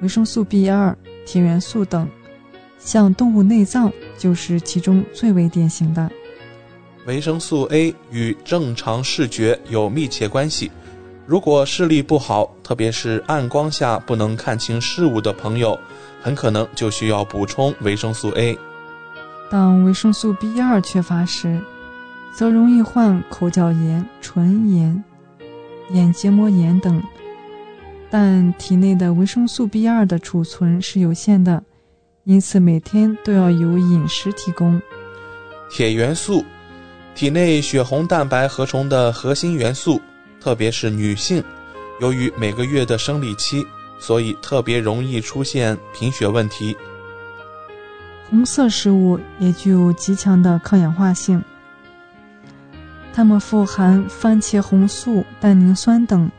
[0.00, 0.94] 维生素 B2、
[1.24, 2.08] 铁元素等。
[2.78, 6.10] 像动物内脏就是其中最为典型的。
[7.06, 10.70] 维生素 A 与正常视觉有密切关系。
[11.26, 15.78] 如果视力不好，特别是暗光下不能看清事物的朋友，
[16.20, 18.58] 很可能就需要补充维生素 A。
[19.50, 21.60] 当维生素 B2 缺乏时，
[22.32, 25.02] 则容易患口角炎、唇炎、
[25.90, 27.02] 眼结膜炎等。
[28.08, 31.62] 但体内的维生素 B2 的储存是有限的。
[32.24, 34.80] 因此，每天都要有饮食提供。
[35.68, 36.44] 铁元素，
[37.14, 40.00] 体内血红蛋白合成的核心元素，
[40.40, 41.42] 特别是女性，
[42.00, 43.66] 由于每个月的生理期，
[43.98, 46.76] 所以特别容易出现贫血问题。
[48.30, 51.42] 红色食物也具有极强的抗氧化性，
[53.12, 56.30] 它们富含番茄红素、单宁酸等，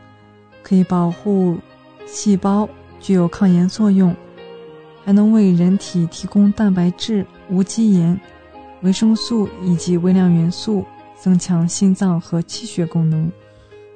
[0.62, 1.58] 可以保护
[2.06, 2.66] 细胞，
[2.98, 4.16] 具有抗炎作用。
[5.04, 8.18] 还能为人体提供蛋白质、无机盐、
[8.82, 10.86] 维生素以及微量元素，
[11.20, 13.30] 增强心脏和气血功能。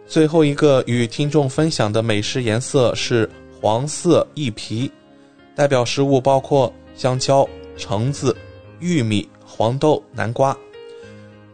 [0.05, 4.90] 最后一个与听众分享的美食颜色是黄色一皮，
[5.55, 8.36] 代表食物包括香蕉、橙子、
[8.81, 10.57] 玉米、黄豆、南瓜。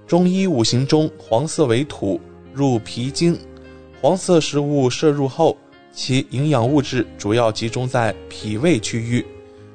[0.07, 2.21] 中医五行中，黄色为土，
[2.53, 3.39] 入脾经。
[4.01, 5.57] 黄色食物摄入后，
[5.93, 9.25] 其营养物质主要集中在脾胃区域，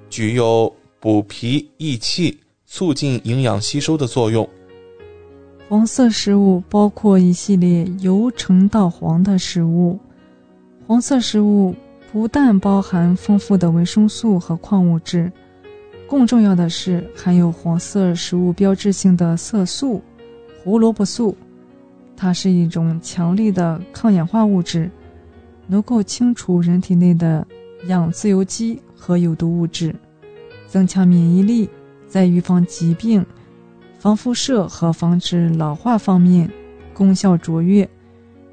[0.10, 4.48] 具有补脾益气、促进营养吸收的作用。
[5.70, 10.00] 黄色食物包括一系列由橙到黄的食物。
[10.86, 11.76] 黄色食物
[12.12, 15.32] 不但包含丰富的维生素和矿物质，
[16.08, 20.02] 更重要的是含有黄色食物标志性的色素。
[20.64, 21.38] 胡萝卜素，
[22.16, 24.90] 它是一种强力的抗氧化物质，
[25.68, 27.46] 能够清除人体内的
[27.88, 29.96] 氧自由基和有毒物质，
[30.68, 31.70] 增强免疫力，
[32.08, 33.26] 在预防疾病、
[34.00, 36.50] 防辐射和防止老化方面
[36.94, 37.88] 功效卓越，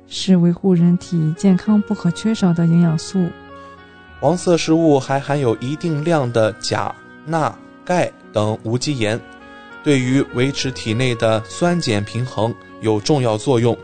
[0.07, 3.27] 是维护人体健康不可缺少的营养素。
[4.21, 6.95] 黄色食物还含有一定量的钾、
[7.27, 9.21] 钠、钙等无机盐。
[9.83, 13.77] 对于维持体内的酸碱平衡有重要作用。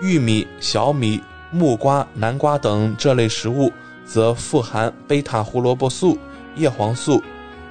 [0.00, 1.20] 玉米、小米、
[1.50, 3.72] 木瓜、南瓜等这类食物
[4.04, 6.16] 则富含贝塔胡萝卜素、
[6.54, 7.20] 叶黄素、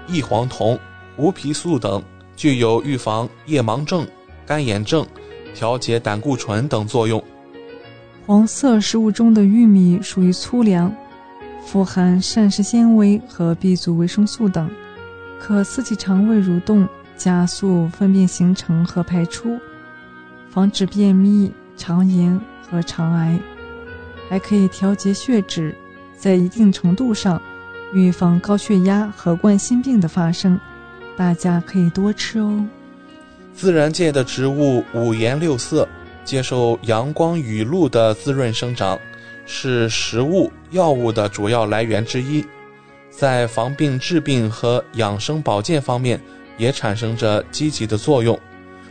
[0.07, 0.77] 异黄酮、
[1.15, 2.03] 胡皮素等，
[2.35, 4.05] 具有预防夜盲症、
[4.45, 5.07] 干眼症、
[5.55, 7.23] 调节胆固醇等作用。
[8.25, 10.93] 黄色食物中的玉米属于粗粮，
[11.67, 14.69] 富含膳食纤维和 B 族维生素等，
[15.37, 16.87] 可刺激肠胃蠕动。
[17.17, 19.59] 加速粪便形成和排出，
[20.51, 23.39] 防止便秘、肠炎和肠癌，
[24.29, 25.75] 还可以调节血脂，
[26.15, 27.41] 在一定程度上
[27.91, 30.59] 预防高血压和冠心病的发生。
[31.17, 32.63] 大家可以多吃哦。
[33.51, 35.89] 自然界的植物五颜六色，
[36.23, 38.99] 接受阳光雨露的滋润生长，
[39.47, 42.45] 是食物药物的主要来源之一，
[43.09, 46.19] 在防病治病和养生保健方面。
[46.57, 48.35] 也产生着积极的作用，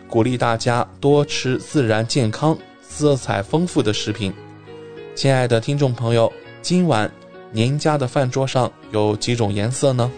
[0.06, 4.32] 鼓励大家多吃自然、健康、色彩丰富的食品。
[5.16, 6.32] 亲爱的听众朋友，
[6.62, 7.10] 今晚
[7.50, 10.08] 您家的饭桌上有几种颜色呢？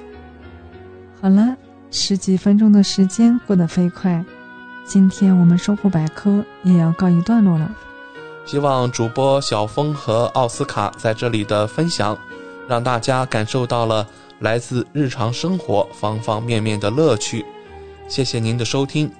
[1.22, 1.56] 好了，
[1.90, 4.22] 十几分钟的时间过得飞快，
[4.84, 7.74] 今天我们收获百科也要告一段落了。
[8.48, 12.16] 希望主播小峰和奥斯卡在这里的分享，
[12.66, 14.06] 让大家感受到了。
[14.40, 17.44] 来自日常生活方方面面的乐趣，
[18.08, 19.10] 谢谢您的收听。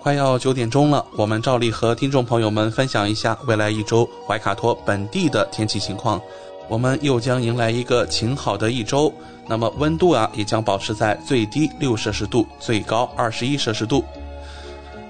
[0.00, 6.20] 快要九点钟了，我们照例和听众朋友们分享一下未来一周怀卡托本地的天气情况。
[6.68, 9.12] 我们又将迎来一个晴好的一周，
[9.46, 14.02] 那么温度啊也将保持在最低六摄氏度，最高二十一摄氏度。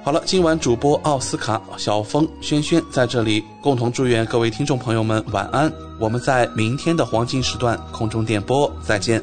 [0.05, 5.73] 好了，今晚主播奥斯卡、小峰、轩轩在这里共同祝愿各位听众朋友们晚安。
[5.99, 9.23] 我们在明天的黄金时段空中电波再见。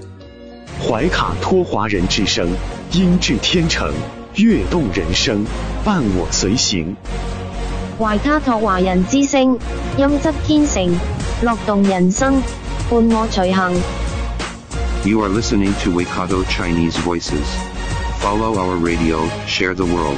[0.84, 2.50] 怀卡托华人之声，
[2.94, 3.94] 音质天成，
[4.38, 5.46] 悦动人生，
[5.86, 6.96] 伴我随行。
[8.00, 9.60] 怀卡托华人之声，
[10.00, 10.92] 音质天成，
[11.44, 12.42] 乐动人生，
[12.90, 13.80] 伴我随行。
[15.06, 17.46] You are listening to Waikato Chinese Voices.
[18.20, 20.18] Follow our radio, share the world.